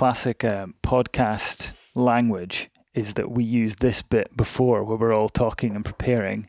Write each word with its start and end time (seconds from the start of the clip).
classic 0.00 0.44
um, 0.44 0.74
podcast 0.82 1.74
language 1.94 2.70
is 2.94 3.12
that 3.12 3.30
we 3.30 3.44
use 3.44 3.76
this 3.76 4.00
bit 4.00 4.34
before 4.34 4.82
where 4.82 4.96
we're 4.96 5.12
all 5.12 5.28
talking 5.28 5.76
and 5.76 5.84
preparing 5.84 6.48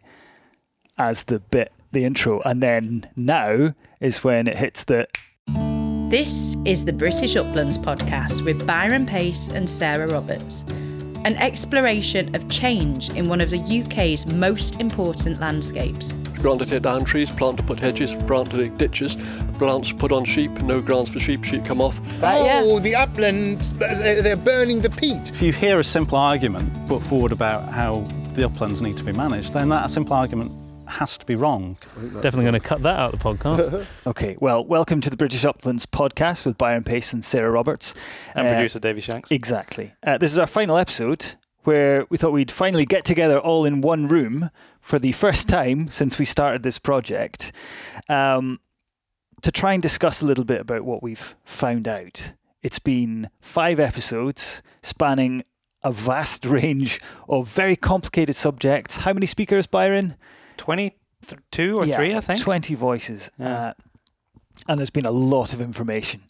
as 0.98 1.24
the 1.24 1.38
bit, 1.38 1.74
the 1.92 2.06
intro, 2.06 2.40
and 2.46 2.64
then 2.64 3.06
now 3.18 3.76
is 4.00 4.24
when 4.24 4.48
it 4.48 4.58
hits 4.58 4.86
the. 4.86 5.06
This 6.10 6.56
is 6.64 6.86
the 6.86 6.94
British 6.94 7.36
Uplands 7.36 7.78
podcast 7.78 8.46
with 8.46 8.66
Byron 8.66 9.06
Pace 9.06 9.50
and 9.50 9.70
Sarah 9.70 10.08
Roberts, 10.08 10.64
an 11.26 11.36
exploration 11.38 12.34
of 12.36 12.50
change 12.50 13.10
in 13.12 13.28
one 13.28 13.42
of 13.42 13.50
the 13.50 13.60
UK's 13.60 14.26
most 14.26 14.80
important 14.80 15.40
landscapes. 15.40 16.14
Grant 16.36 16.60
to 16.60 16.66
take 16.66 16.82
down 16.82 17.06
trees, 17.06 17.30
plant 17.30 17.58
to 17.58 17.64
put 17.64 17.80
hedges, 17.80 18.16
grant 18.26 18.50
to 18.52 18.58
take 18.58 18.78
ditches, 18.78 19.16
plants 19.58 19.92
put 19.92 20.12
on 20.12 20.26
sheep, 20.26 20.52
no 20.62 20.82
grants 20.82 21.12
for 21.12 21.20
sheep, 21.20 21.44
sheep 21.44 21.64
come 21.66 21.82
off. 21.82 22.00
oh, 22.24 22.80
the 22.80 22.96
uplands, 22.96 23.74
they're 23.74 24.36
burning 24.36 24.82
the 24.82 24.90
peat. 24.90 25.30
If 25.32 25.42
you 25.42 25.54
hear 25.54 25.80
a 25.80 25.84
simple 25.84 26.18
argument 26.18 26.72
put 26.88 27.04
forward 27.04 27.32
about 27.32 27.72
how 27.72 28.08
the 28.34 28.44
uplands 28.44 28.82
need 28.82 28.98
to 28.98 29.04
be 29.04 29.12
managed, 29.12 29.54
then 29.54 29.70
that 29.70 29.86
a 29.86 29.90
simple 29.90 30.14
argument 30.14 30.52
has 30.92 31.18
to 31.18 31.26
be 31.26 31.36
wrong. 31.36 31.78
Definitely 31.96 32.44
going 32.44 32.54
to 32.54 32.60
cut 32.60 32.82
that 32.84 33.00
out 33.00 33.14
of 33.14 33.20
the 33.20 33.24
podcast. 33.30 33.86
Okay, 34.08 34.36
well, 34.40 34.66
welcome 34.66 35.00
to 35.02 35.10
the 35.10 35.18
British 35.18 35.46
Uplands 35.46 35.86
podcast 35.86 36.46
with 36.46 36.58
Byron 36.58 36.84
Pace 36.84 37.14
and 37.14 37.24
Sarah 37.24 37.52
Roberts. 37.52 37.94
and 38.36 38.48
Uh, 38.48 38.52
producer 38.52 38.80
Davy 38.80 39.02
Shanks. 39.02 39.32
Exactly. 39.32 39.94
Uh, 40.06 40.18
this 40.18 40.32
is 40.32 40.40
our 40.40 40.48
final 40.48 40.78
episode 40.78 41.36
where 41.64 42.06
we 42.10 42.18
thought 42.18 42.32
we'd 42.32 42.50
finally 42.52 42.86
get 42.86 43.06
together 43.06 43.38
all 43.40 43.66
in 43.66 43.82
one 43.82 44.08
room 44.08 44.50
for 44.80 44.98
the 44.98 45.12
first 45.12 45.48
time 45.48 45.90
since 45.90 46.18
we 46.18 46.26
started 46.26 46.64
this 46.64 46.80
project 46.80 47.52
um, 48.10 48.60
to 49.44 49.52
try 49.52 49.74
and 49.74 49.84
discuss 49.84 50.22
a 50.22 50.26
little 50.26 50.44
bit 50.46 50.60
about 50.62 50.84
what 50.84 51.04
we've 51.04 51.36
found 51.46 51.88
out. 51.88 52.34
It's 52.64 52.80
been 52.80 53.30
five 53.40 53.80
episodes 53.80 54.62
spanning 54.82 55.44
a 55.84 55.92
vast 55.92 56.46
range 56.60 57.00
of 57.30 57.48
very 57.48 57.76
complicated 57.76 58.36
subjects. 58.36 58.98
How 58.98 59.14
many 59.14 59.26
speakers, 59.28 59.68
Byron? 59.68 60.16
22 60.62 61.76
or 61.76 61.86
Yeah, 61.88 61.96
3, 61.96 62.16
I 62.16 62.22
think. 62.22 62.40
20 62.42 62.76
voices. 62.76 63.32
Yeah. 63.40 63.48
Uh, 63.48 63.74
and 64.68 64.80
there's 64.80 64.92
been 64.92 65.08
a 65.08 65.12
lot 65.12 65.54
of 65.54 65.62
information. 65.62 66.22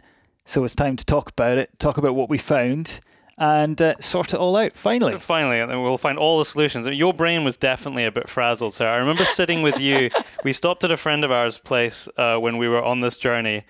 So 0.46 0.64
it's 0.64 0.76
time 0.76 0.96
to 0.96 1.06
talk 1.06 1.30
about 1.32 1.58
it, 1.58 1.78
talk 1.80 1.98
about 1.98 2.16
what 2.16 2.30
we 2.30 2.38
found, 2.38 3.02
and 3.38 3.82
uh, 3.82 3.96
sort 4.00 4.34
it 4.34 4.40
all 4.40 4.56
out 4.56 4.78
finally. 4.78 5.20
Finally, 5.20 5.60
and 5.60 5.70
then 5.70 5.82
we'll 5.82 5.98
find 5.98 6.18
all 6.18 6.40
the 6.40 6.46
solutions. 6.46 6.88
Your 6.88 7.14
brain 7.14 7.44
was 7.44 7.58
definitely 7.58 8.06
a 8.06 8.12
bit 8.12 8.30
frazzled, 8.30 8.74
Sarah. 8.74 8.96
I 8.96 9.00
remember 9.00 9.26
sitting 9.26 9.62
with 9.62 9.80
you. 9.80 10.10
We 10.44 10.54
stopped 10.54 10.84
at 10.84 10.92
a 10.92 10.98
friend 10.98 11.24
of 11.24 11.32
ours' 11.32 11.60
place 11.60 12.08
uh, 12.18 12.38
when 12.38 12.58
we 12.58 12.68
were 12.68 12.82
on 12.84 13.02
this 13.02 13.18
journey. 13.18 13.64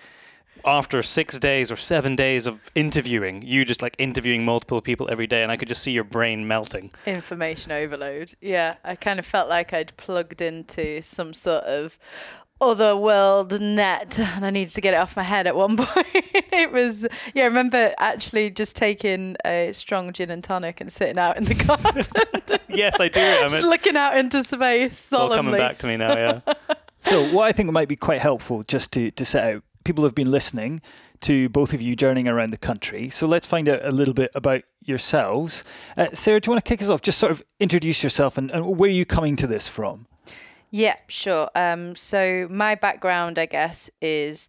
After 0.64 1.02
six 1.02 1.38
days 1.38 1.72
or 1.72 1.76
seven 1.76 2.14
days 2.16 2.46
of 2.46 2.70
interviewing, 2.74 3.42
you 3.42 3.64
just 3.64 3.82
like 3.82 3.96
interviewing 3.98 4.44
multiple 4.44 4.80
people 4.80 5.08
every 5.10 5.26
day, 5.26 5.42
and 5.42 5.50
I 5.50 5.56
could 5.56 5.68
just 5.68 5.82
see 5.82 5.92
your 5.92 6.04
brain 6.04 6.46
melting. 6.46 6.90
information 7.06 7.72
overload. 7.72 8.34
Yeah, 8.40 8.76
I 8.84 8.94
kind 8.94 9.18
of 9.18 9.26
felt 9.26 9.48
like 9.48 9.72
I'd 9.72 9.96
plugged 9.96 10.40
into 10.40 11.02
some 11.02 11.34
sort 11.34 11.64
of 11.64 11.98
other 12.60 12.96
world 12.96 13.60
net 13.60 14.20
and 14.20 14.46
I 14.46 14.50
needed 14.50 14.72
to 14.74 14.80
get 14.80 14.94
it 14.94 14.98
off 14.98 15.16
my 15.16 15.24
head 15.24 15.48
at 15.48 15.56
one 15.56 15.76
point. 15.78 16.06
it 16.14 16.70
was, 16.70 17.04
yeah, 17.34 17.42
I 17.42 17.46
remember 17.46 17.92
actually 17.98 18.50
just 18.50 18.76
taking 18.76 19.36
a 19.44 19.72
strong 19.72 20.12
gin 20.12 20.30
and 20.30 20.44
tonic 20.44 20.80
and 20.80 20.92
sitting 20.92 21.18
out 21.18 21.36
in 21.36 21.44
the 21.44 21.54
garden, 21.66 22.58
Yes, 22.68 23.00
I 23.00 23.08
do. 23.08 23.20
I 23.20 23.48
just 23.48 23.54
mean, 23.56 23.68
looking 23.68 23.96
out 23.96 24.16
into 24.16 24.44
space 24.44 24.92
it's 24.92 25.12
all 25.12 25.28
coming 25.30 25.56
back 25.56 25.78
to 25.78 25.88
me 25.88 25.96
now. 25.96 26.12
Yeah. 26.16 26.40
So, 26.98 27.24
what 27.34 27.46
I 27.48 27.52
think 27.52 27.72
might 27.72 27.88
be 27.88 27.96
quite 27.96 28.20
helpful 28.20 28.62
just 28.62 28.92
to, 28.92 29.10
to 29.10 29.24
set 29.24 29.54
out 29.56 29.64
people 29.84 30.04
have 30.04 30.14
been 30.14 30.30
listening 30.30 30.80
to 31.20 31.48
both 31.48 31.72
of 31.72 31.80
you 31.80 31.94
journeying 31.94 32.28
around 32.28 32.50
the 32.50 32.58
country. 32.58 33.08
So, 33.08 33.26
let's 33.26 33.46
find 33.46 33.68
out 33.68 33.84
a 33.84 33.90
little 33.90 34.14
bit 34.14 34.30
about 34.34 34.62
yourselves. 34.80 35.64
Uh, 35.96 36.08
Sarah, 36.12 36.40
do 36.40 36.48
you 36.48 36.52
want 36.52 36.64
to 36.64 36.68
kick 36.68 36.82
us 36.82 36.88
off? 36.88 37.02
Just 37.02 37.18
sort 37.18 37.32
of 37.32 37.42
introduce 37.60 38.02
yourself 38.02 38.38
and, 38.38 38.50
and 38.50 38.78
where 38.78 38.88
are 38.88 38.92
you 38.92 39.04
coming 39.04 39.36
to 39.36 39.46
this 39.46 39.68
from? 39.68 40.06
Yeah, 40.70 40.96
sure. 41.06 41.50
Um, 41.54 41.94
so 41.96 42.48
my 42.50 42.74
background, 42.74 43.38
I 43.38 43.46
guess, 43.46 43.90
is 44.00 44.48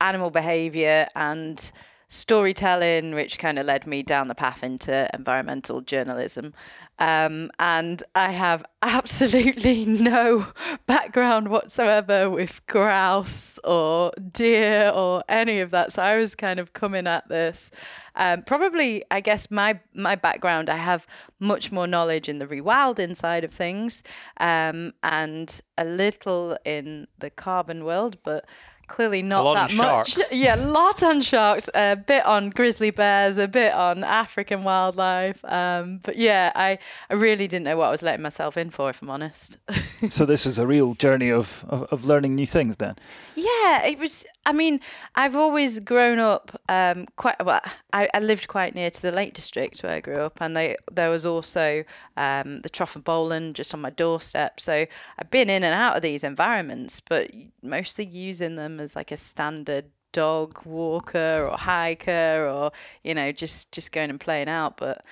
animal 0.00 0.30
behaviour 0.30 1.08
and 1.16 1.70
storytelling, 2.14 3.14
which 3.14 3.38
kind 3.38 3.58
of 3.58 3.66
led 3.66 3.86
me 3.86 4.02
down 4.02 4.28
the 4.28 4.34
path 4.34 4.62
into 4.62 5.08
environmental 5.12 5.80
journalism. 5.80 6.54
Um, 6.98 7.50
and 7.58 8.02
I 8.14 8.30
have 8.30 8.64
absolutely 8.82 9.84
no 9.86 10.46
background 10.86 11.48
whatsoever 11.48 12.30
with 12.30 12.64
grouse 12.66 13.58
or 13.64 14.12
deer 14.32 14.92
or 14.94 15.24
any 15.28 15.60
of 15.60 15.70
that. 15.72 15.92
So 15.92 16.02
I 16.02 16.16
was 16.16 16.34
kind 16.34 16.60
of 16.60 16.72
coming 16.72 17.06
at 17.06 17.28
this. 17.28 17.70
Um, 18.16 18.42
probably, 18.42 19.02
I 19.10 19.20
guess 19.20 19.50
my 19.50 19.80
my 19.92 20.14
background, 20.14 20.70
I 20.70 20.76
have 20.76 21.04
much 21.40 21.72
more 21.72 21.88
knowledge 21.88 22.28
in 22.28 22.38
the 22.38 22.46
rewilding 22.46 23.16
side 23.16 23.42
of 23.42 23.50
things, 23.50 24.04
um, 24.38 24.92
and 25.02 25.60
a 25.76 25.84
little 25.84 26.56
in 26.64 27.08
the 27.18 27.30
carbon 27.30 27.84
world, 27.84 28.18
but 28.22 28.44
clearly 28.88 29.22
not 29.22 29.44
lot 29.44 29.56
on 29.56 29.68
that 29.68 29.76
much. 29.76 30.12
sharks. 30.12 30.32
Yeah, 30.32 30.56
a 30.56 30.66
lot 30.66 31.02
on 31.02 31.22
sharks, 31.22 31.68
a 31.74 31.96
bit 31.96 32.24
on 32.26 32.50
grizzly 32.50 32.90
bears, 32.90 33.38
a 33.38 33.48
bit 33.48 33.72
on 33.72 34.04
African 34.04 34.64
wildlife. 34.64 35.44
Um, 35.44 36.00
but 36.02 36.16
yeah, 36.16 36.52
I, 36.54 36.78
I 37.10 37.14
really 37.14 37.46
didn't 37.48 37.64
know 37.64 37.76
what 37.76 37.86
I 37.86 37.90
was 37.90 38.02
letting 38.02 38.22
myself 38.22 38.56
in 38.56 38.70
for, 38.70 38.90
if 38.90 39.02
I'm 39.02 39.10
honest. 39.10 39.58
so, 40.08 40.24
this 40.26 40.44
was 40.44 40.58
a 40.58 40.66
real 40.66 40.94
journey 40.94 41.30
of, 41.30 41.64
of, 41.68 41.84
of 41.84 42.04
learning 42.04 42.34
new 42.34 42.46
things 42.46 42.76
then. 42.76 42.96
Yeah, 43.34 43.84
it 43.84 43.98
was. 43.98 44.24
I 44.46 44.52
mean, 44.52 44.80
I've 45.14 45.36
always 45.36 45.80
grown 45.80 46.18
up 46.18 46.60
um, 46.68 47.06
quite 47.16 47.42
well. 47.44 47.62
I, 47.92 48.08
I 48.12 48.20
lived 48.20 48.46
quite 48.48 48.74
near 48.74 48.90
to 48.90 49.02
the 49.02 49.10
Lake 49.10 49.32
District 49.32 49.82
where 49.82 49.92
I 49.92 50.00
grew 50.00 50.18
up, 50.18 50.38
and 50.40 50.54
they, 50.54 50.76
there 50.92 51.10
was 51.10 51.24
also 51.24 51.84
um, 52.16 52.60
the 52.60 52.68
Trough 52.68 52.94
of 52.96 53.04
Bowland 53.04 53.54
just 53.54 53.72
on 53.72 53.80
my 53.80 53.90
doorstep. 53.90 54.60
So 54.60 54.86
I've 55.18 55.30
been 55.30 55.48
in 55.48 55.64
and 55.64 55.74
out 55.74 55.96
of 55.96 56.02
these 56.02 56.24
environments, 56.24 57.00
but 57.00 57.30
mostly 57.62 58.04
using 58.04 58.56
them 58.56 58.80
as 58.80 58.94
like 58.94 59.12
a 59.12 59.16
standard 59.16 59.86
dog 60.12 60.64
walker 60.64 61.48
or 61.50 61.56
hiker, 61.56 62.48
or 62.48 62.70
you 63.02 63.14
know, 63.14 63.32
just 63.32 63.72
just 63.72 63.92
going 63.92 64.10
and 64.10 64.20
playing 64.20 64.48
out. 64.48 64.76
But 64.76 65.04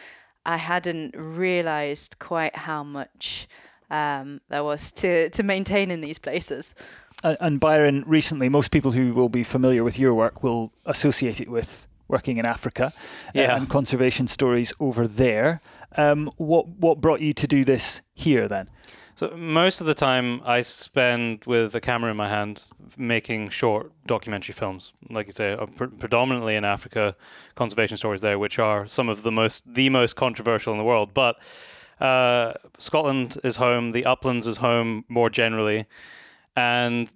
I 0.44 0.58
hadn't 0.58 1.14
realised 1.16 2.18
quite 2.18 2.54
how 2.54 2.82
much 2.82 3.48
um, 3.90 4.40
there 4.48 4.64
was 4.64 4.92
to 4.92 5.30
to 5.30 5.42
maintain 5.42 5.90
in 5.90 6.02
these 6.02 6.18
places. 6.18 6.74
And, 7.22 7.60
Byron, 7.60 8.04
recently, 8.06 8.48
most 8.48 8.70
people 8.70 8.92
who 8.92 9.14
will 9.14 9.28
be 9.28 9.44
familiar 9.44 9.84
with 9.84 9.98
your 9.98 10.14
work 10.14 10.42
will 10.42 10.72
associate 10.86 11.40
it 11.40 11.48
with 11.48 11.86
working 12.08 12.36
in 12.36 12.44
Africa 12.46 12.86
uh, 12.86 13.30
Yeah. 13.34 13.56
and 13.56 13.68
conservation 13.68 14.26
stories 14.26 14.72
over 14.80 15.06
there. 15.06 15.60
Um, 15.96 16.30
what 16.36 16.68
what 16.68 17.00
brought 17.00 17.20
you 17.20 17.32
to 17.34 17.46
do 17.46 17.64
this 17.64 18.02
here 18.14 18.48
then? 18.48 18.68
So 19.14 19.28
most 19.36 19.80
of 19.80 19.86
the 19.86 19.94
time 19.94 20.40
I 20.44 20.62
spend 20.62 21.44
with 21.44 21.74
a 21.74 21.80
camera 21.80 22.10
in 22.10 22.16
my 22.16 22.28
hand 22.28 22.64
making 22.96 23.50
short 23.50 23.92
documentary 24.06 24.54
films. 24.54 24.94
Like 25.10 25.26
you 25.26 25.32
say, 25.32 25.52
uh, 25.52 25.66
pre- 25.66 25.88
predominantly 25.88 26.56
in 26.56 26.64
Africa, 26.64 27.14
conservation 27.54 27.96
stories 27.96 28.20
there, 28.20 28.38
which 28.38 28.58
are 28.58 28.86
some 28.86 29.08
of 29.10 29.22
the 29.22 29.30
most 29.30 29.74
the 29.74 29.88
most 29.90 30.16
controversial 30.16 30.72
in 30.72 30.78
the 30.78 30.84
world. 30.84 31.12
But 31.14 31.36
uh, 32.00 32.54
Scotland 32.78 33.38
is 33.44 33.56
home, 33.56 33.92
the 33.92 34.04
uplands 34.06 34.46
is 34.46 34.56
home 34.56 35.04
more 35.08 35.30
generally, 35.30 35.86
and 36.56 37.12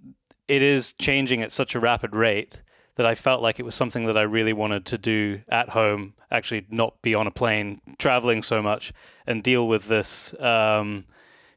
it 0.48 0.62
is 0.62 0.92
changing 0.94 1.42
at 1.42 1.52
such 1.52 1.74
a 1.74 1.80
rapid 1.80 2.14
rate 2.14 2.62
that 2.96 3.06
I 3.06 3.14
felt 3.14 3.42
like 3.42 3.60
it 3.60 3.64
was 3.64 3.74
something 3.74 4.06
that 4.06 4.16
I 4.16 4.22
really 4.22 4.52
wanted 4.52 4.86
to 4.86 4.98
do 4.98 5.42
at 5.48 5.70
home, 5.70 6.14
actually 6.30 6.66
not 6.70 7.00
be 7.02 7.14
on 7.14 7.26
a 7.26 7.30
plane 7.30 7.80
traveling 7.98 8.42
so 8.42 8.62
much 8.62 8.92
and 9.26 9.42
deal 9.42 9.68
with 9.68 9.86
this 9.88 10.38
um, 10.40 11.04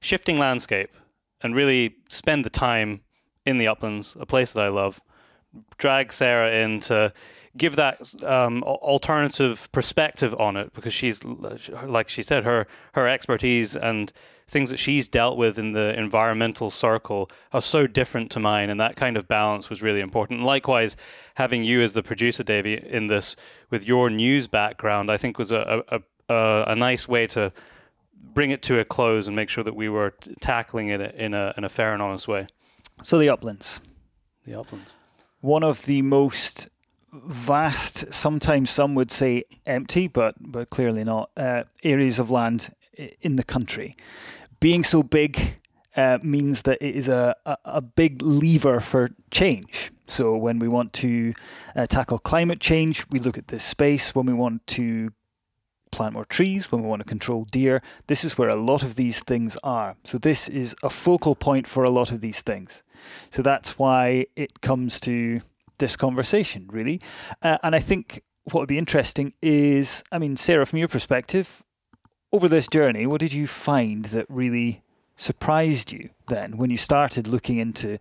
shifting 0.01 0.37
landscape 0.37 0.91
and 1.41 1.55
really 1.55 1.95
spend 2.09 2.43
the 2.43 2.49
time 2.49 3.01
in 3.45 3.57
the 3.57 3.67
uplands, 3.67 4.17
a 4.19 4.25
place 4.25 4.53
that 4.53 4.65
I 4.65 4.67
love. 4.67 5.01
Drag 5.77 6.11
Sarah 6.11 6.51
in 6.51 6.81
to 6.81 7.13
give 7.59 7.75
that 7.75 8.23
um, 8.23 8.63
alternative 8.63 9.69
perspective 9.71 10.33
on 10.39 10.57
it 10.57 10.73
because 10.73 10.93
she's, 10.93 11.23
like 11.23 12.09
she 12.09 12.23
said, 12.23 12.43
her 12.43 12.65
her 12.93 13.07
expertise 13.07 13.75
and 13.75 14.11
things 14.47 14.71
that 14.71 14.77
she's 14.77 15.07
dealt 15.07 15.37
with 15.37 15.59
in 15.59 15.73
the 15.73 15.93
environmental 15.99 16.71
circle 16.71 17.29
are 17.53 17.61
so 17.61 17.85
different 17.85 18.31
to 18.31 18.39
mine, 18.39 18.71
and 18.71 18.79
that 18.79 18.95
kind 18.95 19.15
of 19.17 19.27
balance 19.27 19.69
was 19.69 19.83
really 19.83 19.99
important. 19.99 20.41
Likewise, 20.41 20.95
having 21.35 21.63
you 21.63 21.81
as 21.81 21.93
the 21.93 22.01
producer, 22.01 22.43
Davey, 22.43 22.73
in 22.73 23.07
this 23.07 23.35
with 23.69 23.85
your 23.85 24.09
news 24.09 24.47
background, 24.47 25.11
I 25.11 25.17
think 25.17 25.37
was 25.37 25.51
a 25.51 25.83
a, 25.89 25.99
a, 26.33 26.63
a 26.69 26.75
nice 26.75 27.07
way 27.07 27.27
to 27.27 27.51
bring 28.33 28.51
it 28.51 28.61
to 28.63 28.79
a 28.79 28.85
close 28.85 29.27
and 29.27 29.35
make 29.35 29.49
sure 29.49 29.63
that 29.63 29.75
we 29.75 29.89
were 29.89 30.11
t- 30.11 30.33
tackling 30.39 30.87
it 30.89 31.01
in 31.15 31.33
a 31.33 31.53
in 31.57 31.63
a 31.63 31.69
fair 31.69 31.93
and 31.93 32.01
honest 32.01 32.27
way. 32.27 32.47
So 33.03 33.17
the 33.19 33.29
uplands, 33.29 33.79
The 34.45 34.59
uplands. 34.59 34.95
one 35.41 35.63
of 35.63 35.83
the 35.85 36.01
most 36.01 36.69
vast, 37.11 38.13
sometimes 38.13 38.69
some 38.69 38.93
would 38.95 39.11
say 39.11 39.43
empty, 39.65 40.07
but 40.07 40.35
but 40.39 40.69
clearly 40.69 41.03
not, 41.03 41.29
uh, 41.37 41.63
areas 41.83 42.19
of 42.19 42.31
land 42.31 42.69
in 43.21 43.35
the 43.35 43.43
country. 43.43 43.95
Being 44.59 44.83
so 44.83 45.03
big 45.03 45.57
uh, 45.95 46.19
means 46.21 46.63
that 46.63 46.81
it 46.81 46.95
is 46.95 47.09
a, 47.09 47.35
a, 47.45 47.57
a 47.65 47.81
big 47.81 48.21
lever 48.21 48.79
for 48.79 49.09
change. 49.31 49.91
So 50.05 50.35
when 50.35 50.59
we 50.59 50.67
want 50.67 50.93
to 50.93 51.33
uh, 51.75 51.85
tackle 51.85 52.19
climate 52.19 52.59
change, 52.59 53.05
we 53.11 53.19
look 53.19 53.37
at 53.37 53.47
this 53.47 53.63
space. 53.63 54.15
When 54.15 54.25
we 54.25 54.33
want 54.33 54.65
to 54.67 55.11
plant 55.91 56.13
more 56.13 56.25
trees, 56.25 56.71
when 56.71 56.81
we 56.81 56.87
want 56.87 57.01
to 57.01 57.07
control 57.07 57.45
deer, 57.45 57.81
this 58.07 58.23
is 58.23 58.37
where 58.37 58.49
a 58.49 58.55
lot 58.55 58.83
of 58.83 58.95
these 58.95 59.21
things 59.21 59.57
are. 59.63 59.95
So 60.03 60.17
this 60.17 60.47
is 60.47 60.75
a 60.83 60.89
focal 60.89 61.35
point 61.35 61.67
for 61.67 61.83
a 61.83 61.89
lot 61.89 62.11
of 62.11 62.21
these 62.21 62.41
things. 62.41 62.83
So 63.29 63.41
that's 63.41 63.79
why 63.79 64.25
it 64.35 64.61
comes 64.61 64.99
to 65.01 65.41
this 65.79 65.95
conversation, 65.95 66.67
really. 66.71 67.01
Uh, 67.41 67.57
and 67.63 67.75
I 67.75 67.79
think 67.79 68.23
what 68.43 68.61
would 68.61 68.69
be 68.69 68.77
interesting 68.77 69.33
is, 69.41 70.03
I 70.11 70.19
mean, 70.19 70.35
Sarah, 70.35 70.65
from 70.65 70.79
your 70.79 70.87
perspective, 70.87 71.63
over 72.31 72.47
this 72.47 72.67
journey, 72.67 73.05
what 73.05 73.19
did 73.19 73.33
you 73.33 73.47
find 73.47 74.05
that 74.05 74.25
really 74.29 74.83
surprised 75.15 75.91
you 75.91 76.09
then 76.27 76.57
when 76.57 76.69
you 76.69 76.77
started 76.77 77.27
looking 77.27 77.57
into 77.57 77.97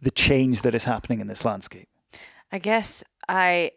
the 0.00 0.10
change 0.10 0.62
that 0.62 0.74
is 0.74 0.84
happening 0.84 1.20
in 1.20 1.26
this 1.28 1.44
landscape? 1.44 1.88
I 2.50 2.58
guess 2.58 3.02
I 3.28 3.72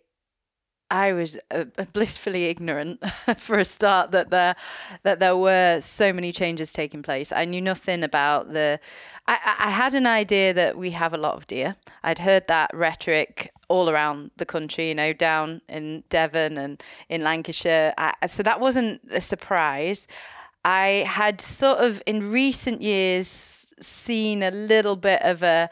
I 0.92 1.14
was 1.14 1.38
uh, 1.52 1.66
blissfully 1.94 2.46
ignorant 2.46 3.08
for 3.38 3.58
a 3.58 3.66
start 3.66 4.12
that 4.12 4.30
there 4.30 4.56
that 5.04 5.20
there 5.20 5.38
were 5.38 5.80
so 5.82 6.14
many 6.14 6.32
changes 6.32 6.72
taking 6.72 7.04
place. 7.04 7.32
I 7.32 7.46
knew 7.46 7.62
nothing 7.62 8.04
about 8.04 8.54
the. 8.54 8.80
I, 9.28 9.56
I 9.60 9.70
had 9.72 9.94
an 9.96 10.06
idea 10.06 10.54
that 10.54 10.78
we 10.78 10.92
have 10.92 11.14
a 11.14 11.18
lot 11.18 11.36
of 11.36 11.48
deer. 11.48 11.76
I'd 12.04 12.20
heard 12.20 12.48
that 12.48 12.72
rhetoric 12.74 13.52
all 13.68 13.90
around 13.90 14.32
the 14.38 14.46
country, 14.46 14.90
you 14.90 14.96
know, 14.96 15.14
down 15.14 15.62
in 15.68 16.04
Devon 16.10 16.58
and 16.58 16.84
in 17.10 17.24
Lancashire. 17.24 17.94
I, 17.98 18.14
so 18.28 18.44
that 18.44 18.60
wasn't 18.60 19.02
a 19.12 19.22
surprise. 19.22 20.08
I 20.64 21.06
had 21.08 21.42
sort 21.42 21.80
of 21.80 22.02
in 22.06 22.31
recent 22.31 22.81
years 22.81 23.74
seen 23.80 24.44
a 24.44 24.52
little 24.52 24.96
bit 24.96 25.22
of 25.22 25.44
a, 25.44 25.70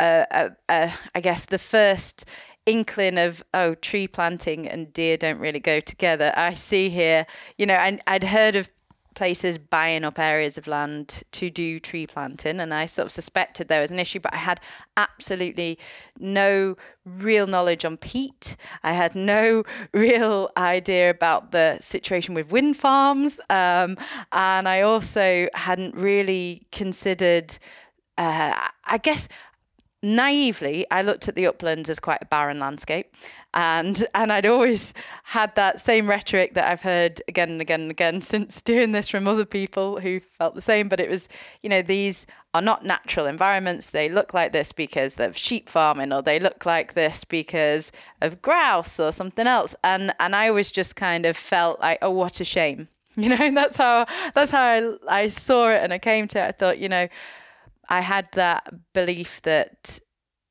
a, 0.00 0.26
a, 0.30 0.50
a 0.68 0.92
I 1.14 1.20
guess 1.20 1.44
the 1.44 1.58
first 1.58 2.24
inkling 2.66 3.18
of 3.18 3.44
oh 3.52 3.74
tree 3.74 4.06
planting 4.06 4.66
and 4.66 4.92
deer 4.92 5.16
don't 5.16 5.38
really 5.38 5.60
go 5.60 5.80
together. 5.80 6.32
I 6.36 6.54
see 6.54 6.88
here 6.88 7.26
you 7.58 7.66
know 7.66 7.74
I, 7.74 7.98
i'd 8.06 8.24
heard 8.24 8.56
of 8.56 8.68
places 9.14 9.58
buying 9.58 10.02
up 10.02 10.18
areas 10.18 10.58
of 10.58 10.66
land 10.66 11.22
to 11.30 11.48
do 11.48 11.78
tree 11.78 12.04
planting 12.04 12.58
and 12.58 12.74
i 12.74 12.84
sort 12.84 13.06
of 13.06 13.12
suspected 13.12 13.68
there 13.68 13.80
was 13.80 13.92
an 13.92 13.98
issue 14.00 14.18
but 14.18 14.34
i 14.34 14.38
had 14.38 14.60
absolutely 14.96 15.78
no 16.18 16.76
real 17.04 17.46
knowledge 17.46 17.84
on 17.84 17.98
peat. 17.98 18.56
I 18.82 18.92
had 18.92 19.14
no 19.14 19.62
real 19.92 20.50
idea 20.56 21.10
about 21.10 21.52
the 21.52 21.76
situation 21.80 22.34
with 22.34 22.50
wind 22.50 22.76
farms 22.76 23.40
um, 23.50 23.96
and 24.32 24.68
i 24.68 24.80
also 24.80 25.48
hadn't 25.54 25.94
really 25.94 26.66
considered 26.72 27.56
uh, 28.16 28.68
I 28.84 28.98
guess 28.98 29.28
naively, 30.04 30.86
I 30.90 31.02
looked 31.02 31.28
at 31.28 31.34
the 31.34 31.46
uplands 31.46 31.90
as 31.90 31.98
quite 31.98 32.22
a 32.22 32.26
barren 32.26 32.60
landscape, 32.60 33.12
and 33.54 34.04
and 34.14 34.32
I'd 34.32 34.46
always 34.46 34.94
had 35.24 35.54
that 35.56 35.80
same 35.80 36.08
rhetoric 36.08 36.54
that 36.54 36.70
I've 36.70 36.82
heard 36.82 37.22
again 37.26 37.50
and 37.50 37.60
again 37.60 37.82
and 37.82 37.90
again 37.90 38.20
since 38.32 38.60
doing 38.62 38.92
this 38.92 39.08
from 39.08 39.26
other 39.26 39.44
people 39.44 40.00
who 40.00 40.20
felt 40.20 40.54
the 40.54 40.60
same. 40.60 40.88
But 40.88 41.00
it 41.00 41.08
was, 41.08 41.28
you 41.62 41.70
know, 41.70 41.82
these 41.82 42.26
are 42.52 42.62
not 42.62 42.84
natural 42.84 43.26
environments. 43.26 43.90
They 43.90 44.08
look 44.08 44.34
like 44.34 44.52
this 44.52 44.72
because 44.72 45.18
of 45.18 45.36
sheep 45.36 45.68
farming, 45.68 46.12
or 46.12 46.22
they 46.22 46.38
look 46.38 46.66
like 46.66 46.94
this 46.94 47.24
because 47.24 47.90
of 48.20 48.42
grouse 48.42 49.00
or 49.00 49.12
something 49.12 49.46
else. 49.46 49.74
And 49.82 50.12
and 50.20 50.36
I 50.36 50.48
always 50.48 50.70
just 50.70 50.96
kind 50.96 51.24
of 51.26 51.36
felt 51.36 51.80
like, 51.80 51.98
oh, 52.02 52.10
what 52.10 52.40
a 52.40 52.44
shame. 52.44 52.88
You 53.16 53.28
know, 53.28 53.54
that's 53.54 53.76
how 53.76 54.06
that's 54.34 54.50
how 54.50 54.60
I, 54.60 54.96
I 55.08 55.28
saw 55.28 55.68
it, 55.68 55.84
and 55.84 55.92
I 55.92 55.98
came 55.98 56.26
to 56.28 56.38
it. 56.40 56.48
I 56.48 56.50
thought, 56.50 56.78
you 56.78 56.88
know 56.88 57.06
I 57.88 58.00
had 58.00 58.28
that 58.32 58.72
belief 58.92 59.42
that 59.42 59.98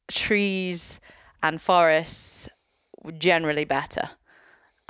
trees 0.10 1.00
and 1.42 1.62
forests 1.62 2.50
were 3.04 3.12
generally 3.12 3.66
better. 3.66 4.10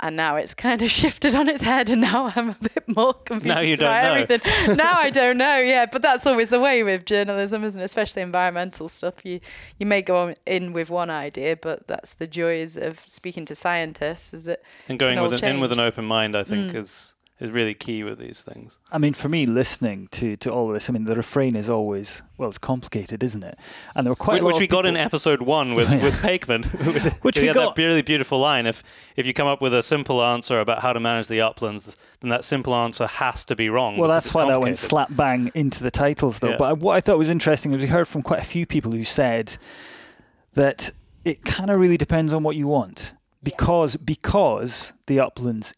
And 0.00 0.16
now 0.16 0.36
it's 0.36 0.54
kind 0.54 0.82
of 0.82 0.90
shifted 1.02 1.34
on 1.36 1.48
its 1.48 1.62
head, 1.62 1.88
and 1.88 2.00
now 2.00 2.32
I'm 2.34 2.50
a 2.50 2.56
bit 2.60 2.84
more 2.88 3.14
confused 3.14 3.46
now 3.46 3.60
you 3.60 3.74
about 3.74 4.02
don't 4.02 4.02
know. 4.02 4.22
everything. 4.22 4.76
now 4.76 4.98
I 4.98 5.08
don't 5.10 5.38
know, 5.38 5.58
yeah. 5.58 5.86
But 5.86 6.02
that's 6.02 6.26
always 6.26 6.48
the 6.48 6.58
way 6.60 6.82
with 6.82 7.06
journalism, 7.06 7.64
isn't 7.64 7.80
it? 7.80 7.84
Especially 7.84 8.20
environmental 8.22 8.88
stuff. 8.88 9.14
You 9.24 9.40
you 9.78 9.86
may 9.86 10.02
go 10.02 10.16
on 10.18 10.34
in 10.46 10.72
with 10.72 10.90
one 10.90 11.10
idea, 11.10 11.56
but 11.56 11.86
that's 11.86 12.14
the 12.14 12.26
joys 12.26 12.76
of 12.76 13.00
speaking 13.06 13.44
to 13.46 13.54
scientists, 13.54 14.34
is 14.34 14.48
it? 14.48 14.62
And 14.88 14.98
going 14.98 15.20
with 15.22 15.42
an, 15.42 15.48
in 15.48 15.60
with 15.60 15.72
an 15.72 15.80
open 15.80 16.04
mind, 16.04 16.36
I 16.36 16.42
think, 16.44 16.72
Mm. 16.72 16.76
is 16.80 17.14
is 17.44 17.52
really 17.52 17.74
key 17.74 18.02
with 18.02 18.18
these 18.18 18.42
things. 18.42 18.78
I 18.90 18.98
mean, 18.98 19.12
for 19.12 19.28
me, 19.28 19.44
listening 19.44 20.08
to, 20.12 20.36
to 20.38 20.50
all 20.50 20.68
of 20.68 20.74
this, 20.74 20.88
I 20.88 20.92
mean, 20.92 21.04
the 21.04 21.14
refrain 21.14 21.54
is 21.54 21.68
always, 21.68 22.22
well, 22.38 22.48
it's 22.48 22.58
complicated, 22.58 23.22
isn't 23.22 23.44
it? 23.44 23.58
And 23.94 24.06
there 24.06 24.10
were 24.10 24.16
quite 24.16 24.34
Which, 24.34 24.40
a 24.40 24.44
lot 24.44 24.54
which 24.54 24.60
we 24.60 24.66
got 24.66 24.86
in 24.86 24.96
episode 24.96 25.42
one 25.42 25.74
with, 25.74 25.90
with 26.02 26.20
Pakeman. 26.22 26.62
Which 27.22 27.38
we 27.38 27.46
had 27.46 27.54
got- 27.54 27.76
that 27.76 27.82
really 27.82 28.02
beautiful 28.02 28.38
line. 28.38 28.66
If 28.66 28.82
if 29.16 29.26
you 29.26 29.34
come 29.34 29.46
up 29.46 29.60
with 29.60 29.74
a 29.74 29.82
simple 29.82 30.22
answer 30.22 30.58
about 30.58 30.82
how 30.82 30.92
to 30.92 31.00
manage 31.00 31.28
the 31.28 31.40
uplands, 31.40 31.96
then 32.20 32.30
that 32.30 32.44
simple 32.44 32.74
answer 32.74 33.06
has 33.06 33.44
to 33.46 33.56
be 33.56 33.68
wrong. 33.68 33.96
Well, 33.96 34.08
that's 34.08 34.32
why 34.34 34.46
that 34.48 34.60
went 34.60 34.78
slap 34.78 35.14
bang 35.14 35.50
into 35.54 35.82
the 35.82 35.90
titles, 35.90 36.40
though. 36.40 36.50
Yeah. 36.50 36.56
But 36.58 36.78
what 36.78 36.96
I 36.96 37.00
thought 37.00 37.18
was 37.18 37.30
interesting 37.30 37.72
is 37.72 37.82
we 37.82 37.88
heard 37.88 38.08
from 38.08 38.22
quite 38.22 38.40
a 38.40 38.44
few 38.44 38.66
people 38.66 38.92
who 38.92 39.04
said 39.04 39.56
that 40.54 40.90
it 41.24 41.44
kind 41.44 41.70
of 41.70 41.78
really 41.78 41.96
depends 41.96 42.32
on 42.32 42.42
what 42.42 42.56
you 42.56 42.66
want, 42.66 43.14
because 43.42 43.96
because 43.96 44.92
the 45.06 45.20
uplands 45.20 45.74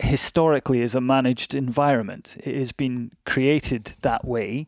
historically 0.00 0.80
is 0.80 0.94
a 0.94 1.00
managed 1.00 1.54
environment. 1.54 2.36
It 2.44 2.56
has 2.56 2.72
been 2.72 3.12
created 3.24 3.96
that 4.02 4.24
way. 4.24 4.66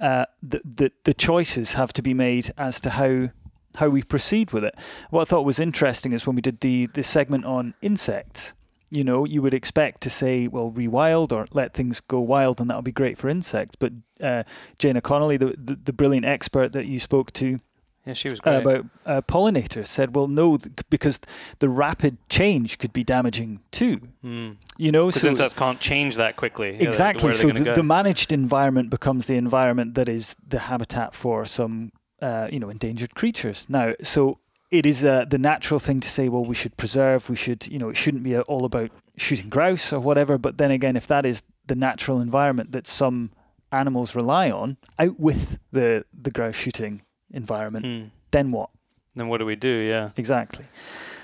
Uh, 0.00 0.26
the, 0.42 0.60
the 0.64 0.92
the 1.04 1.14
choices 1.14 1.74
have 1.74 1.92
to 1.92 2.02
be 2.02 2.14
made 2.14 2.50
as 2.58 2.80
to 2.80 2.90
how 2.90 3.30
how 3.76 3.88
we 3.88 4.02
proceed 4.02 4.52
with 4.52 4.64
it. 4.64 4.74
What 5.10 5.22
I 5.22 5.24
thought 5.24 5.44
was 5.44 5.58
interesting 5.58 6.12
is 6.12 6.26
when 6.26 6.36
we 6.36 6.42
did 6.42 6.60
the 6.60 6.86
the 6.86 7.02
segment 7.02 7.44
on 7.44 7.74
insects. 7.80 8.54
You 8.90 9.02
know, 9.02 9.24
you 9.24 9.42
would 9.42 9.54
expect 9.54 10.02
to 10.02 10.10
say, 10.10 10.46
well, 10.46 10.70
rewild 10.70 11.32
or 11.32 11.48
let 11.52 11.72
things 11.72 12.00
go 12.00 12.20
wild, 12.20 12.60
and 12.60 12.70
that 12.70 12.76
would 12.76 12.84
be 12.84 12.92
great 12.92 13.18
for 13.18 13.28
insects. 13.28 13.76
But 13.76 13.92
uh, 14.20 14.44
Jana 14.78 15.00
Connolly, 15.00 15.36
the, 15.36 15.54
the 15.56 15.78
the 15.84 15.92
brilliant 15.92 16.26
expert 16.26 16.72
that 16.72 16.86
you 16.86 16.98
spoke 16.98 17.32
to, 17.32 17.58
Yeah, 18.06 18.12
she 18.12 18.28
was 18.28 18.38
uh, 18.40 18.60
great. 18.60 18.76
about 18.76 18.86
uh, 19.06 19.20
pollinators 19.22 19.86
said, 19.86 20.14
well, 20.14 20.28
no, 20.28 20.58
th- 20.58 20.74
because 20.90 21.20
the 21.60 21.68
rapid 21.70 22.18
change 22.28 22.78
could 22.78 22.92
be 22.92 23.02
damaging 23.02 23.60
too. 23.70 24.00
Mm. 24.22 24.56
You 24.76 24.92
know, 24.92 25.10
so 25.10 25.28
insects 25.28 25.54
can't 25.54 25.80
change 25.80 26.16
that 26.16 26.36
quickly. 26.36 26.68
Exactly. 26.80 27.28
they 27.30 27.36
So 27.36 27.48
the, 27.48 27.64
go? 27.64 27.74
the 27.74 27.82
managed 27.82 28.32
environment 28.32 28.90
becomes 28.90 29.26
the 29.26 29.36
environment 29.36 29.94
that 29.94 30.08
is 30.08 30.36
the 30.46 30.58
habitat 30.58 31.14
for 31.14 31.46
some, 31.46 31.92
uh, 32.20 32.48
you 32.52 32.60
know, 32.60 32.68
endangered 32.68 33.14
creatures. 33.14 33.66
Now, 33.70 33.94
so 34.02 34.38
it 34.70 34.84
is 34.84 35.02
uh, 35.02 35.24
the 35.28 35.38
natural 35.38 35.80
thing 35.80 36.00
to 36.00 36.08
say, 36.08 36.28
well, 36.28 36.44
we 36.44 36.54
should 36.54 36.76
preserve. 36.76 37.30
We 37.30 37.36
should, 37.36 37.66
you 37.68 37.78
know, 37.78 37.88
it 37.88 37.96
shouldn't 37.96 38.22
be 38.22 38.36
all 38.38 38.66
about 38.66 38.90
shooting 39.16 39.48
grouse 39.48 39.94
or 39.94 40.00
whatever. 40.00 40.36
But 40.36 40.58
then 40.58 40.70
again, 40.70 40.96
if 40.96 41.06
that 41.06 41.24
is 41.24 41.42
the 41.66 41.74
natural 41.74 42.20
environment 42.20 42.72
that 42.72 42.86
some 42.86 43.30
animals 43.72 44.14
rely 44.14 44.50
on, 44.50 44.76
out 44.98 45.18
with 45.18 45.58
the 45.72 46.04
the 46.12 46.30
grouse 46.30 46.54
shooting 46.54 47.00
environment, 47.34 47.84
Mm. 47.86 48.10
then 48.30 48.50
what? 48.52 48.70
Then 49.16 49.28
what 49.28 49.38
do 49.38 49.46
we 49.46 49.56
do? 49.56 49.68
Yeah. 49.68 50.10
Exactly. 50.16 50.64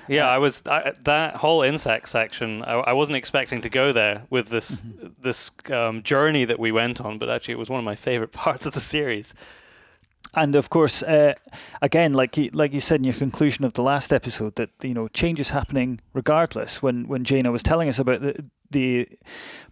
Yeah, 0.07 0.27
I 0.35 0.39
was 0.39 0.61
I, 0.65 0.93
that 1.05 1.35
whole 1.37 1.61
insect 1.61 2.07
section. 2.09 2.63
I, 2.63 2.73
I 2.73 2.93
wasn't 2.93 3.17
expecting 3.17 3.61
to 3.61 3.69
go 3.69 3.91
there 3.93 4.23
with 4.29 4.47
this 4.49 4.81
Mm-hmm. 4.81 5.07
this 5.23 5.51
um, 5.69 6.01
journey 6.03 6.45
that 6.45 6.59
we 6.59 6.71
went 6.71 6.99
on, 7.01 7.17
but 7.19 7.29
actually, 7.29 7.53
it 7.53 7.59
was 7.59 7.69
one 7.69 7.79
of 7.79 7.85
my 7.85 7.95
favorite 7.95 8.31
parts 8.43 8.65
of 8.65 8.73
the 8.73 8.79
series. 8.81 9.33
And 10.33 10.55
of 10.55 10.69
course, 10.69 11.03
uh, 11.03 11.33
again, 11.81 12.13
like 12.13 12.37
you, 12.37 12.49
like 12.53 12.73
you 12.73 12.79
said 12.79 12.99
in 13.01 13.03
your 13.03 13.13
conclusion 13.19 13.65
of 13.65 13.73
the 13.73 13.81
last 13.83 14.11
episode, 14.13 14.55
that 14.55 14.69
you 14.81 14.93
know 14.93 15.07
change 15.09 15.39
is 15.39 15.49
happening 15.49 15.99
regardless. 16.13 16.81
When 16.81 17.07
when 17.07 17.23
Jana 17.23 17.51
was 17.51 17.63
telling 17.63 17.89
us 17.89 17.99
about 17.99 18.21
the, 18.21 18.33
the 18.71 19.07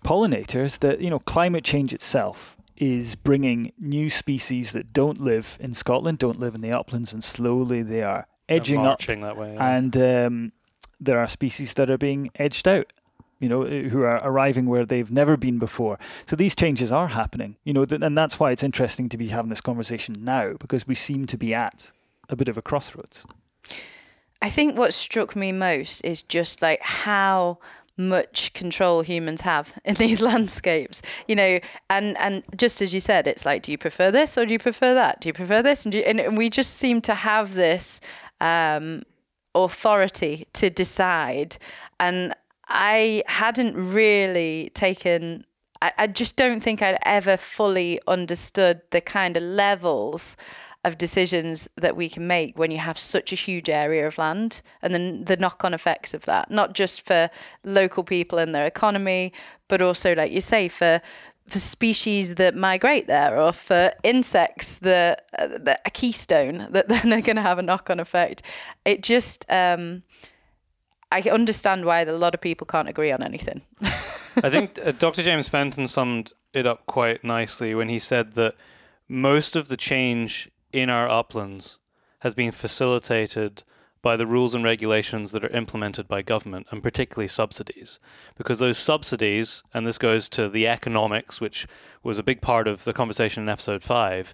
pollinators, 0.04 0.80
that 0.80 1.00
you 1.02 1.10
know 1.10 1.20
climate 1.20 1.64
change 1.64 1.94
itself 1.94 2.58
is 2.80 3.16
bringing 3.16 3.74
new 3.78 4.10
species 4.10 4.72
that 4.72 4.94
don't 4.94 5.20
live 5.20 5.58
in 5.60 5.74
Scotland, 5.74 6.18
don't 6.18 6.40
live 6.40 6.56
in 6.56 6.62
the 6.62 6.72
uplands, 6.72 7.14
and 7.14 7.24
slowly 7.24 7.84
they 7.84 8.02
are 8.02 8.26
edging 8.48 8.80
up, 8.80 8.86
marching 8.86 9.22
that 9.22 9.38
way. 9.38 9.54
yeah. 9.54 9.76
and 9.76 9.98
um, 9.98 10.52
there 11.00 11.20
are 11.20 11.28
species 11.28 11.74
that 11.76 11.90
are 11.92 11.98
being 11.98 12.32
edged 12.36 12.68
out. 12.68 12.92
You 13.40 13.48
know, 13.48 13.64
who 13.64 14.02
are 14.02 14.20
arriving 14.22 14.66
where 14.66 14.86
they've 14.86 15.10
never 15.10 15.38
been 15.38 15.60
before. 15.60 15.98
So 16.26 16.36
these 16.36 16.58
changes 16.58 16.92
are 16.92 17.08
happening. 17.08 17.56
You 17.64 17.72
know, 17.72 17.86
and 17.90 18.18
that's 18.18 18.38
why 18.38 18.52
it's 18.52 18.64
interesting 18.64 19.08
to 19.08 19.18
be 19.18 19.28
having 19.30 19.48
this 19.48 19.62
conversation 19.62 20.26
now 20.26 20.56
because 20.60 20.86
we 20.86 20.94
seem 20.94 21.26
to 21.28 21.38
be 21.38 21.54
at 21.54 21.94
a 22.28 22.36
bit 22.36 22.50
of 22.50 22.58
a 22.58 22.62
crossroads. 22.62 23.26
I 24.42 24.50
think 24.50 24.78
what 24.78 24.94
struck 24.94 25.38
me 25.38 25.54
most 25.54 26.02
is 26.02 26.22
just 26.22 26.62
like 26.62 26.82
how 26.82 27.60
much 28.00 28.54
control 28.54 29.02
humans 29.02 29.42
have 29.42 29.78
in 29.86 29.94
these 29.96 30.22
landscapes 30.22 31.02
you 31.28 31.36
know 31.36 31.60
and 31.90 32.18
and 32.18 32.44
just 32.56 32.82
as 32.82 32.94
you 32.94 33.00
said 33.00 33.28
it's 33.28 33.46
like 33.46 33.62
do 33.62 33.72
you 33.72 33.78
prefer 33.78 34.10
this 34.10 34.38
or 34.38 34.46
do 34.46 34.54
you 34.54 34.60
prefer 34.60 34.94
that? 34.94 35.22
Do 35.22 35.30
you 35.30 35.34
prefer 35.34 35.62
this? 35.62 35.86
And, 35.86 35.94
you, 35.94 36.02
and, 36.02 36.20
and 36.20 36.38
we 36.38 36.50
just 36.50 36.76
seem 36.76 37.02
to 37.02 37.14
have 37.14 37.54
this 37.54 38.02
um 38.42 39.04
authority 39.56 40.48
to 40.54 40.70
decide. 40.70 41.58
And 42.00 42.34
i 42.72 43.24
hadn't 43.26 43.76
really 43.76 44.70
taken 44.76 45.44
I, 45.82 45.92
I 45.98 46.08
just 46.08 46.36
don't 46.36 46.62
think 46.62 46.82
I'd 46.82 47.00
ever 47.04 47.36
fully 47.36 48.00
understood 48.08 48.82
the 48.92 49.02
kind 49.02 49.36
of 49.38 49.44
levels 49.44 50.38
of 50.86 50.98
decisions 50.98 51.68
that 51.76 51.96
we 51.96 52.08
can 52.10 52.26
make 52.26 52.58
when 52.58 52.72
you 52.72 52.78
have 52.78 52.98
such 52.98 53.34
a 53.34 53.36
huge 53.36 53.70
area 53.70 54.08
of 54.08 54.18
land 54.18 54.62
and 54.82 54.94
then 54.94 55.26
the 55.26 55.36
knock-on 55.36 55.74
effects 55.74 56.14
of 56.14 56.26
that 56.26 56.50
not 56.50 56.74
just 56.74 57.06
for 57.06 57.30
local 57.66 58.04
people 58.04 58.40
and 58.40 58.56
their 58.56 58.66
economy 58.66 59.34
but 59.68 59.82
also 59.82 60.16
like 60.16 60.32
you 60.32 60.42
say 60.42 60.68
for 60.68 61.02
for 61.48 61.60
species 61.60 62.36
that 62.36 62.56
migrate 62.56 63.08
there 63.08 63.40
or 63.40 63.52
for 63.52 63.92
insects 64.04 64.78
that, 64.78 65.26
uh, 65.40 65.48
that 65.60 65.82
a 65.86 65.90
keystone 65.90 66.68
that 66.72 66.88
then 66.88 67.12
are 67.12 67.22
going 67.22 67.36
to 67.36 67.42
have 67.42 67.60
a 67.60 67.64
knock-on 67.64 68.00
effect 68.00 68.42
it 68.86 69.04
just 69.04 69.46
um, 69.50 70.04
i 71.12 71.20
understand 71.22 71.84
why 71.84 72.02
a 72.02 72.14
lot 72.14 72.34
of 72.34 72.40
people 72.40 72.66
can't 72.66 72.88
agree 72.88 73.12
on 73.12 73.22
anything 73.22 73.62
I 74.44 74.50
think 74.50 74.80
uh, 74.86 74.92
Dr. 74.92 75.24
James 75.24 75.50
Fenton 75.50 75.88
summed 75.88 76.34
it 76.54 76.66
up 76.66 76.86
quite 76.86 77.24
nicely 77.24 77.76
when 77.76 77.90
he 77.90 78.00
said 78.00 78.34
that 78.34 78.56
most 79.08 79.56
of 79.56 79.68
the 79.68 79.76
change 79.76 80.50
in 80.72 80.90
our 80.90 81.10
uplands 81.10 81.78
has 82.20 82.36
been 82.36 82.52
facilitated 82.52 83.64
by 84.02 84.16
the 84.16 84.28
rules 84.28 84.54
and 84.54 84.64
regulations 84.64 85.32
that 85.32 85.44
are 85.44 85.50
implemented 85.50 86.08
by 86.08 86.22
government, 86.22 86.68
and 86.72 86.82
particularly 86.82 87.28
subsidies. 87.28 88.00
Because 88.38 88.60
those 88.60 88.78
subsidies, 88.78 89.62
and 89.74 89.86
this 89.86 89.98
goes 89.98 90.30
to 90.30 90.48
the 90.48 90.68
economics, 90.68 91.42
which 91.42 91.68
was 92.02 92.18
a 92.18 92.24
big 92.24 92.42
part 92.42 92.68
of 92.68 92.86
the 92.86 92.94
conversation 92.94 93.44
in 93.44 93.50
episode 93.50 93.84
five, 93.84 94.34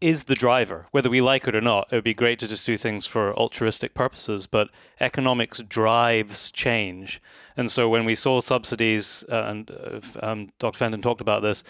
is 0.00 0.24
the 0.24 0.34
driver. 0.34 0.86
Whether 0.90 1.08
we 1.08 1.20
like 1.20 1.46
it 1.46 1.54
or 1.54 1.60
not, 1.60 1.92
it 1.92 1.94
would 1.94 2.04
be 2.04 2.14
great 2.14 2.40
to 2.40 2.48
just 2.48 2.66
do 2.66 2.76
things 2.76 3.06
for 3.06 3.32
altruistic 3.34 3.94
purposes, 3.94 4.46
but 4.46 4.68
economics 5.00 5.60
drives 5.60 6.50
change. 6.50 7.22
And 7.56 7.70
so 7.70 7.88
when 7.88 8.04
we 8.04 8.16
saw 8.16 8.40
subsidies, 8.40 9.24
uh, 9.30 9.44
and 9.44 9.70
uh, 9.70 10.00
um, 10.20 10.50
Dr. 10.58 10.78
Fenton 10.78 11.02
talked 11.02 11.20
about 11.20 11.42
this, 11.42 11.62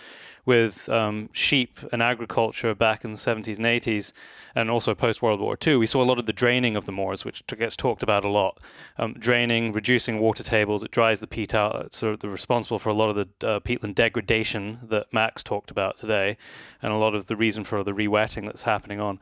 with 0.45 0.89
um, 0.89 1.29
sheep 1.33 1.79
and 1.93 2.03
agriculture 2.03 2.75
back 2.75 3.05
in 3.05 3.13
the 3.13 3.17
70s 3.17 3.59
and 3.59 3.67
80s, 3.67 4.13
and 4.55 4.71
also 4.71 4.95
post 4.95 5.23
World 5.23 5.41
War 5.41 5.57
II, 5.65 5.77
we 5.77 5.87
saw 5.87 6.03
a 6.03 6.05
lot 6.05 6.19
of 6.19 6.27
the 6.27 6.33
draining 6.33 6.75
of 6.77 6.85
the 6.85 6.93
moors, 6.93 7.25
which 7.25 7.47
gets 7.47 7.77
talked 7.77 8.03
about 8.03 8.25
a 8.25 8.29
lot. 8.29 8.59
Um, 8.99 9.15
draining, 9.15 9.73
reducing 9.73 10.19
water 10.19 10.43
tables, 10.43 10.83
it 10.83 10.91
dries 10.91 11.21
the 11.21 11.27
peat 11.27 11.55
out. 11.55 11.87
It's 11.87 11.99
sort 11.99 12.23
of 12.23 12.31
responsible 12.31 12.79
for 12.79 12.89
a 12.89 12.95
lot 12.95 13.09
of 13.09 13.17
the 13.17 13.47
uh, 13.47 13.61
peatland 13.61 13.95
degradation 13.95 14.81
that 14.83 15.13
Max 15.13 15.43
talked 15.43 15.71
about 15.71 15.97
today, 15.97 16.37
and 16.83 16.93
a 16.93 16.97
lot 16.97 17.15
of 17.15 17.29
the 17.29 17.37
reason 17.37 17.63
for 17.63 17.85
the 17.85 17.93
rewetting 17.93 18.47
that's 18.47 18.63
happening 18.63 19.01
on. 19.01 19.21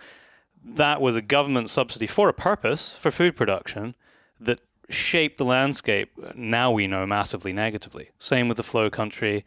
That 0.64 1.00
was 1.00 1.16
a 1.16 1.22
government 1.22 1.70
subsidy 1.70 2.06
for 2.06 2.28
a 2.28 2.34
purpose, 2.34 2.92
for 2.92 3.10
food 3.10 3.36
production, 3.36 3.94
that 4.38 4.60
shaped 4.88 5.38
the 5.38 5.44
landscape, 5.44 6.10
now 6.34 6.72
we 6.72 6.86
know 6.86 7.06
massively 7.06 7.52
negatively. 7.52 8.10
Same 8.18 8.48
with 8.48 8.56
the 8.56 8.62
flow 8.62 8.90
country 8.90 9.44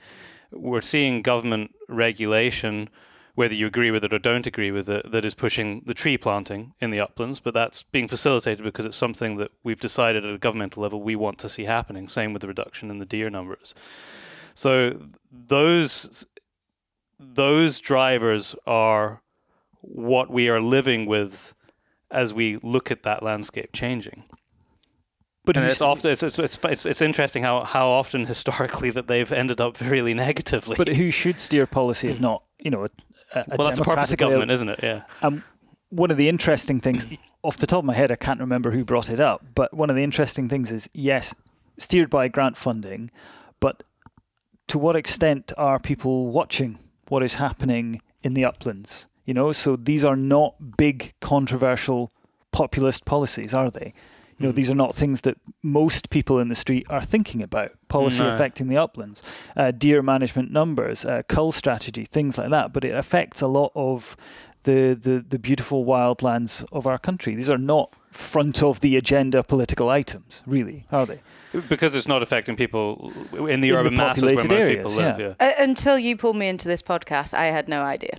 we're 0.53 0.81
seeing 0.81 1.22
government 1.22 1.75
regulation, 1.88 2.89
whether 3.36 3.53
you 3.53 3.67
agree 3.67 3.91
with 3.91 4.03
it 4.03 4.13
or 4.13 4.19
don't 4.19 4.48
agree 4.48 4.72
with 4.72 4.88
it, 4.88 5.12
that 5.12 5.25
is 5.25 5.33
pushing 5.33 5.81
the 5.86 5.93
tree 5.93 6.17
planting 6.17 6.74
in 6.79 6.91
the 6.91 7.00
uplands, 7.00 7.39
but 7.39 7.53
that's 7.53 7.83
being 7.83 8.07
facilitated 8.07 8.63
because 8.63 8.86
it's 8.86 8.98
something 8.98 9.38
that 9.38 9.51
we've 9.63 9.79
decided 9.79 10.25
at 10.25 10.36
a 10.36 10.38
governmental 10.38 10.83
level 10.83 11.01
we 11.01 11.15
want 11.15 11.39
to 11.39 11.50
see 11.50 11.63
happening. 11.63 12.07
Same 12.07 12.33
with 12.33 12.41
the 12.41 12.48
reduction 12.48 12.89
in 12.89 13.00
the 13.00 13.05
deer 13.05 13.29
numbers. 13.29 13.74
So 14.53 15.07
those 15.31 16.25
those 17.19 17.79
drivers 17.79 18.55
are 18.67 19.22
what 19.81 20.29
we 20.29 20.50
are 20.50 20.60
living 20.60 21.05
with 21.05 21.53
as 22.12 22.33
we 22.33 22.57
look 22.57 22.91
at 22.91 23.03
that 23.03 23.24
landscape 23.24 23.72
changing. 23.74 24.24
But 25.45 25.57
and 25.57 25.65
it's 25.65 25.81
often 25.81 26.12
it's, 26.12 26.23
it's, 26.23 26.39
it's 26.39 26.85
it's 26.85 27.01
interesting 27.01 27.43
how 27.43 27.63
how 27.63 27.88
often 27.89 28.25
historically 28.25 28.91
that 28.91 29.07
they've 29.07 29.31
ended 29.31 29.59
up 29.59 29.79
really 29.81 30.13
negatively. 30.13 30.75
But 30.77 30.88
who 30.88 31.12
should 31.12 31.41
steer 31.41 31.67
policy 31.67 32.07
if 32.07 32.21
not 32.21 32.43
you 32.59 32.71
know 32.71 32.85
a, 32.85 32.89
a 33.35 33.45
well 33.57 33.67
that's 33.67 33.77
the 33.77 33.83
purpose 33.83 34.13
of 34.13 34.19
government, 34.19 34.51
isn't 34.51 34.69
it? 34.69 34.79
Yeah. 34.81 35.01
Um, 35.21 35.43
one 35.89 36.09
of 36.09 36.17
the 36.17 36.27
interesting 36.27 36.79
things, 36.79 37.07
off 37.43 37.57
the 37.57 37.67
top 37.67 37.79
of 37.79 37.85
my 37.85 37.93
head, 37.93 38.12
I 38.12 38.15
can't 38.15 38.39
remember 38.39 38.71
who 38.71 38.83
brought 38.83 39.09
it 39.09 39.19
up, 39.19 39.45
but 39.53 39.73
one 39.73 39.89
of 39.89 39.95
the 39.95 40.03
interesting 40.03 40.50
things 40.50 40.71
is 40.71 40.89
yes, 40.93 41.35
steered 41.77 42.09
by 42.09 42.27
grant 42.29 42.57
funding, 42.57 43.12
but 43.59 43.83
to 44.67 44.79
what 44.79 44.95
extent 44.95 45.51
are 45.57 45.77
people 45.77 46.27
watching 46.27 46.79
what 47.09 47.21
is 47.21 47.35
happening 47.35 48.01
in 48.23 48.33
the 48.33 48.45
uplands? 48.45 49.07
You 49.25 49.33
know, 49.33 49.51
so 49.51 49.75
these 49.75 50.03
are 50.03 50.15
not 50.15 50.77
big 50.77 51.13
controversial 51.21 52.12
populist 52.51 53.05
policies, 53.05 53.53
are 53.53 53.69
they? 53.69 53.93
You 54.43 54.50
know, 54.50 54.53
mm. 54.53 54.57
these 54.57 54.69
are 54.69 54.75
not 54.75 54.93
things 54.93 55.21
that 55.21 55.38
most 55.62 56.09
people 56.09 56.38
in 56.38 56.50
the 56.50 56.55
street 56.55 56.85
are 56.89 57.01
thinking 57.01 57.41
about. 57.41 57.71
Policy 57.88 58.23
no. 58.23 58.35
affecting 58.35 58.67
the 58.67 58.75
uplands, 58.75 59.23
uh, 59.55 59.71
deer 59.71 60.01
management 60.01 60.51
numbers, 60.51 61.05
uh, 61.05 61.21
cull 61.29 61.53
strategy, 61.53 62.03
things 62.03 62.38
like 62.38 62.50
that. 62.50 62.73
But 62.73 62.83
it 62.83 62.93
affects 62.93 63.39
a 63.39 63.47
lot 63.47 63.71
of 63.73 64.17
the, 64.63 65.00
the, 65.01 65.23
the 65.25 65.39
beautiful 65.39 65.85
wildlands 65.85 66.65
of 66.73 66.85
our 66.85 66.97
country. 66.97 67.35
These 67.35 67.50
are 67.50 67.57
not 67.57 67.95
front 68.12 68.62
of 68.62 68.81
the 68.81 68.97
agenda 68.97 69.43
political 69.43 69.88
items, 69.88 70.43
really, 70.45 70.85
are 70.91 71.05
they? 71.05 71.19
Because 71.69 71.95
it's 71.95 72.07
not 72.07 72.21
affecting 72.21 72.57
people 72.57 73.13
in 73.47 73.62
the 73.62 73.69
in 73.69 73.75
urban 73.75 73.93
the 73.93 73.97
masses 73.97 74.23
where 74.23 74.35
most 74.35 74.51
areas, 74.51 74.93
people 74.93 75.05
live. 75.05 75.19
Yeah. 75.19 75.33
Yeah. 75.39 75.47
Uh, 75.47 75.53
until 75.63 75.97
you 75.97 76.17
pulled 76.17 76.35
me 76.35 76.50
into 76.50 76.67
this 76.67 76.81
podcast, 76.81 77.33
I 77.33 77.45
had 77.45 77.69
no 77.69 77.81
idea 77.81 78.17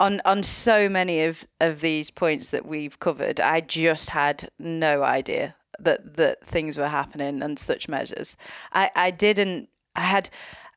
on 0.00 0.20
on 0.24 0.42
so 0.42 0.88
many 0.88 1.24
of 1.24 1.46
of 1.60 1.80
these 1.80 2.10
points 2.10 2.50
that 2.50 2.66
we've 2.66 2.98
covered, 2.98 3.40
I 3.40 3.60
just 3.60 4.10
had 4.10 4.50
no 4.58 5.02
idea 5.02 5.56
that 5.78 6.16
that 6.16 6.44
things 6.44 6.78
were 6.78 6.88
happening 6.88 7.42
and 7.42 7.58
such 7.58 7.88
measures. 7.88 8.36
I 8.72 8.90
I 8.94 9.10
didn't. 9.10 9.68
I 9.94 10.02
had. 10.02 10.30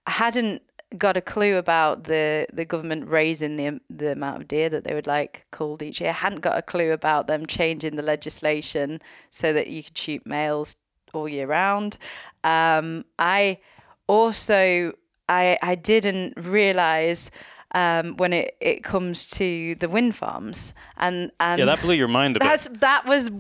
I 0.08 0.12
hadn't 0.12 0.64
got 0.98 1.16
a 1.16 1.22
clue 1.22 1.58
about 1.58 2.06
the 2.06 2.48
the 2.52 2.66
government 2.66 3.08
raising 3.08 3.56
the 3.56 3.80
the 3.90 4.12
amount 4.12 4.42
of 4.42 4.48
deer 4.48 4.70
that 4.70 4.84
they 4.84 4.94
would 4.94 5.08
like 5.08 5.46
culled 5.52 5.82
each 5.82 6.02
year. 6.02 6.10
I 6.10 6.14
hadn't 6.14 6.42
got 6.42 6.58
a 6.58 6.62
clue 6.62 6.92
about 6.92 7.28
them 7.28 7.46
changing 7.46 7.96
the 7.96 8.02
legislation 8.02 9.00
so 9.30 9.54
that 9.54 9.68
you 9.68 9.84
could 9.84 9.98
shoot 9.98 10.26
males 10.26 10.76
all 11.14 11.30
year 11.30 11.48
round. 11.48 11.98
Um, 12.44 13.06
I 13.20 13.60
also 14.08 14.94
I 15.30 15.58
I 15.62 15.76
didn't 15.76 16.34
realize 16.38 17.32
um, 17.74 18.18
when 18.18 18.34
it, 18.34 18.56
it 18.60 18.84
comes 18.84 19.26
to 19.28 19.76
the 19.76 19.90
wind 19.90 20.16
farms. 20.16 20.74
And, 20.98 21.32
and 21.40 21.60
yeah, 21.60 21.66
that 21.66 21.82
blew 21.82 21.96
your 21.96 22.08
mind 22.08 22.38
a 22.38 22.40
bit. 22.40 22.80
That 22.80 23.06
was 23.06 23.32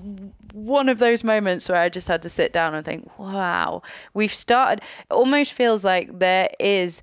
one 0.53 0.89
of 0.89 0.99
those 0.99 1.23
moments 1.23 1.69
where 1.69 1.79
I 1.79 1.89
just 1.89 2.07
had 2.07 2.21
to 2.23 2.29
sit 2.29 2.53
down 2.53 2.75
and 2.75 2.85
think, 2.85 3.17
wow, 3.19 3.81
we've 4.13 4.33
started. 4.33 4.83
It 4.83 5.13
almost 5.13 5.53
feels 5.53 5.83
like 5.83 6.19
there 6.19 6.49
is 6.59 7.01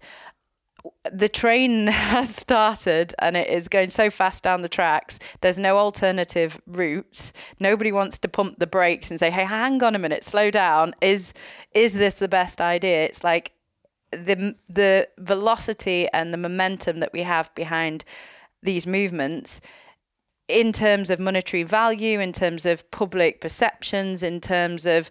the 1.10 1.28
train 1.28 1.86
has 1.88 2.34
started 2.34 3.14
and 3.18 3.36
it 3.36 3.48
is 3.48 3.68
going 3.68 3.90
so 3.90 4.10
fast 4.10 4.44
down 4.44 4.62
the 4.62 4.68
tracks. 4.68 5.18
There's 5.40 5.58
no 5.58 5.78
alternative 5.78 6.60
routes. 6.66 7.32
Nobody 7.60 7.92
wants 7.92 8.18
to 8.18 8.28
pump 8.28 8.58
the 8.58 8.66
brakes 8.66 9.10
and 9.10 9.18
say, 9.18 9.30
"Hey, 9.30 9.44
hang 9.44 9.82
on 9.82 9.94
a 9.94 9.98
minute, 9.98 10.24
slow 10.24 10.50
down. 10.50 10.94
Is 11.00 11.32
is 11.74 11.94
this 11.94 12.18
the 12.18 12.28
best 12.28 12.60
idea?" 12.60 13.04
It's 13.04 13.24
like 13.24 13.52
the 14.10 14.56
the 14.68 15.08
velocity 15.18 16.08
and 16.12 16.32
the 16.32 16.38
momentum 16.38 17.00
that 17.00 17.12
we 17.12 17.22
have 17.22 17.54
behind 17.54 18.04
these 18.62 18.86
movements 18.86 19.60
in 20.48 20.72
terms 20.72 21.10
of 21.10 21.20
monetary 21.20 21.62
value, 21.62 22.18
in 22.20 22.32
terms 22.32 22.64
of 22.64 22.90
public 22.90 23.40
perceptions, 23.40 24.22
in 24.22 24.40
terms 24.40 24.86
of 24.86 25.10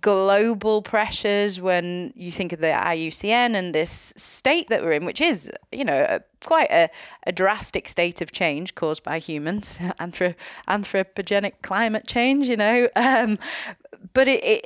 global 0.00 0.80
pressures, 0.80 1.60
when 1.60 2.10
you 2.16 2.32
think 2.32 2.54
of 2.54 2.60
the 2.60 2.66
IUCN 2.68 3.54
and 3.54 3.74
this 3.74 4.14
state 4.16 4.68
that 4.68 4.82
we're 4.82 4.92
in, 4.92 5.04
which 5.04 5.20
is, 5.20 5.50
you 5.70 5.84
know, 5.84 6.06
a, 6.08 6.20
quite 6.42 6.70
a, 6.70 6.88
a, 7.26 7.32
drastic 7.32 7.86
state 7.86 8.22
of 8.22 8.32
change 8.32 8.74
caused 8.74 9.02
by 9.02 9.18
humans, 9.18 9.78
anthrop- 10.00 10.36
anthropogenic 10.66 11.52
climate 11.62 12.06
change, 12.06 12.46
you 12.46 12.56
know. 12.56 12.88
Um, 12.98 13.38
but 14.12 14.28
it, 14.28 14.44
it, 14.44 14.64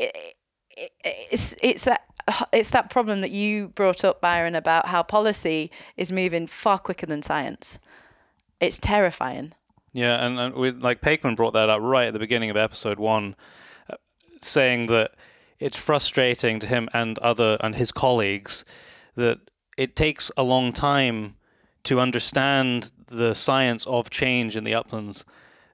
it, 0.77 0.93
it's, 1.05 1.55
it's 1.63 1.85
that 1.85 2.03
it's 2.53 2.71
that 2.71 2.91
problem 2.91 3.21
that 3.21 3.31
you 3.31 3.69
brought 3.69 4.05
up, 4.05 4.21
Byron, 4.21 4.55
about 4.55 4.87
how 4.87 5.03
policy 5.03 5.71
is 5.97 6.13
moving 6.13 6.47
far 6.47 6.79
quicker 6.79 7.07
than 7.07 7.23
science. 7.23 7.79
It's 8.61 8.79
terrifying. 8.79 9.55
Yeah, 9.93 10.25
and, 10.25 10.39
and 10.39 10.55
we, 10.55 10.71
like 10.71 11.01
Pakeman 11.01 11.35
brought 11.35 11.53
that 11.53 11.69
up 11.69 11.81
right 11.83 12.07
at 12.07 12.13
the 12.13 12.19
beginning 12.19 12.51
of 12.51 12.57
episode 12.57 12.99
one, 12.99 13.37
uh, 13.91 13.97
saying 14.41 14.87
that 14.87 15.13
it's 15.59 15.77
frustrating 15.77 16.59
to 16.61 16.67
him 16.67 16.89
and 16.95 17.19
other 17.19 17.57
and 17.61 17.75
his 17.75 17.93
colleagues 17.93 18.65
that 19.15 19.39
it 19.77 19.95
takes 19.95 20.31
a 20.37 20.43
long 20.43 20.73
time 20.73 21.37
to 21.85 22.01
understand 22.01 22.93
the 23.07 23.35
science 23.35 23.87
of 23.87 24.09
change 24.09 24.57
in 24.57 24.65
the 24.65 24.75
uplands, 24.75 25.25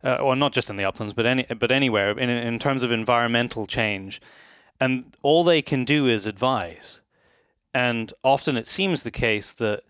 uh, 0.03 0.17
or 0.17 0.35
not 0.35 0.53
just 0.53 0.69
in 0.69 0.77
the 0.77 0.85
uplands, 0.85 1.15
but 1.15 1.27
any 1.27 1.45
but 1.45 1.71
anywhere 1.71 2.11
in 2.19 2.29
in 2.29 2.59
terms 2.59 2.83
of 2.83 2.91
environmental 2.91 3.67
change 3.67 4.21
and 4.81 5.17
all 5.23 5.45
they 5.45 5.63
can 5.63 5.85
do 5.85 6.07
is 6.07 6.27
advise. 6.27 7.01
And 7.75 8.13
often 8.23 8.57
it 8.57 8.67
seems 8.67 9.03
the 9.03 9.11
case 9.11 9.53
that 9.55 9.83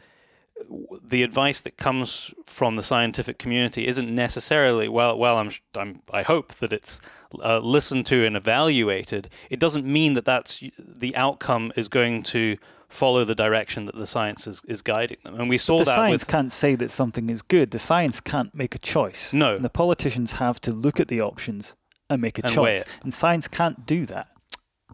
the 1.02 1.22
advice 1.22 1.60
that 1.60 1.76
comes 1.76 2.34
from 2.46 2.76
the 2.76 2.82
scientific 2.82 3.38
community 3.38 3.86
isn't 3.86 4.12
necessarily 4.12 4.88
well. 4.88 5.16
Well, 5.16 5.38
I'm, 5.38 5.50
I'm 5.76 6.00
I 6.12 6.22
hope 6.22 6.54
that 6.56 6.72
it's 6.72 7.00
uh, 7.42 7.60
listened 7.60 8.06
to 8.06 8.26
and 8.26 8.36
evaluated. 8.36 9.30
It 9.50 9.60
doesn't 9.60 9.86
mean 9.86 10.14
that 10.14 10.24
that's 10.24 10.62
the 10.78 11.14
outcome 11.14 11.72
is 11.76 11.88
going 11.88 12.24
to 12.24 12.56
follow 12.88 13.24
the 13.24 13.34
direction 13.34 13.84
that 13.84 13.94
the 13.94 14.06
science 14.06 14.46
is, 14.46 14.62
is 14.66 14.82
guiding 14.82 15.18
them. 15.22 15.38
And 15.38 15.48
we 15.48 15.58
saw 15.58 15.78
the 15.78 15.84
that 15.84 15.94
science 15.94 16.22
with 16.22 16.28
can't 16.28 16.52
say 16.52 16.74
that 16.74 16.90
something 16.90 17.28
is 17.28 17.42
good. 17.42 17.70
The 17.70 17.78
science 17.78 18.20
can't 18.20 18.54
make 18.54 18.74
a 18.74 18.78
choice. 18.78 19.32
No. 19.32 19.54
And 19.54 19.64
the 19.64 19.70
politicians 19.70 20.32
have 20.32 20.60
to 20.62 20.72
look 20.72 20.98
at 20.98 21.08
the 21.08 21.20
options 21.20 21.76
and 22.08 22.22
make 22.22 22.38
a 22.38 22.44
And 22.44 22.52
choice. 22.52 22.84
And 23.02 23.12
science 23.12 23.46
can't 23.46 23.84
do 23.86 24.06
that. 24.06 24.28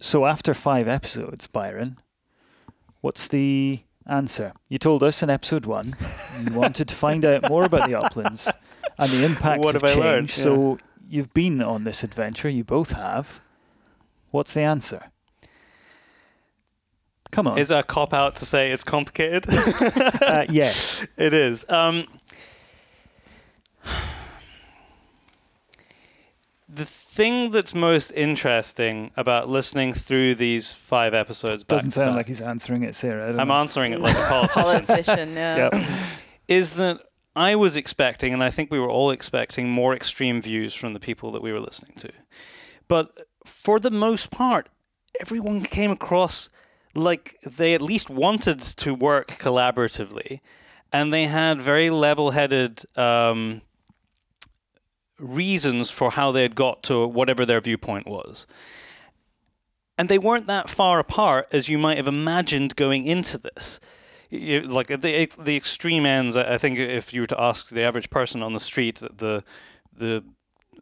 So 0.01 0.27
after 0.27 0.55
five 0.55 0.89
episodes, 0.89 1.47
Byron, 1.47 1.99
what's 3.01 3.29
the 3.29 3.81
answer? 4.07 4.53
You 4.69 4.79
told 4.79 5.03
us 5.03 5.23
in 5.23 5.31
episode 5.31 5.67
one 5.67 5.95
you 6.43 6.53
wanted 6.59 6.89
to 6.89 6.95
find 6.95 7.25
out 7.25 7.49
more 7.49 7.65
about 7.65 7.89
the 7.89 7.99
uplands 7.99 8.49
and 8.99 9.11
the 9.11 9.25
impact 9.25 9.65
What 9.65 9.77
of 9.77 9.83
have 9.83 9.91
I 9.91 9.95
change. 9.95 10.05
learned? 10.05 10.31
So 10.31 10.79
you've 11.09 11.33
been 11.33 11.63
on 11.63 11.85
this 11.85 12.03
adventure. 12.03 12.49
You 12.49 12.65
both 12.65 12.93
have. 12.93 13.41
What's 14.31 14.55
the 14.55 14.63
answer? 14.63 15.11
Come 17.31 17.49
on. 17.49 17.59
is 17.59 17.73
a 17.73 17.83
cop 17.83 18.15
out 18.15 18.37
to 18.37 18.47
say 18.47 18.71
it's 18.71 18.85
complicated. 18.85 19.47
uh, 20.23 20.45
yes. 20.49 21.05
It 21.17 21.35
is. 21.35 21.65
Um, 21.69 22.05
the 26.75 26.85
thing 26.85 27.51
that's 27.51 27.75
most 27.75 28.11
interesting 28.13 29.13
about 29.17 29.49
listening 29.49 29.93
through 29.93 30.35
these 30.35 30.73
five 30.73 31.15
episodes 31.15 31.63
Doesn't 31.65 31.91
to 31.91 31.95
sound 31.95 32.09
back- 32.11 32.17
like 32.17 32.27
he's 32.29 32.41
answering 32.41 32.83
it, 32.83 32.95
Sarah. 32.95 33.29
I'm 33.39 33.49
know. 33.49 33.55
answering 33.55 33.93
it 33.93 34.01
like 34.01 34.17
a 34.17 34.27
politician. 34.29 34.55
Politician, 34.63 35.35
yeah. 35.35 35.71
Yep. 35.73 35.89
is 36.49 36.77
that 36.77 37.01
I 37.37 37.55
was 37.55 37.77
expecting, 37.77 38.33
and 38.33 38.43
I 38.43 38.51
think 38.51 38.71
we 38.71 38.79
were 38.79 38.91
all 38.91 39.11
expecting, 39.11 39.69
more 39.69 39.95
extreme 39.95 40.41
views 40.43 40.75
from 40.75 40.95
the 40.95 41.01
people 41.01 41.31
that 41.33 41.43
we 41.43 41.53
were 41.53 41.61
listening 41.61 41.95
to. 41.99 42.11
But 42.89 43.19
for 43.45 43.79
the 43.81 43.91
most 43.91 44.31
part, 44.31 44.69
everyone 45.21 45.63
came 45.63 45.91
across 45.91 46.49
like 46.95 47.37
they 47.45 47.75
at 47.75 47.83
least 47.83 48.09
wanted 48.09 48.61
to 48.61 48.95
work 48.95 49.29
collaboratively, 49.39 50.41
and 50.93 51.13
they 51.13 51.27
had 51.27 51.61
very 51.61 51.91
level 51.91 52.31
headed 52.31 52.83
um, 52.97 53.63
reasons 55.19 55.91
for 55.91 56.13
how 56.13 56.33
they 56.33 56.43
had 56.43 56.55
got 56.55 56.83
to 56.85 57.07
whatever 57.07 57.47
their 57.47 57.61
viewpoint 57.61 58.07
was. 58.07 58.47
And 59.97 60.09
they 60.09 60.19
weren't 60.19 60.49
that 60.49 60.69
far 60.69 60.99
apart 60.99 61.49
as 61.53 61.69
you 61.69 61.79
might 61.79 61.99
have 61.99 62.09
imagined 62.09 62.75
going 62.75 63.07
into 63.07 63.39
this 63.39 63.79
you, 64.35 64.63
like 64.63 64.89
the 64.89 65.29
the 65.39 65.57
extreme 65.57 66.07
ends. 66.07 66.37
I 66.37 66.59
think 66.59 66.79
if 66.79 67.13
you 67.13 67.23
were 67.23 67.27
to 67.29 67.41
ask 67.41 67.69
the 67.69 67.83
average 67.83 68.11
person 68.11 68.43
on 68.43 68.53
the 68.53 68.61
street, 68.61 68.97
the 68.97 69.45
the 69.97 70.25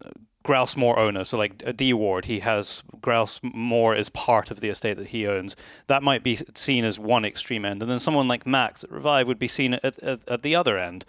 uh, 0.05 0.11
grouse 0.43 0.77
moor 0.77 0.99
owner, 0.99 1.25
so 1.25 1.37
like 1.37 1.63
a 1.65 1.73
D 1.73 1.93
Ward, 1.93 2.27
he 2.27 2.41
has 2.41 2.83
grouse 3.01 3.41
moor 3.43 3.95
as 3.95 4.09
part 4.09 4.51
of 4.51 4.61
the 4.61 4.69
estate 4.69 4.97
that 4.97 5.09
he 5.09 5.27
owns. 5.27 5.57
That 5.87 6.03
might 6.03 6.23
be 6.23 6.39
seen 6.55 6.85
as 6.85 6.99
one 6.99 7.25
extreme 7.25 7.65
end, 7.65 7.83
and 7.83 7.91
then 7.91 8.01
someone 8.01 8.29
like 8.29 8.47
Max 8.47 8.85
at 8.85 8.91
Revive 8.91 9.27
would 9.27 9.39
be 9.39 9.49
seen 9.49 9.75
at 9.75 9.99
at, 10.01 10.29
at 10.29 10.43
the 10.43 10.55
other 10.55 10.79
end. 10.79 11.05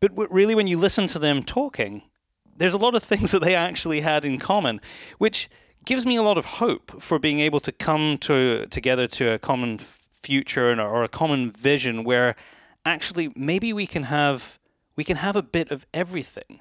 But 0.00 0.12
really, 0.30 0.54
when 0.54 0.66
you 0.66 0.78
listen 0.78 1.06
to 1.08 1.18
them 1.18 1.42
talking, 1.42 2.02
there's 2.56 2.74
a 2.74 2.78
lot 2.78 2.94
of 2.94 3.02
things 3.02 3.30
that 3.32 3.42
they 3.42 3.54
actually 3.54 4.00
had 4.00 4.24
in 4.24 4.38
common, 4.38 4.80
which 5.18 5.48
gives 5.84 6.04
me 6.04 6.16
a 6.16 6.22
lot 6.22 6.36
of 6.36 6.44
hope 6.44 7.00
for 7.00 7.18
being 7.18 7.40
able 7.40 7.60
to 7.60 7.72
come 7.72 8.18
to 8.18 8.66
together 8.66 9.06
to 9.06 9.32
a 9.32 9.38
common 9.38 9.78
future 9.78 10.70
and, 10.70 10.80
or 10.80 11.04
a 11.04 11.08
common 11.08 11.52
vision 11.52 12.02
where 12.02 12.34
actually 12.84 13.32
maybe 13.36 13.72
we 13.72 13.86
can 13.86 14.04
have 14.04 14.58
we 14.96 15.04
can 15.04 15.18
have 15.18 15.36
a 15.36 15.42
bit 15.42 15.70
of 15.70 15.86
everything. 15.94 16.60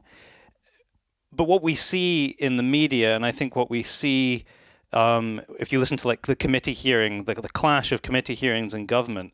But 1.32 1.46
what 1.46 1.64
we 1.64 1.76
see 1.76 2.36
in 2.40 2.58
the 2.58 2.64
media, 2.64 3.16
and 3.16 3.26
I 3.26 3.32
think 3.32 3.56
what 3.56 3.70
we 3.70 3.84
see 3.84 4.46
um, 4.94 5.42
if 5.60 5.74
you 5.74 5.80
listen 5.80 5.98
to 5.98 6.08
like 6.08 6.26
the 6.28 6.36
committee 6.36 6.74
hearing, 6.74 7.26
the, 7.26 7.34
the 7.34 7.50
clash 7.50 7.92
of 7.92 8.02
committee 8.02 8.36
hearings 8.36 8.74
and 8.74 8.88
government, 8.88 9.34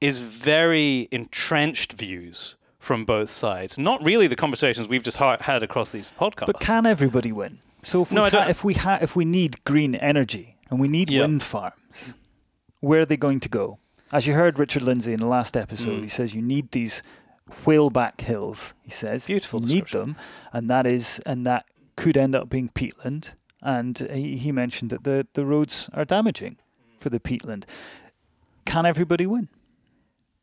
is 0.00 0.20
very 0.20 1.08
entrenched 1.10 1.92
views 1.92 2.56
from 2.82 3.04
both 3.04 3.30
sides. 3.30 3.78
Not 3.78 4.04
really 4.04 4.26
the 4.26 4.34
conversations 4.36 4.88
we've 4.88 5.04
just 5.04 5.18
ha- 5.18 5.36
had 5.40 5.62
across 5.62 5.92
these 5.92 6.10
podcasts. 6.20 6.46
But 6.46 6.58
can 6.60 6.84
everybody 6.84 7.30
win? 7.30 7.58
So 7.82 8.02
if 8.02 8.10
we, 8.10 8.16
No, 8.16 8.28
ha- 8.28 8.46
if 8.48 8.64
we 8.64 8.74
ha- 8.74 8.98
if 9.00 9.14
we 9.16 9.24
need 9.24 9.62
green 9.64 9.94
energy 9.94 10.56
and 10.68 10.80
we 10.80 10.88
need 10.88 11.08
Yeah. 11.08 11.20
wind 11.22 11.42
farms, 11.42 12.14
where 12.80 13.00
are 13.02 13.04
they 13.06 13.16
going 13.16 13.40
to 13.40 13.48
go? 13.48 13.78
As 14.12 14.26
you 14.26 14.34
heard 14.34 14.58
Richard 14.58 14.82
Lindsay 14.82 15.12
in 15.12 15.20
the 15.20 15.26
last 15.38 15.56
episode, 15.56 16.00
Mm. 16.00 16.02
he 16.02 16.08
says 16.08 16.34
you 16.34 16.42
need 16.42 16.72
these 16.72 17.02
whaleback 17.64 18.20
hills. 18.20 18.74
He 18.82 18.90
says 18.90 19.26
Beautiful 19.26 19.60
You 19.62 19.74
need 19.76 19.88
them, 19.88 20.16
and 20.52 20.68
that 20.68 20.84
is 20.86 21.20
and 21.24 21.46
that 21.46 21.64
could 21.96 22.16
end 22.16 22.34
up 22.34 22.48
being 22.50 22.68
peatland. 22.68 23.34
And 23.62 23.96
he, 24.12 24.36
he 24.36 24.50
mentioned 24.52 24.90
that 24.90 25.04
the 25.04 25.26
the 25.34 25.44
roads 25.46 25.88
are 25.94 26.04
damaging 26.04 26.56
for 26.98 27.10
the 27.10 27.20
peatland. 27.20 27.64
Can 28.64 28.86
everybody 28.86 29.26
win? 29.26 29.48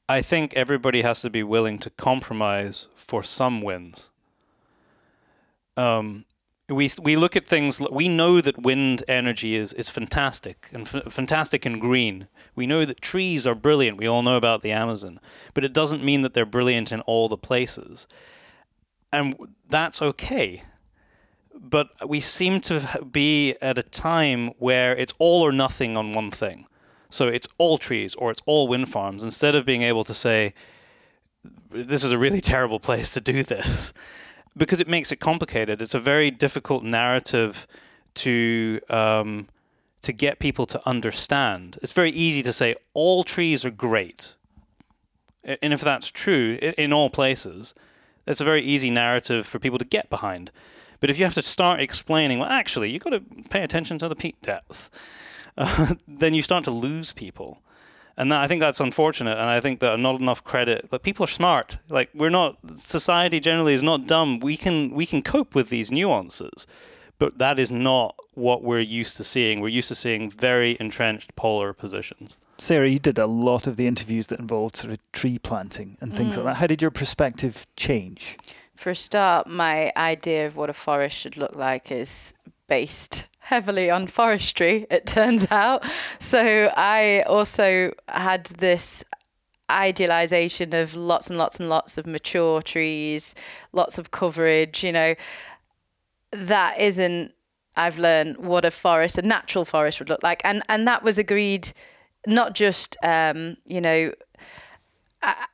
I 0.10 0.24
think 0.24 0.56
everybody 0.56 1.04
has 1.04 1.22
to 1.22 1.30
be 1.30 1.44
willing 1.44 1.78
to 1.80 1.92
compromise 1.92 2.88
for 2.96 3.22
some 3.22 3.62
wins. 3.62 4.10
Um, 5.78 6.26
we 6.68 6.90
we 7.00 7.16
look 7.16 7.36
at 7.36 7.46
things. 7.46 7.80
We 7.80 8.08
know 8.08 8.42
that 8.42 8.58
wind 8.58 9.04
energy 9.08 9.56
is 9.56 9.72
is 9.72 9.88
fantastic 9.88 10.68
and 10.74 10.88
f- 10.88 11.14
fantastic 11.14 11.64
and 11.64 11.80
green. 11.80 12.28
We 12.56 12.66
know 12.66 12.86
that 12.86 13.02
trees 13.02 13.46
are 13.46 13.54
brilliant. 13.54 14.00
We 14.00 14.08
all 14.08 14.24
know 14.24 14.36
about 14.36 14.64
the 14.64 14.72
Amazon, 14.72 15.20
but 15.54 15.64
it 15.64 15.74
doesn't 15.74 16.04
mean 16.04 16.24
that 16.24 16.34
they're 16.34 16.46
brilliant 16.58 16.92
in 16.92 17.02
all 17.02 17.30
the 17.30 17.38
places, 17.38 18.08
and 19.14 19.36
that's 19.70 20.02
okay. 20.02 20.64
But 21.54 21.90
we 22.08 22.20
seem 22.20 22.62
to 22.62 23.06
be 23.12 23.56
at 23.62 23.78
a 23.78 23.84
time 23.84 24.50
where 24.58 24.96
it's 24.96 25.14
all 25.20 25.44
or 25.44 25.52
nothing 25.52 25.98
on 25.98 26.14
one 26.14 26.32
thing. 26.32 26.66
So 27.10 27.28
it's 27.28 27.48
all 27.58 27.78
trees 27.78 28.16
or 28.16 28.32
it's 28.32 28.42
all 28.46 28.68
wind 28.68 28.90
farms 28.90 29.24
instead 29.24 29.56
of 29.56 29.66
being 29.66 29.82
able 29.82 30.04
to 30.04 30.14
say, 30.14 30.54
this 31.72 32.04
is 32.04 32.12
a 32.12 32.18
really 32.18 32.42
terrible 32.54 32.80
place 32.80 33.14
to 33.14 33.22
do 33.22 33.44
this 33.44 33.94
because 34.58 34.80
it 34.80 34.88
makes 34.88 35.12
it 35.12 35.18
complicated. 35.18 35.82
It's 35.82 35.94
a 35.94 36.00
very 36.00 36.32
difficult 36.32 36.84
narrative 36.84 37.68
to 38.16 38.80
um, 38.90 39.48
to 40.02 40.14
get 40.14 40.40
people 40.40 40.66
to 40.66 40.82
understand. 40.88 41.78
It's 41.82 41.92
very 41.92 42.12
easy 42.12 42.42
to 42.44 42.54
say 42.54 42.76
all 42.94 43.24
trees 43.24 43.66
are 43.66 43.72
great, 43.72 44.36
and 45.44 45.74
if 45.74 45.82
that's 45.82 46.10
true 46.10 46.58
in 46.62 46.94
all 46.94 47.10
places, 47.10 47.74
that's 48.26 48.42
a 48.42 48.46
very 48.46 48.64
easy 48.64 48.90
narrative 48.90 49.46
for 49.46 49.60
people 49.60 49.80
to 49.80 49.86
get 49.86 50.10
behind. 50.10 50.52
But 51.00 51.10
if 51.10 51.18
you 51.18 51.24
have 51.24 51.34
to 51.36 51.42
start 51.42 51.80
explaining, 51.80 52.40
well, 52.40 52.50
actually, 52.50 52.92
you've 52.92 53.04
got 53.04 53.12
to 53.12 53.22
pay 53.50 53.64
attention 53.64 53.98
to 54.00 54.10
the 54.10 54.16
peat 54.16 54.42
depth, 54.42 54.90
uh, 55.60 55.94
then 56.08 56.34
you 56.34 56.42
start 56.42 56.64
to 56.64 56.72
lose 56.72 57.12
people. 57.14 57.62
And 58.18 58.32
that, 58.32 58.42
I 58.42 58.48
think 58.48 58.60
that's 58.60 58.80
unfortunate. 58.80 59.38
And 59.38 59.50
I 59.50 59.62
think 59.62 59.80
that 59.80 60.00
not 60.00 60.20
enough 60.20 60.44
credit. 60.44 60.88
But 60.90 61.04
people 61.04 61.24
are 61.24 61.28
smart. 61.28 61.78
Like 61.90 62.10
we're 62.14 62.30
not. 62.30 62.58
Society 62.76 63.40
generally 63.40 63.74
is 63.74 63.84
not 63.84 64.08
dumb. 64.08 64.40
We 64.40 64.58
can 64.58 64.92
we 64.94 65.06
can 65.06 65.22
cope 65.22 65.56
with 65.56 65.70
these 65.70 65.92
nuances, 65.92 66.68
but 67.18 67.38
that 67.38 67.60
is 67.60 67.72
not 67.72 68.16
what 68.34 68.62
we're 68.64 68.80
used 68.80 69.16
to 69.18 69.24
seeing. 69.24 69.62
We're 69.62 69.70
used 69.70 69.88
to 69.90 69.96
seeing 69.96 70.30
very 70.30 70.76
entrenched 70.80 71.36
polar 71.36 71.72
positions. 71.72 72.38
Sarah, 72.58 72.90
you 72.90 73.00
did 73.00 73.18
a 73.18 73.26
lot 73.26 73.68
of 73.68 73.78
the 73.78 73.88
interviews 73.88 74.28
that 74.28 74.40
involved 74.40 74.76
sort 74.76 74.92
of 74.92 75.12
tree 75.14 75.40
planting 75.40 75.98
and 76.02 76.14
things 76.14 76.36
like 76.36 76.46
that. 76.46 76.56
How 76.58 76.68
did 76.68 76.82
your 76.82 76.92
perspective 76.92 77.66
change? 77.78 78.38
For 78.76 78.90
a 78.90 78.96
start, 78.96 79.48
my 79.48 79.94
idea 79.96 80.46
of 80.46 80.58
what 80.58 80.70
a 80.70 80.74
forest 80.74 81.16
should 81.16 81.38
look 81.38 81.56
like 81.56 81.90
is 81.90 82.34
based 82.68 83.28
heavily 83.40 83.90
on 83.90 84.08
forestry, 84.08 84.86
it 84.90 85.06
turns 85.18 85.52
out. 85.52 85.84
So 86.20 86.72
I 86.76 87.24
also 87.28 87.94
had 88.08 88.46
this 88.46 89.04
idealization 89.70 90.74
of 90.74 90.96
lots 90.96 91.30
and 91.30 91.38
lots 91.38 91.60
and 91.60 91.70
lots 91.70 91.98
of 91.98 92.08
mature 92.08 92.62
trees, 92.62 93.36
lots 93.72 93.98
of 93.98 94.12
coverage, 94.12 94.84
you 94.84 94.92
know. 94.92 95.16
That 96.32 96.80
isn't 96.80 97.34
I've 97.76 97.98
learned 97.98 98.38
what 98.38 98.66
a 98.66 98.72
forest, 98.72 99.18
a 99.18 99.22
natural 99.22 99.66
forest 99.66 100.00
would 100.00 100.10
look 100.10 100.24
like. 100.24 100.42
And 100.44 100.62
and 100.70 100.88
that 100.88 101.04
was 101.04 101.18
agreed 101.18 101.72
not 102.28 102.54
just 102.54 102.98
um, 103.04 103.58
you 103.66 103.82
know, 103.82 104.14
I, 105.22 105.46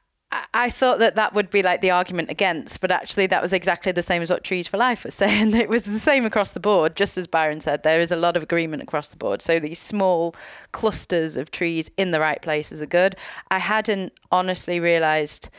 I 0.54 0.70
thought 0.70 1.00
that 1.00 1.16
that 1.16 1.34
would 1.34 1.50
be 1.50 1.62
like 1.62 1.82
the 1.82 1.92
argument 1.92 2.30
against, 2.30 2.82
but 2.82 2.92
actually 2.92 3.28
that 3.28 3.42
was 3.42 3.54
exactly 3.54 3.92
the 3.92 4.02
same 4.02 4.22
as 4.22 4.30
what 4.30 4.44
Trees 4.44 4.68
for 4.68 4.78
Life 4.78 5.04
was 5.04 5.14
saying. 5.24 5.54
It 5.54 5.70
was 5.70 5.86
the 5.86 6.00
same 6.00 6.26
across 6.26 6.52
the 6.52 6.60
board, 6.60 6.96
just 6.96 7.18
as 7.18 7.28
Byron 7.28 7.62
said. 7.62 7.84
There 7.84 8.02
is 8.02 8.12
a 8.12 8.16
lot 8.16 8.38
of 8.38 8.44
agreement 8.44 8.84
across 8.84 9.10
the 9.10 9.18
board. 9.18 9.42
So 9.42 9.60
these 9.60 9.80
small 9.80 10.36
clusters 10.72 11.38
of 11.38 11.52
trees 11.52 11.90
in 11.98 12.12
the 12.12 12.20
right 12.20 12.42
places 12.42 12.82
are 12.82 12.88
good. 12.88 13.16
I 13.50 13.60
hadn't 13.60 14.14
honestly 14.32 14.80
realised 14.80 15.50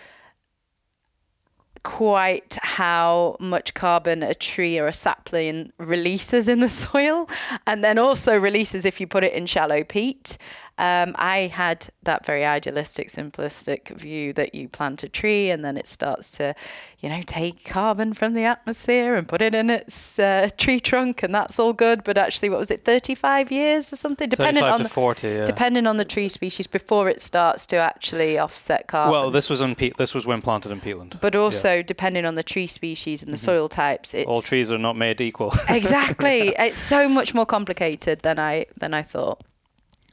quite 1.87 2.59
how 2.63 3.37
much 3.39 3.73
carbon 3.73 4.21
a 4.21 4.35
tree 4.35 4.77
or 4.77 4.89
a 4.89 4.93
sapling 4.93 5.73
releases 5.79 6.49
in 6.49 6.59
the 6.59 6.69
soil 6.85 7.31
and 7.65 7.85
then 7.85 7.97
also 7.97 8.37
releases 8.37 8.85
if 8.85 9.01
you 9.01 9.07
put 9.07 9.23
it 9.23 9.33
in 9.33 9.47
shallow 9.47 9.85
peat 9.85 10.37
Um, 10.79 11.15
I 11.19 11.51
had 11.53 11.89
that 12.03 12.27
very 12.27 12.45
idealistic, 12.45 13.09
simplistic 13.09 13.89
view 13.97 14.35
that 14.35 14.55
you 14.55 14.69
plant 14.69 15.03
a 15.03 15.09
tree 15.09 15.51
and 15.51 15.65
then 15.65 15.79
it 15.79 15.87
starts 15.87 16.31
to, 16.33 16.55
you 17.01 17.09
know, 17.09 17.23
take 17.25 17.65
carbon 17.65 18.13
from 18.13 18.35
the 18.35 18.45
atmosphere 18.45 19.15
and 19.15 19.27
put 19.27 19.41
it 19.41 19.55
in 19.55 19.71
its 19.71 20.19
uh, 20.19 20.51
tree 20.59 20.79
trunk, 20.79 21.23
and 21.23 21.35
that's 21.35 21.59
all 21.59 21.73
good. 21.73 22.05
But 22.05 22.19
actually, 22.19 22.51
what 22.51 22.59
was 22.59 22.71
it, 22.71 22.85
35 22.85 23.51
years 23.51 23.91
or 23.93 23.97
something, 23.97 24.29
depending 24.29 24.63
35 24.63 24.75
on 24.75 24.83
the, 24.83 24.89
40, 24.89 25.29
yeah. 25.29 25.45
depending 25.45 25.87
on 25.87 25.97
the 25.97 26.05
tree 26.05 26.29
species 26.29 26.67
before 26.67 27.09
it 27.09 27.23
starts 27.23 27.65
to 27.67 27.77
actually 27.77 28.39
offset 28.39 28.87
carbon. 28.87 29.13
Well, 29.13 29.31
this 29.31 29.49
was 29.49 29.63
on 29.63 29.75
Pe- 29.75 29.93
this 29.97 30.15
was 30.15 30.27
when 30.27 30.43
planted 30.43 30.73
in 30.73 30.81
peatland. 30.81 31.21
but 31.21 31.35
also 31.35 31.83
depending 31.83 32.27
on 32.27 32.35
the 32.35 32.43
tree 32.43 32.67
species 32.67 33.23
and 33.23 33.33
the 33.33 33.39
soil 33.39 33.69
types, 33.69 34.13
it's 34.13 34.27
Mm-hmm. 34.27 34.35
All 34.35 34.43
trees 34.43 34.73
are 34.73 34.79
not 34.79 34.97
made 34.97 35.21
equal. 35.21 35.53
exactly. 35.69 36.53
It's 36.59 36.79
so 36.79 37.09
much 37.09 37.33
more 37.33 37.47
complicated 37.47 38.21
than 38.21 38.39
I 38.39 38.67
than 38.77 38.93
I 38.93 39.03
thought. 39.03 39.41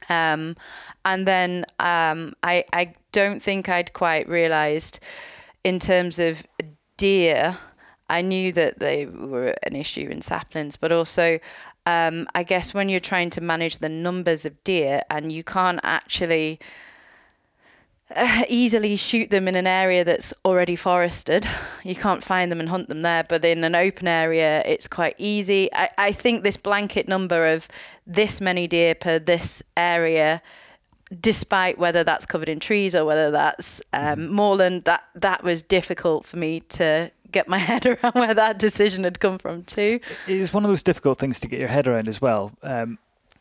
Um, 0.08 0.56
and 1.04 1.26
then 1.26 1.64
um, 1.78 2.34
I 2.42 2.64
I 2.72 2.94
don't 3.12 3.42
think 3.42 3.68
I'd 3.68 3.92
quite 3.92 4.28
realised 4.28 5.00
in 5.62 5.78
terms 5.78 6.18
of 6.18 6.44
deer. 6.96 7.56
I 8.08 8.20
knew 8.20 8.52
that 8.52 8.80
they 8.80 9.06
were 9.06 9.54
an 9.62 9.74
issue 9.74 10.08
in 10.10 10.20
saplings, 10.20 10.76
but 10.76 10.92
also 10.92 11.38
um, 11.86 12.26
I 12.34 12.42
guess 12.42 12.72
when 12.72 12.88
you're 12.88 13.00
trying 13.00 13.30
to 13.30 13.40
manage 13.40 13.78
the 13.78 13.88
numbers 13.88 14.46
of 14.46 14.62
deer 14.64 15.02
and 15.10 15.32
you 15.32 15.44
can't 15.44 15.80
actually 15.82 16.58
uh, 18.14 18.42
easily 18.48 18.96
shoot 18.96 19.30
them 19.30 19.48
in 19.48 19.56
an 19.56 19.66
area 19.66 20.04
that's 20.04 20.32
already 20.44 20.76
forested. 20.76 21.46
You 21.86 21.94
can't 21.94 22.24
find 22.24 22.50
them 22.50 22.60
and 22.60 22.70
hunt 22.70 22.88
them 22.88 23.02
there, 23.02 23.24
but 23.28 23.44
in 23.44 23.62
an 23.62 23.74
open 23.74 24.08
area, 24.08 24.62
it's 24.64 24.88
quite 24.88 25.16
easy. 25.18 25.68
I, 25.74 25.90
I 25.98 26.12
think 26.12 26.42
this 26.42 26.56
blanket 26.56 27.06
number 27.08 27.46
of 27.46 27.68
this 28.06 28.40
many 28.40 28.66
deer 28.66 28.94
per 28.94 29.18
this 29.18 29.62
area, 29.76 30.40
despite 31.20 31.76
whether 31.76 32.02
that's 32.02 32.24
covered 32.24 32.48
in 32.48 32.58
trees 32.58 32.94
or 32.94 33.04
whether 33.04 33.30
that's 33.30 33.82
um, 33.92 34.32
moorland, 34.32 34.84
that, 34.84 35.04
that 35.14 35.44
was 35.44 35.62
difficult 35.62 36.24
for 36.24 36.38
me 36.38 36.60
to 36.60 37.10
get 37.32 37.48
my 37.48 37.58
head 37.70 37.84
around 37.84 38.14
where 38.14 38.32
that 38.32 38.58
decision 38.58 39.04
had 39.04 39.20
come 39.20 39.36
from 39.36 39.64
too. 39.64 40.00
It 40.26 40.38
is 40.38 40.54
one 40.54 40.64
of 40.64 40.70
those 40.70 40.82
difficult 40.82 41.18
things 41.18 41.38
to 41.40 41.48
get 41.48 41.60
your 41.60 41.68
head 41.68 41.86
around 41.86 42.08
as 42.08 42.22
well. 42.22 42.52
Um, 42.62 42.98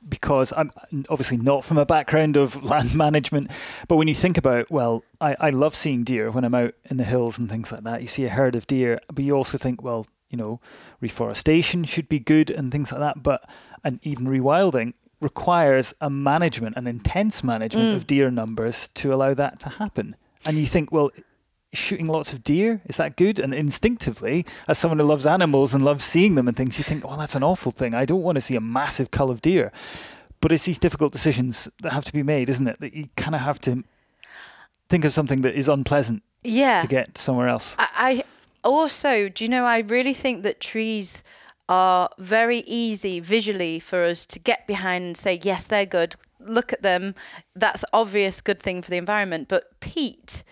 because 0.08 0.54
I'm 0.56 0.72
obviously 1.10 1.38
not 1.38 1.64
from 1.64 1.78
a 1.78 1.86
background 1.86 2.38
of 2.38 2.64
land 2.70 2.96
management, 2.96 3.52
but 3.88 3.98
when 3.98 4.08
you 4.08 4.14
think 4.14 4.38
about, 4.38 4.70
well, 4.70 5.04
I, 5.22 5.36
I 5.40 5.50
love 5.50 5.76
seeing 5.76 6.04
deer 6.04 6.32
when 6.32 6.44
I'm 6.44 6.56
out 6.56 6.74
in 6.90 6.98
the 6.98 7.04
hills 7.04 7.38
and 7.38 7.50
things 7.50 7.72
like 7.72 7.84
that. 7.84 8.02
You 8.02 8.08
see 8.08 8.26
a 8.26 8.30
herd 8.30 8.56
of 8.56 8.68
deer, 8.68 9.00
but 9.14 9.24
you 9.24 9.34
also 9.34 9.58
think, 9.58 9.82
well, 9.82 10.08
you 10.30 10.38
know, 10.38 10.60
reforestation 11.00 11.84
should 11.84 12.10
be 12.10 12.20
good 12.20 12.50
and 12.50 12.72
things 12.72 12.92
like 12.92 13.02
that. 13.02 13.24
But 13.24 13.48
and 13.84 14.00
even 14.04 14.26
rewilding 14.26 14.94
requires 15.22 15.94
a 16.02 16.10
management, 16.10 16.76
an 16.76 16.88
intense 16.88 17.44
management 17.44 17.94
mm. 17.94 17.96
of 17.96 18.08
deer 18.08 18.30
numbers 18.30 18.90
to 18.90 19.14
allow 19.14 19.34
that 19.34 19.60
to 19.62 19.70
happen. 19.70 20.16
And 20.46 20.58
you 20.58 20.66
think, 20.66 20.92
well, 20.92 21.12
shooting 21.74 22.06
lots 22.08 22.34
of 22.34 22.44
deer 22.44 22.82
is 22.86 22.98
that 22.98 23.16
good 23.16 23.40
and 23.40 23.54
instinctively 23.54 24.46
as 24.68 24.78
someone 24.78 25.00
who 25.00 25.06
loves 25.06 25.26
animals 25.26 25.74
and 25.74 25.84
loves 25.84 26.04
seeing 26.06 26.36
them 26.36 26.48
and 26.48 26.56
things 26.56 26.78
you 26.78 26.84
think 26.84 27.06
well 27.08 27.18
that's 27.18 27.36
an 27.36 27.44
awful 27.44 27.72
thing 27.72 27.94
i 27.94 28.06
don't 28.06 28.22
want 28.22 28.36
to 28.36 28.42
see 28.42 28.56
a 28.56 28.62
massive 28.62 29.10
cull 29.12 29.32
of 29.32 29.42
deer 29.42 29.72
but 30.40 30.52
it's 30.52 30.66
these 30.66 30.80
difficult 30.80 31.12
decisions 31.12 31.70
that 31.82 31.92
have 31.94 32.06
to 32.06 32.14
be 32.14 32.22
made 32.24 32.50
isn't 32.50 32.68
it 32.68 32.80
that 32.80 32.94
you 32.94 33.08
kind 33.16 33.34
of 33.36 33.42
have 33.42 33.60
to 33.60 33.84
think 34.90 35.04
of 35.06 35.12
something 35.14 35.42
that 35.42 35.56
is 35.56 35.68
unpleasant 35.68 36.22
Yeah. 36.44 36.80
to 36.80 36.88
get 36.88 37.18
somewhere 37.18 37.48
else 37.48 37.76
I, 37.80 37.88
I 37.96 38.24
also, 38.66 39.28
do 39.28 39.44
you 39.44 39.50
know, 39.50 39.66
I 39.66 39.80
really 39.80 40.14
think 40.14 40.44
that 40.44 40.62
trees 40.62 41.22
are 41.68 42.10
very 42.18 42.60
easy 42.60 43.20
visually 43.20 43.78
for 43.78 44.04
us 44.06 44.26
to 44.28 44.40
get 44.40 44.66
behind 44.68 45.04
and 45.04 45.18
say, 45.18 45.38
yes, 45.44 45.68
they're 45.68 45.86
good. 45.86 46.16
Look 46.40 46.72
at 46.72 46.82
them. 46.82 47.14
That's 47.54 47.84
obvious 47.92 48.40
good 48.40 48.62
thing 48.62 48.82
for 48.82 48.90
the 48.90 48.96
environment. 48.96 49.50
But 49.50 49.78
peat, 49.82 50.44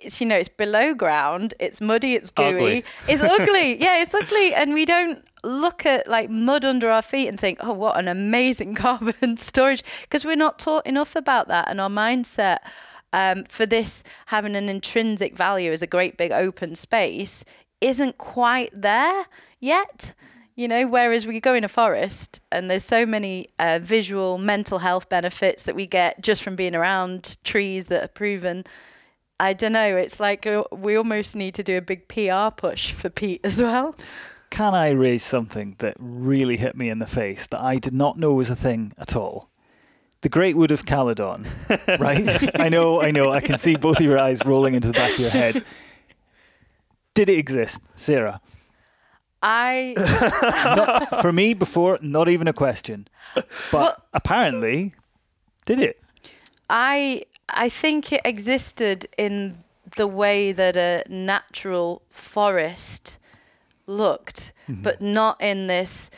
it's 0.00 0.20
you 0.20 0.26
know, 0.26 0.36
it's 0.36 0.48
below 0.48 0.94
ground. 0.94 1.54
It's 1.58 1.80
muddy. 1.80 2.14
It's 2.14 2.30
gooey. 2.30 2.54
Ugly. 2.54 2.84
It's 3.08 3.22
ugly. 3.22 3.76
yeah, 3.80 4.02
it's 4.02 4.14
ugly, 4.14 4.54
and 4.54 4.74
we 4.74 4.84
don't 4.84 5.24
look 5.42 5.86
at 5.86 6.06
like 6.06 6.30
mud 6.30 6.64
under 6.64 6.90
our 6.90 7.02
feet 7.02 7.28
and 7.28 7.40
think, 7.40 7.58
oh, 7.62 7.72
what 7.72 7.98
an 7.98 8.08
amazing 8.08 8.74
carbon 8.86 9.36
storage, 9.36 9.82
because 10.02 10.24
we're 10.24 10.36
not 10.36 10.58
taught 10.58 10.86
enough 10.86 11.16
about 11.16 11.48
that, 11.48 11.68
and 11.68 11.80
our 11.80 11.88
mindset 11.88 12.58
um, 13.12 13.44
for 13.44 13.66
this 13.66 14.02
having 14.26 14.56
an 14.56 14.68
intrinsic 14.68 15.36
value 15.36 15.72
as 15.72 15.82
a 15.82 15.86
great 15.86 16.16
big 16.16 16.32
open 16.32 16.74
space 16.74 17.44
isn't 17.80 18.18
quite 18.18 18.70
there 18.72 19.26
yet. 19.58 20.14
You 20.56 20.68
know, 20.68 20.86
whereas 20.86 21.26
we 21.26 21.40
go 21.40 21.54
in 21.54 21.64
a 21.64 21.68
forest 21.68 22.40
and 22.52 22.68
there's 22.68 22.84
so 22.84 23.06
many 23.06 23.48
uh, 23.58 23.78
visual, 23.80 24.36
mental 24.36 24.80
health 24.80 25.08
benefits 25.08 25.62
that 25.62 25.74
we 25.74 25.86
get 25.86 26.20
just 26.20 26.42
from 26.42 26.54
being 26.54 26.74
around 26.74 27.38
trees 27.44 27.86
that 27.86 28.04
are 28.04 28.08
proven. 28.08 28.64
I 29.40 29.54
don't 29.54 29.72
know. 29.72 29.96
It's 29.96 30.20
like 30.20 30.46
uh, 30.46 30.64
we 30.70 30.96
almost 30.96 31.34
need 31.34 31.54
to 31.54 31.62
do 31.62 31.78
a 31.78 31.80
big 31.80 32.08
PR 32.08 32.54
push 32.54 32.92
for 32.92 33.08
peat 33.08 33.40
as 33.44 33.60
well. 33.60 33.94
can 34.50 34.74
i 34.74 34.90
raise 34.90 35.22
something 35.22 35.76
that 35.78 35.94
really 35.98 36.56
hit 36.56 36.76
me 36.76 36.90
in 36.90 36.98
the 36.98 37.06
face 37.06 37.46
that 37.46 37.60
i 37.60 37.78
did 37.78 37.94
not 37.94 38.18
know 38.18 38.32
was 38.34 38.50
a 38.50 38.56
thing 38.56 38.92
at 38.98 39.14
all 39.14 39.48
the 40.22 40.28
Great 40.28 40.54
Wood 40.54 40.70
of 40.70 40.84
Caledon, 40.84 41.46
right? 41.98 42.60
I 42.60 42.68
know, 42.68 43.00
I 43.00 43.10
know. 43.10 43.30
I 43.30 43.40
can 43.40 43.56
see 43.56 43.76
both 43.76 43.96
of 44.00 44.02
your 44.04 44.18
eyes 44.18 44.44
rolling 44.44 44.74
into 44.74 44.88
the 44.88 44.92
back 44.92 45.12
of 45.12 45.18
your 45.18 45.30
head. 45.30 45.62
Did 47.14 47.30
it 47.30 47.38
exist, 47.38 47.82
Sarah? 47.96 48.38
I 49.42 49.94
Not, 50.76 51.22
for 51.22 51.32
me, 51.32 51.54
before, 51.54 51.98
not 52.02 52.28
even 52.28 52.48
a 52.48 52.52
question. 52.52 53.08
But 53.72 53.96
apparently, 54.12 54.92
did 55.64 55.78
it? 55.80 55.98
I 56.68 57.22
I 57.54 57.68
think 57.68 58.12
it 58.12 58.20
existed 58.24 59.06
in 59.16 59.58
the 59.96 60.06
way 60.06 60.52
that 60.52 60.76
a 60.76 61.04
natural 61.08 62.02
forest 62.10 63.18
looked, 63.86 64.52
mm-hmm. 64.68 64.82
but 64.82 65.00
not 65.00 65.40
in 65.40 65.66
this 65.66 66.10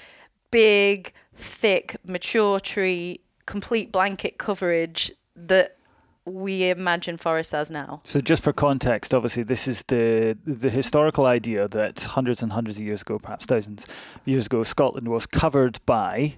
big, 0.51 1.13
thick, 1.35 1.97
mature 2.05 2.61
tree, 2.61 3.21
complete 3.47 3.91
blanket 3.91 4.39
coverage 4.39 5.13
that 5.35 5.77
we 6.25 6.71
imagine 6.71 7.17
forests 7.17 7.53
as 7.53 7.71
now. 7.71 8.01
So, 8.05 8.21
just 8.21 8.45
for 8.45 8.53
context, 8.53 9.13
obviously, 9.13 9.43
this 9.43 9.67
is 9.67 9.83
the 9.85 10.37
the 10.45 10.71
historical 10.71 11.27
idea 11.27 11.67
that 11.69 12.01
hundreds 12.03 12.43
and 12.43 12.53
hundreds 12.53 12.79
of 12.79 12.85
years 12.85 13.03
ago, 13.03 13.19
perhaps 13.19 13.47
thousands 13.47 13.85
of 13.87 14.21
years 14.25 14.47
ago, 14.47 14.63
Scotland 14.63 15.09
was 15.09 15.27
covered 15.27 15.81
by 15.85 16.37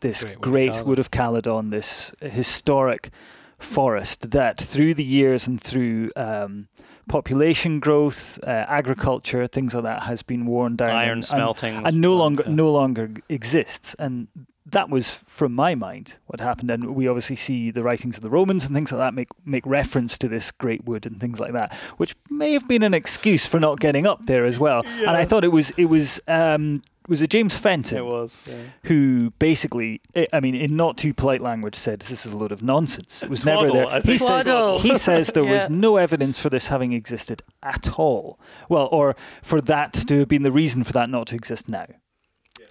this 0.00 0.24
Great 0.24 0.30
Wood 0.30 0.36
of 0.36 0.40
great 0.40 0.70
Caledon. 0.70 0.86
wood 0.88 0.98
of 0.98 1.10
Caledon, 1.10 1.70
this 1.70 2.14
historic 2.20 3.10
forest 3.58 4.30
that, 4.32 4.58
through 4.58 4.94
the 4.94 5.04
years 5.04 5.46
and 5.46 5.60
through 5.60 6.10
um, 6.16 6.68
population 7.08 7.80
growth, 7.80 8.38
uh, 8.44 8.50
agriculture, 8.68 9.46
things 9.46 9.74
like 9.74 9.84
that, 9.84 10.02
has 10.02 10.22
been 10.22 10.46
worn 10.46 10.76
down, 10.76 10.90
Iron 10.90 11.02
and- 11.08 11.16
and- 11.18 11.24
smelting. 11.24 11.74
and 11.86 12.00
no 12.00 12.14
longer 12.14 12.44
yeah. 12.46 12.54
no 12.54 12.70
longer 12.72 13.10
exists. 13.28 13.94
And 13.98 14.28
that 14.68 14.90
was, 14.90 15.22
from 15.26 15.54
my 15.54 15.76
mind, 15.76 16.18
what 16.26 16.40
happened. 16.40 16.72
And 16.72 16.96
we 16.96 17.06
obviously 17.06 17.36
see 17.36 17.70
the 17.70 17.84
writings 17.84 18.16
of 18.16 18.24
the 18.24 18.30
Romans 18.30 18.64
and 18.66 18.74
things 18.74 18.90
like 18.90 18.98
that 18.98 19.14
make 19.14 19.28
make 19.44 19.64
reference 19.64 20.18
to 20.18 20.28
this 20.28 20.50
great 20.50 20.84
wood 20.84 21.06
and 21.06 21.20
things 21.20 21.38
like 21.38 21.52
that, 21.52 21.72
which 21.98 22.16
may 22.30 22.52
have 22.52 22.66
been 22.66 22.82
an 22.82 22.92
excuse 22.92 23.46
for 23.46 23.60
not 23.60 23.78
getting 23.78 24.06
up 24.06 24.26
there 24.26 24.44
as 24.44 24.58
well. 24.58 24.82
And 24.84 25.10
I 25.10 25.24
thought 25.24 25.44
it 25.44 25.52
was 25.52 25.70
it 25.76 25.86
was. 25.86 26.20
Um, 26.28 26.82
was 27.08 27.22
it 27.22 27.30
James 27.30 27.58
Fenton 27.58 27.98
It 27.98 28.04
was. 28.06 28.40
Yeah. 28.48 28.56
who 28.84 29.30
basically, 29.38 30.00
I- 30.16 30.26
I 30.32 30.40
mean, 30.40 30.54
in 30.54 30.76
not 30.76 30.96
too 30.96 31.12
polite 31.14 31.40
language, 31.40 31.74
said 31.74 32.00
this 32.00 32.26
is 32.26 32.32
a 32.32 32.36
load 32.36 32.52
of 32.52 32.62
nonsense. 32.62 33.22
It 33.22 33.30
was 33.30 33.44
never 33.44 33.70
there. 33.70 34.00
He 34.02 34.18
says, 34.18 34.82
he 34.82 34.96
says 34.96 35.28
there 35.32 35.44
was 35.44 35.68
no 35.86 35.96
evidence 35.96 36.38
for 36.38 36.50
this 36.50 36.68
having 36.68 36.92
existed 36.92 37.42
at 37.62 37.98
all. 37.98 38.38
Well, 38.68 38.88
or 38.92 39.14
for 39.42 39.60
that 39.62 39.92
to 40.08 40.18
have 40.20 40.28
been 40.28 40.42
the 40.42 40.52
reason 40.52 40.84
for 40.84 40.92
that 40.92 41.08
not 41.10 41.28
to 41.28 41.34
exist 41.34 41.68
now. 41.68 41.86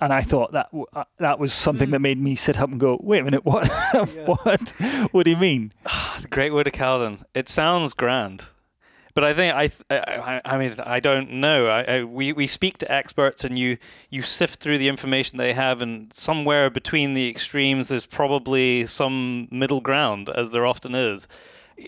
And 0.02 0.12
I 0.12 0.20
thought 0.22 0.52
that 0.52 0.66
w- 0.72 0.86
uh, 0.94 1.06
that 1.20 1.40
was 1.40 1.54
something 1.54 1.92
that 1.92 2.00
made 2.00 2.20
me 2.20 2.36
sit 2.36 2.60
up 2.60 2.70
and 2.70 2.78
go, 2.78 3.00
"Wait 3.02 3.20
a 3.20 3.24
minute, 3.24 3.46
what? 3.46 3.70
what? 4.26 4.74
What 5.12 5.24
do 5.24 5.32
you 5.32 5.38
mean?" 5.38 5.72
The 6.22 6.28
Great 6.30 6.52
Wood 6.52 6.68
of 6.68 6.74
Caledon. 6.74 7.24
It 7.34 7.48
sounds 7.48 7.94
grand, 7.94 8.44
but 9.16 9.24
I 9.24 9.34
think 9.34 9.56
I, 9.56 9.72
I, 9.90 10.42
I 10.44 10.58
mean, 10.58 10.76
I 10.86 11.00
don't 11.00 11.32
know. 11.32 11.68
I, 11.68 11.82
I, 11.84 12.04
we 12.04 12.34
we 12.34 12.48
speak 12.48 12.78
to 12.80 12.92
experts, 12.92 13.46
and 13.46 13.58
you 13.58 13.78
you 14.10 14.22
sift 14.22 14.60
through 14.60 14.78
the 14.78 14.90
information 14.90 15.38
they 15.38 15.54
have, 15.54 15.82
and 15.82 16.14
somewhere 16.14 16.70
between 16.70 17.14
the 17.14 17.30
extremes, 17.30 17.88
there's 17.88 18.06
probably 18.06 18.86
some 18.86 19.48
middle 19.50 19.80
ground, 19.80 20.30
as 20.30 20.52
there 20.52 20.66
often 20.66 20.94
is. 20.94 21.28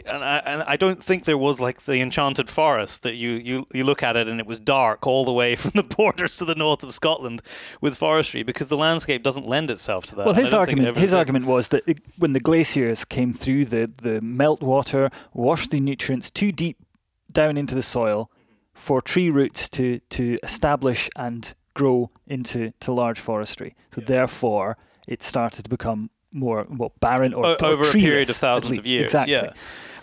And 0.06 0.22
I, 0.22 0.38
and 0.40 0.64
I 0.64 0.76
don't 0.76 1.02
think 1.02 1.24
there 1.24 1.38
was 1.38 1.62
like 1.62 1.84
the 1.84 2.02
enchanted 2.02 2.50
forest 2.50 3.04
that 3.04 3.16
you, 3.16 3.32
you, 3.32 3.68
you 3.74 3.86
look 3.86 4.04
at 4.04 4.18
it 4.18 4.28
and 4.28 4.38
it 4.38 4.46
was 4.46 4.60
dark 4.60 5.08
all 5.08 5.24
the 5.24 5.32
way 5.32 5.56
from 5.56 5.72
the 5.76 5.84
borders 5.84 6.36
to 6.38 6.46
the 6.46 6.56
north 6.56 6.84
of 6.84 6.94
Scotland 6.94 7.42
with 7.80 7.96
forestry 7.96 8.44
because 8.44 8.68
the 8.68 8.76
landscape 8.76 9.24
doesn't 9.24 9.48
lend 9.48 9.72
itself 9.72 10.06
to 10.08 10.16
that. 10.18 10.26
Well, 10.26 10.36
his 10.36 10.52
don't 10.52 10.66
think 10.66 10.80
it 10.80 10.88
argument 10.88 10.98
his 10.98 11.12
did. 11.12 11.18
argument 11.18 11.46
was 11.46 11.70
that 11.70 11.84
it, 11.88 12.02
when 12.18 12.34
the 12.34 12.42
glaciers 12.42 13.06
came 13.06 13.32
through, 13.32 13.64
the 13.66 13.90
the 14.02 14.20
meltwater 14.20 15.10
washed 15.34 15.72
the 15.72 15.80
nutrients 15.80 16.30
too 16.32 16.52
deep 16.52 16.78
down 17.32 17.58
into 17.58 17.76
the 17.76 17.82
soil 17.82 18.30
for 18.74 19.02
tree 19.02 19.30
roots 19.30 19.70
to 19.70 20.00
to 20.10 20.38
establish 20.44 21.10
and 21.16 21.54
grow 21.74 22.10
into 22.26 22.72
to 22.80 22.92
large 22.92 23.20
forestry. 23.20 23.76
So 23.92 24.02
therefore, 24.02 24.78
it 25.08 25.24
started 25.24 25.64
to 25.64 25.70
become 25.70 26.10
more 26.32 26.66
well 26.70 26.94
barren 27.00 27.34
or, 27.34 27.46
O- 27.46 27.54
or 27.56 27.66
over 27.66 27.90
a 27.90 27.92
period 27.92 28.30
of 28.30 28.36
thousands 28.36 28.78
of 28.78 28.86
years. 28.86 29.06
Exactly. 29.06 29.34
Yeah, 29.34 29.52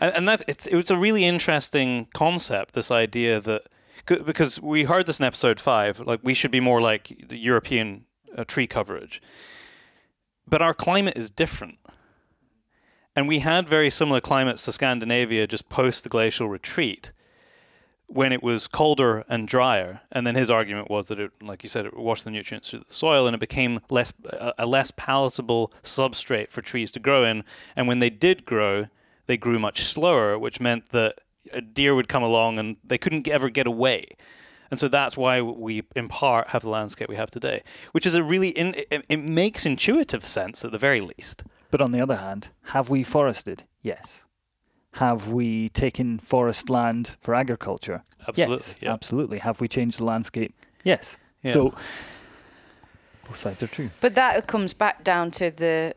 and, 0.01 0.15
and 0.17 0.29
that's 0.29 0.43
it's 0.47 0.67
it 0.67 0.77
was 0.77 0.91
a 0.91 0.97
really 0.97 1.25
interesting 1.25 2.09
concept. 2.15 2.75
This 2.75 2.91
idea 2.91 3.41
that 3.41 3.63
because 4.07 4.61
we 4.61 4.85
heard 4.85 5.07
this 5.07 5.19
in 5.21 5.25
episode 5.25 5.61
five, 5.61 6.01
like 6.01 6.21
we 6.23 6.35
should 6.35 6.51
be 6.51 6.61
more 6.61 6.81
like 6.81 7.27
the 7.29 7.39
European 7.39 8.05
uh, 8.37 8.45
tree 8.45 8.67
coverage, 8.67 9.23
but 10.47 10.61
our 10.63 10.75
climate 10.75 11.17
is 11.17 11.31
different. 11.31 11.79
And 13.17 13.29
we 13.29 13.41
had 13.41 13.69
very 13.69 13.91
similar 13.91 14.21
climates 14.21 14.65
to 14.65 14.73
Scandinavia 14.73 15.47
just 15.47 15.69
post 15.69 16.03
the 16.03 16.09
glacial 16.09 16.49
retreat 16.49 17.13
when 18.07 18.33
it 18.33 18.43
was 18.43 18.67
colder 18.67 19.25
and 19.29 19.49
drier. 19.49 20.03
And 20.13 20.27
then 20.27 20.35
his 20.35 20.51
argument 20.51 20.91
was 20.91 21.09
that 21.09 21.19
it, 21.19 21.31
like 21.41 21.63
you 21.63 21.69
said, 21.69 21.87
it 21.87 21.97
washed 21.97 22.25
the 22.25 22.31
nutrients 22.31 22.71
through 22.71 22.81
the 22.81 22.93
soil 22.93 23.27
and 23.27 23.35
it 23.35 23.41
became 23.41 23.81
less 23.89 24.13
a, 24.59 24.67
less 24.67 24.93
palatable 24.97 25.73
substrate 25.83 26.51
for 26.51 26.61
trees 26.61 26.93
to 26.93 27.01
grow 27.01 27.25
in. 27.25 27.45
And 27.77 27.89
when 27.89 28.01
they 28.01 28.11
did 28.11 28.45
grow, 28.45 28.87
they 29.27 29.37
grew 29.37 29.59
much 29.59 29.83
slower, 29.85 30.39
which 30.39 30.61
meant 30.61 30.91
that 30.91 31.21
a 31.53 31.61
deer 31.61 31.95
would 31.95 32.09
come 32.09 32.23
along 32.23 32.59
and 32.59 32.77
they 32.85 32.99
couldn't 32.99 33.29
ever 33.29 33.49
get 33.49 33.67
away. 33.67 34.07
And 34.71 34.81
so 34.81 34.89
that's 34.89 35.17
why 35.17 35.41
we, 35.41 35.83
in 35.95 36.09
part, 36.09 36.49
have 36.49 36.63
the 36.63 36.69
landscape 36.69 37.09
we 37.09 37.17
have 37.17 37.31
today, 37.31 37.63
which 37.93 38.07
is 38.07 38.15
a 38.15 38.25
really, 38.25 38.49
in, 38.49 38.75
it, 38.91 39.05
it 39.09 39.19
makes 39.19 39.65
intuitive 39.65 40.27
sense 40.27 40.65
at 40.65 40.73
the 40.73 40.79
very 40.79 41.01
least. 41.01 41.45
But 41.75 41.81
on 41.81 41.91
the 41.91 42.01
other 42.01 42.19
hand, 42.19 42.51
have 42.67 42.89
we 42.89 43.03
forested? 43.03 43.65
Yes. 43.83 44.27
Have 44.93 45.27
we 45.27 45.69
taken 45.71 46.21
forest 46.21 46.71
land 46.71 47.17
for 47.21 47.35
agriculture? 47.35 48.05
Absolutely, 48.29 48.55
Yes, 48.55 48.77
yeah. 48.81 48.93
absolutely. 48.93 49.39
Have 49.39 49.61
we 49.61 49.67
changed 49.67 49.99
the 49.99 50.05
landscape? 50.05 50.55
Yes. 50.85 51.19
Yeah. 51.43 51.51
So 51.51 51.71
both 53.27 53.35
sides 53.35 53.61
are 53.65 53.67
true. 53.67 53.91
But 54.01 54.15
that 54.15 54.47
comes 54.47 54.73
back 54.73 55.03
down 55.03 55.33
to 55.33 55.51
the 55.51 55.97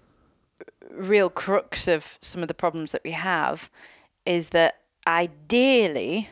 real 0.89 1.29
crux 1.29 1.87
of 1.87 2.17
some 2.23 2.41
of 2.41 2.47
the 2.47 2.55
problems 2.55 2.91
that 2.91 3.03
we 3.03 3.11
have 3.11 3.69
is 4.25 4.49
that 4.49 4.79
ideally, 5.05 6.29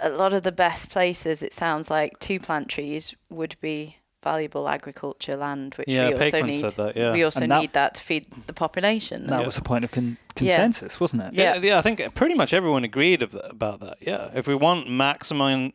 a 0.00 0.08
lot 0.08 0.32
of 0.32 0.44
the 0.44 0.52
best 0.52 0.88
places, 0.88 1.42
it 1.42 1.52
sounds 1.52 1.90
like, 1.90 2.20
to 2.20 2.38
plant 2.38 2.68
trees 2.68 3.12
would 3.28 3.56
be 3.60 3.96
valuable 4.22 4.68
agriculture 4.68 5.36
land, 5.36 5.74
which 5.76 5.88
Yeah, 5.88 6.08
we 6.10 6.14
also 6.24 6.42
need. 6.42 6.60
said 6.60 6.70
that, 6.72 6.96
yeah. 6.96 7.12
We 7.12 7.22
also 7.24 7.40
And 7.42 7.50
that- 7.52 7.60
need 7.60 7.72
that 7.72 7.94
to 7.94 8.02
feed 8.02 8.26
the 8.46 8.52
population. 8.52 9.26
That 9.26 9.40
Yeah. 9.40 9.46
was 9.46 9.56
a 9.56 9.62
point 9.62 9.84
of 9.84 9.90
con- 9.90 10.18
Yeah. 10.38 10.56
consensus, 10.56 11.00
wasn't 11.00 11.22
it? 11.22 11.34
Yeah. 11.34 11.54
yeah, 11.54 11.60
yeah. 11.62 11.78
I 11.78 11.82
think 11.82 12.14
pretty 12.14 12.34
much 12.34 12.52
everyone 12.52 12.84
agreed 12.84 13.22
of 13.22 13.34
about 13.44 13.80
that. 13.80 13.96
Yeah, 14.00 14.30
if 14.34 14.46
we 14.46 14.54
want 14.54 14.88
maximum 14.90 15.72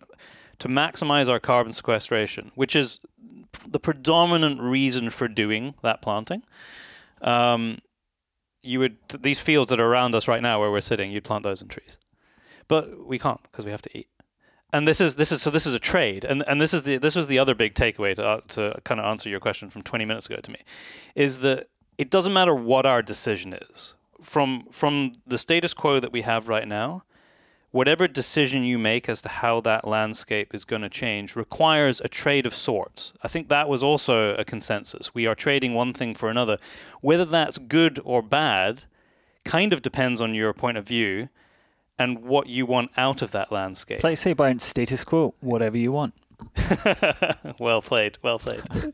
to 0.59 0.67
maximize 0.67 1.27
our 1.27 1.39
carbon 1.39 1.73
sequestration, 1.73 2.51
which 2.55 2.75
is 2.75 2.99
the 3.67 3.79
predominant 3.79 4.61
reason 4.61 5.09
for 5.09 5.27
doing 5.27 5.73
that 5.81 6.01
planting, 6.01 6.43
um, 7.21 7.79
you 8.61 8.79
would 8.79 8.97
these 9.09 9.39
fields 9.39 9.69
that 9.69 9.79
are 9.79 9.85
around 9.87 10.13
us 10.15 10.27
right 10.27 10.41
now, 10.41 10.59
where 10.59 10.71
we're 10.71 10.81
sitting, 10.81 11.11
you'd 11.11 11.23
plant 11.23 11.43
those 11.43 11.61
in 11.61 11.67
trees, 11.67 11.97
but 12.67 13.05
we 13.07 13.17
can't 13.19 13.41
because 13.43 13.65
we 13.65 13.71
have 13.71 13.81
to 13.81 13.97
eat. 13.97 14.07
And 14.75 14.85
this 14.85 14.99
is 14.99 15.15
this 15.15 15.31
is 15.31 15.41
so 15.41 15.49
this 15.49 15.65
is 15.65 15.71
a 15.71 15.79
trade, 15.79 16.25
and 16.25 16.43
and 16.49 16.59
this 16.59 16.73
is 16.73 16.83
the 16.83 16.97
this 16.97 17.15
was 17.15 17.27
the 17.27 17.39
other 17.39 17.55
big 17.55 17.75
takeaway 17.75 18.13
to 18.15 18.27
uh, 18.27 18.41
to 18.49 18.77
kind 18.83 18.99
of 18.99 19.05
answer 19.05 19.29
your 19.29 19.39
question 19.39 19.69
from 19.69 19.83
20 19.83 20.03
minutes 20.03 20.25
ago 20.25 20.35
to 20.35 20.51
me, 20.51 20.57
is 21.15 21.39
that 21.39 21.69
it 21.97 22.09
doesn't 22.09 22.33
matter 22.33 22.53
what 22.53 22.85
our 22.85 23.01
decision 23.01 23.53
is 23.53 23.93
from 24.21 24.65
from 24.71 25.13
the 25.25 25.37
status 25.37 25.73
quo 25.73 26.01
that 26.01 26.11
we 26.11 26.23
have 26.23 26.49
right 26.49 26.67
now. 26.67 27.03
Whatever 27.71 28.05
decision 28.05 28.63
you 28.63 28.77
make 28.77 29.07
as 29.07 29.21
to 29.21 29.29
how 29.29 29.61
that 29.61 29.87
landscape 29.87 30.53
is 30.53 30.65
going 30.65 30.81
to 30.81 30.89
change 30.89 31.37
requires 31.37 32.01
a 32.01 32.09
trade 32.09 32.45
of 32.45 32.53
sorts. 32.53 33.13
I 33.23 33.29
think 33.29 33.47
that 33.47 33.69
was 33.69 33.81
also 33.81 34.35
a 34.35 34.43
consensus. 34.43 35.15
We 35.15 35.25
are 35.25 35.35
trading 35.35 35.73
one 35.73 35.93
thing 35.93 36.15
for 36.15 36.29
another. 36.29 36.57
Whether 36.99 37.23
that's 37.23 37.57
good 37.57 38.01
or 38.03 38.21
bad 38.21 38.83
kind 39.45 39.71
of 39.71 39.81
depends 39.81 40.19
on 40.19 40.35
your 40.35 40.53
point 40.53 40.77
of 40.77 40.85
view 40.85 41.29
and 41.97 42.23
what 42.23 42.47
you 42.47 42.65
want 42.65 42.91
out 42.97 43.21
of 43.21 43.31
that 43.31 43.51
landscape. 43.51 43.95
It's 43.95 44.03
like 44.03 44.17
say 44.17 44.33
by 44.33 44.55
status 44.57 45.03
quo, 45.03 45.33
whatever 45.39 45.77
you 45.77 45.91
want. 45.91 46.13
well 47.59 47.81
played, 47.81 48.17
well 48.21 48.39
played. 48.39 48.61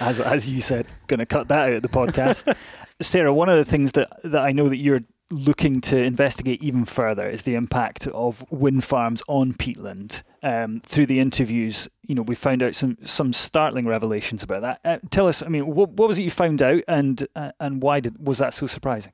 As 0.00 0.20
as 0.20 0.48
you 0.48 0.60
said, 0.60 0.86
gonna 1.06 1.26
cut 1.26 1.48
that 1.48 1.68
out 1.68 1.74
of 1.76 1.82
the 1.82 1.88
podcast. 1.88 2.56
Sarah, 3.00 3.32
one 3.32 3.48
of 3.48 3.56
the 3.56 3.64
things 3.64 3.92
that, 3.92 4.10
that 4.22 4.42
I 4.42 4.52
know 4.52 4.68
that 4.68 4.76
you're 4.76 5.00
looking 5.32 5.80
to 5.80 5.98
investigate 5.98 6.62
even 6.62 6.84
further 6.84 7.28
is 7.28 7.42
the 7.42 7.54
impact 7.54 8.06
of 8.08 8.44
wind 8.52 8.84
farms 8.84 9.22
on 9.28 9.54
peatland. 9.54 10.22
Um, 10.42 10.80
through 10.84 11.06
the 11.06 11.20
interviews, 11.20 11.88
you 12.06 12.14
know, 12.14 12.22
we 12.22 12.34
found 12.34 12.62
out 12.62 12.74
some 12.74 12.96
some 13.02 13.32
startling 13.32 13.86
revelations 13.86 14.42
about 14.42 14.62
that. 14.62 14.80
Uh, 14.84 14.98
tell 15.10 15.28
us, 15.28 15.42
I 15.42 15.48
mean, 15.48 15.66
what, 15.66 15.90
what 15.90 16.08
was 16.08 16.18
it 16.18 16.22
you 16.22 16.30
found 16.30 16.62
out, 16.62 16.82
and 16.88 17.26
uh, 17.34 17.52
and 17.60 17.82
why 17.82 18.00
did 18.00 18.24
was 18.24 18.38
that 18.38 18.54
so 18.54 18.66
surprising? 18.66 19.12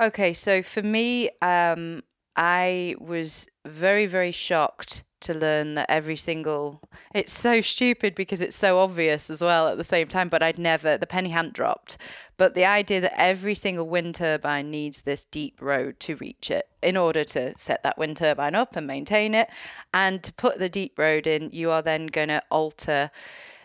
Okay, 0.00 0.32
so 0.32 0.62
for 0.62 0.82
me, 0.82 1.30
um, 1.40 2.02
I 2.36 2.96
was 2.98 3.48
very, 3.64 4.06
very 4.06 4.32
shocked 4.32 5.04
to 5.24 5.34
learn 5.34 5.74
that 5.74 5.86
every 5.88 6.16
single. 6.16 6.82
It's 7.14 7.32
so 7.32 7.60
stupid 7.60 8.14
because 8.14 8.42
it's 8.42 8.56
so 8.56 8.78
obvious 8.78 9.30
as 9.30 9.40
well 9.40 9.68
at 9.68 9.78
the 9.78 9.84
same 9.84 10.06
time, 10.06 10.28
but 10.28 10.42
I'd 10.42 10.58
never. 10.58 10.98
The 10.98 11.06
penny 11.06 11.30
hadn't 11.30 11.54
dropped. 11.54 11.96
But 12.36 12.54
the 12.54 12.66
idea 12.66 13.00
that 13.00 13.18
every 13.18 13.54
single 13.54 13.88
wind 13.88 14.16
turbine 14.16 14.70
needs 14.70 15.02
this 15.02 15.24
deep 15.24 15.60
road 15.62 15.98
to 16.00 16.16
reach 16.16 16.50
it 16.50 16.68
in 16.82 16.96
order 16.96 17.24
to 17.24 17.56
set 17.56 17.82
that 17.82 17.96
wind 17.96 18.18
turbine 18.18 18.54
up 18.54 18.76
and 18.76 18.86
maintain 18.86 19.34
it. 19.34 19.48
And 19.94 20.22
to 20.22 20.32
put 20.34 20.58
the 20.58 20.68
deep 20.68 20.98
road 20.98 21.26
in, 21.26 21.50
you 21.52 21.70
are 21.70 21.82
then 21.82 22.08
going 22.08 22.28
to 22.28 22.42
alter 22.50 23.10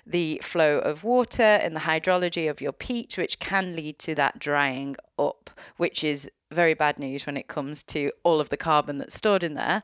the 0.06 0.40
flow 0.42 0.80
of 0.80 1.04
water 1.04 1.44
and 1.44 1.76
the 1.76 1.82
hydrology 1.82 2.50
of 2.50 2.62
your 2.62 2.72
peat, 2.72 3.18
which 3.18 3.40
can 3.40 3.76
lead 3.76 4.00
to 4.00 4.16
that 4.16 4.40
drying 4.40 4.96
up, 5.20 5.50
which 5.78 6.04
is 6.04 6.32
very 6.52 6.74
bad 6.74 7.00
news 7.00 7.26
when 7.26 7.38
it 7.38 7.48
comes 7.48 7.84
to 7.84 8.12
all 8.24 8.40
of 8.40 8.50
the 8.50 8.58
carbon 8.58 8.98
that's 8.98 9.16
stored 9.16 9.44
in 9.44 9.54
there. 9.54 9.82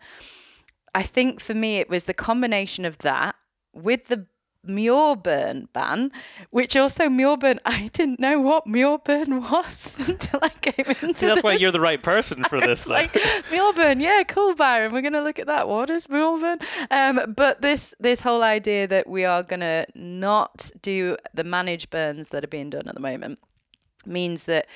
I 0.94 1.04
think 1.04 1.40
for 1.40 1.54
me, 1.54 1.78
it 1.78 1.90
was 1.90 2.06
the 2.06 2.14
combination 2.14 2.86
of 2.86 3.00
that 3.00 3.36
with 3.74 4.06
the 4.06 4.28
Muirburn 4.68 5.68
ban, 5.74 6.12
which 6.50 6.76
also 6.76 7.08
Muirburn, 7.08 7.60
I 7.66 7.90
didn't 7.94 8.20
know 8.20 8.40
what 8.40 8.66
Muirburn 8.66 9.42
was 9.52 10.08
until 10.08 10.40
I 10.42 10.50
came 10.50 10.86
into 10.88 11.14
See, 11.16 11.28
that's 11.28 11.44
why 11.44 11.54
you're 11.54 11.72
the 11.72 11.80
right 11.80 12.02
person 12.02 12.44
for 12.46 12.60
this. 12.62 12.86
Though. 12.86 12.94
like 12.94 13.16
Melbourne, 13.52 14.00
yeah, 14.00 14.24
cool, 14.24 14.56
Byron. 14.56 14.94
We're 14.94 15.02
gonna 15.02 15.22
look 15.22 15.40
at 15.40 15.48
that. 15.48 15.68
What 15.68 15.90
is 15.90 16.10
Melbourne? 16.10 16.60
Um, 16.92 17.34
but 17.36 17.62
this 17.62 17.94
this 18.00 18.22
whole 18.22 18.44
idea 18.44 18.88
that 18.88 19.08
we 19.08 19.26
are 19.26 19.44
gonna 19.44 19.86
not 19.96 20.72
do 20.82 21.18
the 21.34 21.44
managed 21.44 21.90
burns 21.90 22.30
that 22.30 22.44
are 22.44 22.48
being 22.48 22.70
done 22.70 22.88
at 22.88 22.96
the 22.96 23.02
moment 23.02 23.40
means 24.06 24.46
that 24.46 24.68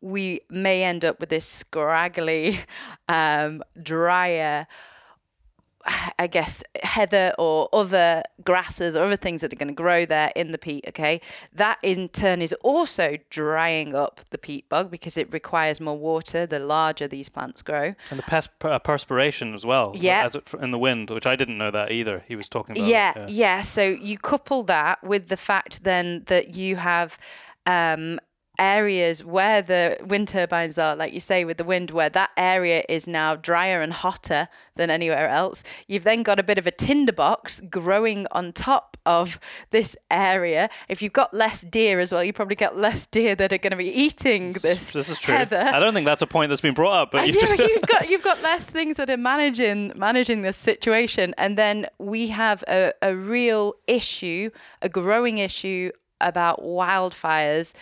we 0.00 0.40
may 0.50 0.84
end 0.84 1.04
up 1.04 1.20
with 1.20 1.28
this 1.28 1.46
scraggly, 1.46 2.60
um, 3.08 3.62
drier. 3.80 4.66
I 6.18 6.26
guess 6.26 6.62
heather 6.82 7.32
or 7.38 7.68
other 7.72 8.22
grasses 8.42 8.96
or 8.96 9.04
other 9.04 9.16
things 9.16 9.40
that 9.40 9.52
are 9.52 9.56
going 9.56 9.68
to 9.68 9.74
grow 9.74 10.04
there 10.04 10.32
in 10.34 10.50
the 10.52 10.58
peat. 10.58 10.84
Okay, 10.88 11.20
that 11.52 11.78
in 11.82 12.08
turn 12.08 12.42
is 12.42 12.52
also 12.62 13.18
drying 13.30 13.94
up 13.94 14.20
the 14.30 14.38
peat 14.38 14.68
bog 14.68 14.90
because 14.90 15.16
it 15.16 15.32
requires 15.32 15.80
more 15.80 15.96
water 15.96 16.46
the 16.46 16.58
larger 16.58 17.06
these 17.06 17.28
plants 17.28 17.62
grow. 17.62 17.94
And 18.10 18.18
the 18.18 18.24
pers- 18.24 18.48
perspiration 18.82 19.54
as 19.54 19.64
well. 19.64 19.92
Yeah. 19.96 20.24
As 20.24 20.34
it, 20.34 20.48
in 20.60 20.70
the 20.70 20.78
wind, 20.78 21.10
which 21.10 21.26
I 21.26 21.36
didn't 21.36 21.58
know 21.58 21.70
that 21.70 21.92
either. 21.92 22.24
He 22.26 22.36
was 22.36 22.48
talking 22.48 22.76
about. 22.76 22.88
yeah, 22.88 23.24
it, 23.24 23.30
yeah, 23.30 23.62
So 23.62 23.84
you 23.84 24.18
couple 24.18 24.62
that 24.64 25.04
with 25.04 25.28
the 25.28 25.36
fact 25.36 25.84
then 25.84 26.24
that 26.26 26.54
you 26.54 26.76
have 26.76 27.18
um, 27.66 28.18
areas 28.58 29.24
where 29.24 29.62
the 29.62 29.98
wind 30.04 30.28
turbines 30.28 30.78
are, 30.78 30.96
like 30.96 31.12
you 31.12 31.20
say, 31.20 31.44
with 31.44 31.56
the 31.56 31.64
wind, 31.64 31.90
where 31.90 32.08
that 32.10 32.30
area 32.36 32.84
is 32.88 33.06
now 33.06 33.36
drier 33.36 33.80
and 33.80 33.92
hotter 33.92 34.48
than 34.76 34.90
anywhere 34.90 35.28
else. 35.28 35.64
You've 35.86 36.04
then 36.04 36.22
got 36.22 36.38
a 36.38 36.42
bit 36.42 36.58
of 36.58 36.66
a 36.66 36.70
tinderbox 36.70 37.60
growing 37.68 38.26
on 38.32 38.52
top 38.52 38.96
of 39.06 39.38
this 39.70 39.96
area. 40.10 40.68
If 40.88 41.00
you've 41.00 41.12
got 41.12 41.32
less 41.32 41.62
deer 41.62 42.00
as 42.00 42.12
well, 42.12 42.24
you 42.24 42.32
probably 42.32 42.56
get 42.56 42.76
less 42.76 43.06
deer 43.06 43.34
that 43.36 43.52
are 43.52 43.58
going 43.58 43.70
to 43.70 43.76
be 43.76 43.88
eating 43.88 44.52
this. 44.52 44.92
This 44.92 45.08
is 45.08 45.18
true. 45.18 45.34
Heather. 45.34 45.58
I 45.58 45.78
don't 45.78 45.94
think 45.94 46.06
that's 46.06 46.22
a 46.22 46.26
point 46.26 46.50
that's 46.50 46.60
been 46.60 46.74
brought 46.74 46.92
up, 46.92 47.10
but 47.12 47.26
you've 47.26 47.36
yeah, 47.36 47.66
you've 47.66 47.82
got 47.82 48.10
you've 48.10 48.24
got 48.24 48.42
less 48.42 48.68
things 48.68 48.96
that 48.96 49.08
are 49.08 49.16
managing 49.16 49.92
managing 49.94 50.42
this 50.42 50.56
situation, 50.56 51.34
and 51.38 51.56
then 51.56 51.86
we 51.98 52.28
have 52.28 52.64
a, 52.68 52.92
a 53.00 53.14
real 53.14 53.74
issue, 53.86 54.50
a 54.82 54.88
growing 54.88 55.38
issue 55.38 55.90
about 56.20 56.62
wildfires 56.62 57.74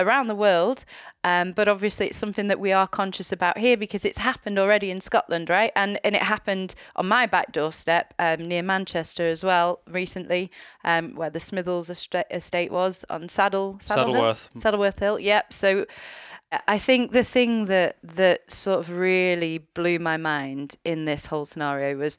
around 0.00 0.26
the 0.26 0.34
world. 0.34 0.84
Um, 1.22 1.52
but 1.52 1.68
obviously, 1.68 2.06
it's 2.06 2.16
something 2.16 2.48
that 2.48 2.58
we 2.58 2.72
are 2.72 2.88
conscious 2.88 3.30
about 3.30 3.58
here 3.58 3.76
because 3.76 4.04
it's 4.04 4.18
happened 4.18 4.58
already 4.58 4.90
in 4.90 5.00
Scotland, 5.00 5.50
right? 5.50 5.70
And 5.76 6.00
and 6.02 6.14
it 6.14 6.22
happened 6.22 6.74
on 6.96 7.08
my 7.08 7.26
back 7.26 7.52
doorstep 7.52 8.14
um, 8.18 8.48
near 8.48 8.62
Manchester 8.62 9.26
as 9.26 9.44
well 9.44 9.80
recently, 9.86 10.50
um, 10.84 11.14
where 11.14 11.30
the 11.30 11.38
Smithills 11.38 11.90
estate, 12.30 12.72
was 12.72 13.04
on 13.10 13.28
Saddle 13.28 13.78
Saddle 13.80 14.14
Saddleworth. 14.14 14.48
Saddleworth 14.56 14.98
Hill. 14.98 15.18
Yep. 15.18 15.52
So 15.52 15.86
I 16.66 16.78
think 16.78 17.12
the 17.12 17.22
thing 17.22 17.66
that 17.66 17.96
that 18.02 18.50
sort 18.50 18.80
of 18.80 18.90
really 18.90 19.58
blew 19.58 19.98
my 20.00 20.16
mind 20.16 20.76
in 20.84 21.04
this 21.04 21.26
whole 21.26 21.44
scenario 21.44 21.96
was 21.96 22.18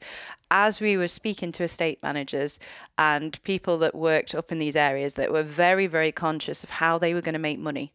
as 0.50 0.80
we 0.80 0.96
were 0.96 1.08
speaking 1.08 1.52
to 1.52 1.64
estate 1.64 2.02
managers 2.02 2.58
and 2.96 3.42
people 3.42 3.78
that 3.78 3.94
worked 3.94 4.34
up 4.34 4.50
in 4.50 4.58
these 4.58 4.76
areas 4.76 5.14
that 5.14 5.32
were 5.32 5.42
very 5.42 5.86
very 5.86 6.12
conscious 6.12 6.64
of 6.64 6.70
how 6.70 6.98
they 6.98 7.12
were 7.14 7.20
going 7.20 7.34
to 7.34 7.38
make 7.38 7.58
money 7.58 7.92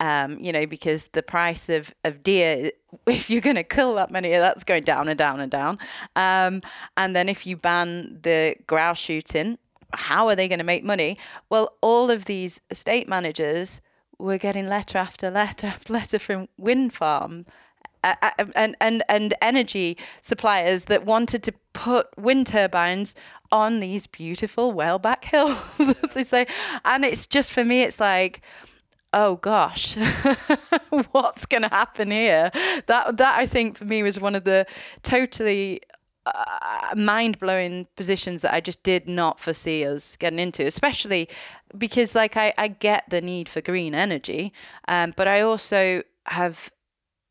Um, 0.00 0.38
you 0.40 0.52
know, 0.52 0.66
because 0.66 1.08
the 1.08 1.22
price 1.22 1.68
of, 1.68 1.94
of 2.04 2.22
deer, 2.22 2.72
if 3.06 3.28
you're 3.30 3.42
going 3.42 3.56
to 3.56 3.64
kill 3.64 3.94
that 3.96 4.10
many, 4.10 4.30
that's 4.30 4.64
going 4.64 4.84
down 4.84 5.08
and 5.08 5.18
down 5.18 5.40
and 5.40 5.50
down. 5.50 5.78
Um, 6.16 6.62
and 6.96 7.14
then 7.16 7.28
if 7.28 7.46
you 7.46 7.56
ban 7.56 8.18
the 8.22 8.56
grouse 8.66 8.98
shooting, 8.98 9.58
how 9.92 10.28
are 10.28 10.36
they 10.36 10.48
going 10.48 10.58
to 10.60 10.64
make 10.64 10.84
money? 10.84 11.18
Well, 11.50 11.74
all 11.82 12.10
of 12.10 12.24
these 12.26 12.60
estate 12.70 13.08
managers 13.08 13.80
were 14.20 14.38
getting 14.38 14.68
letter 14.68 14.98
after 14.98 15.30
letter 15.30 15.66
after 15.74 15.92
letter 15.92 16.18
from 16.18 16.48
wind 16.56 16.92
farm 16.92 17.46
and, 18.02 18.76
and, 18.80 19.02
and 19.08 19.34
energy 19.42 19.96
suppliers 20.20 20.84
that 20.84 21.04
wanted 21.04 21.42
to 21.42 21.52
put 21.72 22.06
wind 22.16 22.46
turbines 22.46 23.14
on 23.52 23.80
these 23.80 24.06
beautiful 24.06 24.72
whaleback 24.72 25.24
hills, 25.24 25.58
as 26.02 26.14
they 26.14 26.24
say. 26.24 26.46
And 26.84 27.04
it's 27.04 27.26
just 27.26 27.52
for 27.52 27.64
me, 27.64 27.82
it's 27.82 28.00
like, 28.00 28.40
oh 29.12 29.36
gosh, 29.36 29.96
what's 31.10 31.46
going 31.46 31.62
to 31.62 31.68
happen 31.68 32.10
here? 32.10 32.50
That 32.86 33.16
that 33.16 33.38
I 33.38 33.46
think 33.46 33.76
for 33.76 33.84
me 33.84 34.02
was 34.02 34.20
one 34.20 34.34
of 34.34 34.44
the 34.44 34.66
totally 35.02 35.80
uh, 36.26 36.94
mind 36.96 37.38
blowing 37.38 37.86
positions 37.96 38.42
that 38.42 38.54
I 38.54 38.60
just 38.60 38.82
did 38.82 39.08
not 39.08 39.40
foresee 39.40 39.84
us 39.84 40.16
getting 40.16 40.38
into, 40.38 40.64
especially 40.64 41.28
because 41.76 42.14
like 42.14 42.36
I, 42.36 42.52
I 42.58 42.68
get 42.68 43.04
the 43.08 43.20
need 43.20 43.48
for 43.48 43.60
green 43.60 43.94
energy, 43.94 44.52
um, 44.88 45.12
but 45.16 45.26
I 45.28 45.40
also 45.40 46.02
have 46.26 46.70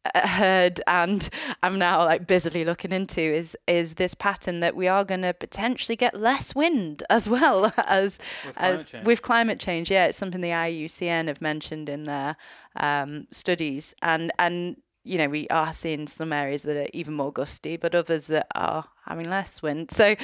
heard 0.16 0.80
and 0.88 1.30
I'm 1.62 1.78
now 1.78 2.06
like 2.06 2.26
busily 2.26 2.64
looking 2.64 2.92
into 2.92 3.22
is 3.22 3.58
is 3.68 3.96
this 3.96 4.14
pattern 4.14 4.62
that 4.62 4.76
we 4.76 4.88
are 4.88 5.04
going 5.04 5.22
to 5.24 5.34
potentially 5.34 5.96
get 5.98 6.20
less 6.20 6.56
wind 6.56 7.04
as 7.10 7.28
well 7.30 7.66
as 7.78 8.20
With 8.46 8.58
as 8.58 8.86
climate 8.86 8.88
change. 8.88 9.06
with 9.06 9.22
climate 9.22 9.60
change. 9.60 9.92
Yeah, 9.92 10.06
it's 10.08 10.18
something 10.18 10.42
the 10.42 10.50
IUCN 10.50 11.28
have 11.28 11.42
mentioned 11.42 11.90
in 11.90 12.04
their 12.06 12.38
um, 12.76 13.28
studies, 13.32 13.94
and 14.02 14.32
and 14.40 14.78
you 15.04 15.18
know 15.18 15.28
we 15.28 15.48
are 15.50 15.74
seeing 15.74 16.08
some 16.08 16.32
areas 16.32 16.64
that 16.64 16.78
are 16.78 16.90
even 16.94 17.14
more 17.14 17.32
gusty, 17.34 17.76
but 17.78 17.94
others 17.94 18.28
that 18.28 18.48
are 18.56 18.86
having 19.06 19.30
less 19.30 19.62
wind. 19.62 19.92
So 19.92 20.16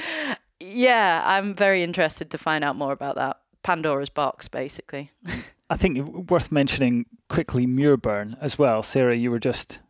yeah, 0.58 1.22
I'm 1.24 1.54
very 1.54 1.82
interested 1.82 2.30
to 2.30 2.38
find 2.38 2.64
out 2.64 2.76
more 2.76 2.92
about 2.92 3.16
that 3.16 3.38
Pandora's 3.66 4.10
box, 4.10 4.46
basically. 4.46 5.10
I 5.68 5.76
think 5.76 6.30
worth 6.30 6.52
mentioning 6.52 7.06
quickly 7.28 7.66
Muirburn 7.66 8.36
as 8.40 8.56
well. 8.56 8.80
Sarah, 8.80 9.16
you 9.16 9.32
were 9.32 9.40
just 9.40 9.80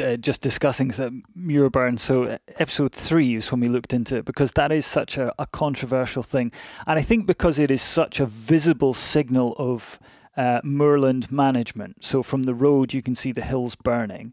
uh, 0.00 0.16
just 0.16 0.42
discussing 0.42 0.88
that 0.88 1.10
Muirburn. 1.36 1.98
So 1.98 2.24
uh, 2.24 2.38
episode 2.58 2.92
three 2.92 3.34
is 3.34 3.50
when 3.50 3.60
we 3.60 3.66
looked 3.66 3.92
into 3.92 4.18
it 4.18 4.26
because 4.26 4.52
that 4.52 4.70
is 4.70 4.86
such 4.86 5.18
a, 5.18 5.32
a 5.40 5.46
controversial 5.46 6.22
thing, 6.22 6.52
and 6.86 7.00
I 7.00 7.02
think 7.02 7.26
because 7.26 7.58
it 7.58 7.72
is 7.72 7.82
such 7.82 8.20
a 8.20 8.26
visible 8.26 8.94
signal 8.94 9.56
of 9.58 9.98
uh, 10.36 10.60
moorland 10.62 11.32
management. 11.32 12.04
So 12.04 12.22
from 12.22 12.44
the 12.44 12.54
road, 12.54 12.94
you 12.94 13.02
can 13.02 13.16
see 13.16 13.32
the 13.32 13.42
hills 13.42 13.74
burning. 13.74 14.32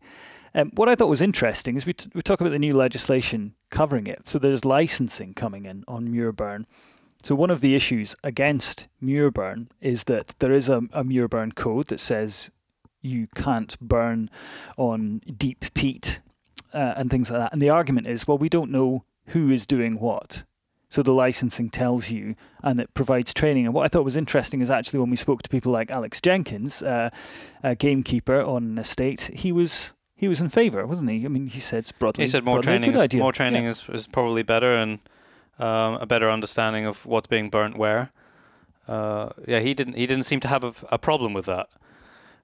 Um, 0.53 0.69
what 0.75 0.87
I 0.87 0.93
thought 0.93 1.09
was 1.09 1.21
interesting 1.21 1.77
is 1.77 1.87
we, 1.87 1.93
t- 1.93 2.11
we 2.13 2.21
talk 2.21 2.41
about 2.41 2.51
the 2.51 2.59
new 2.59 2.75
legislation 2.75 3.55
covering 3.71 4.05
it. 4.05 4.27
So 4.27 4.37
there's 4.37 4.65
licensing 4.65 5.33
coming 5.33 5.65
in 5.65 5.83
on 5.87 6.09
Muirburn. 6.09 6.65
So 7.27 7.35
one 7.35 7.49
of 7.49 7.59
the 7.59 7.75
issues 7.75 8.15
against 8.23 8.87
Muirburn 9.03 9.67
is 9.81 10.05
that 10.05 10.27
there 10.39 10.53
is 10.53 10.69
a, 10.69 10.77
a 10.93 11.03
Muirburn 11.03 11.55
code 11.55 11.87
that 11.87 11.99
says 11.99 12.49
you 13.01 13.27
can't 13.35 13.77
burn 13.81 14.29
on 14.77 15.19
deep 15.35 15.65
peat 15.73 16.21
uh, 16.73 16.93
and 16.95 17.11
things 17.11 17.29
like 17.29 17.39
that. 17.41 17.51
And 17.51 17.61
the 17.61 17.69
argument 17.69 18.07
is, 18.07 18.29
well, 18.29 18.37
we 18.37 18.47
don't 18.47 18.71
know 18.71 19.03
who 19.25 19.49
is 19.49 19.65
doing 19.67 19.99
what. 19.99 20.45
So 20.87 21.03
the 21.03 21.11
licensing 21.11 21.69
tells 21.69 22.11
you, 22.11 22.35
and 22.63 22.79
it 22.79 22.93
provides 22.93 23.33
training. 23.33 23.65
And 23.65 23.75
what 23.75 23.83
I 23.83 23.89
thought 23.89 24.05
was 24.05 24.15
interesting 24.15 24.61
is 24.61 24.69
actually 24.69 25.01
when 25.01 25.09
we 25.09 25.17
spoke 25.17 25.43
to 25.43 25.49
people 25.49 25.73
like 25.73 25.91
Alex 25.91 26.21
Jenkins, 26.21 26.81
uh, 26.81 27.09
a 27.61 27.75
gamekeeper 27.75 28.41
on 28.41 28.63
an 28.63 28.77
estate, 28.77 29.31
he 29.33 29.51
was 29.51 29.93
he 30.15 30.29
was 30.29 30.39
in 30.39 30.47
favour, 30.47 30.87
wasn't 30.87 31.09
he? 31.11 31.25
I 31.25 31.27
mean, 31.27 31.47
he 31.47 31.59
said 31.59 31.91
broadly. 31.99 32.23
He 32.23 32.29
said 32.29 32.45
more 32.45 32.61
broadly 32.61 32.67
training. 32.71 32.91
good 32.91 32.95
Is, 32.95 33.03
idea. 33.03 33.21
more 33.21 33.33
training 33.33 33.65
Yeah. 33.65 33.71
is, 33.71 33.83
is 33.89 34.07
probably 34.07 34.43
better 34.43 34.73
and 34.73 34.99
um, 35.59 35.95
a 35.95 36.05
better 36.05 36.29
understanding 36.29 36.85
of 36.85 37.05
what's 37.05 37.27
being 37.27 37.49
burnt 37.49 37.77
where. 37.77 38.11
Uh, 38.87 39.29
yeah, 39.47 39.59
he 39.59 39.73
didn't. 39.73 39.95
He 39.95 40.07
didn't 40.07 40.23
seem 40.23 40.39
to 40.41 40.47
have 40.47 40.63
a, 40.63 40.73
a 40.89 40.97
problem 40.97 41.33
with 41.33 41.45
that. 41.45 41.67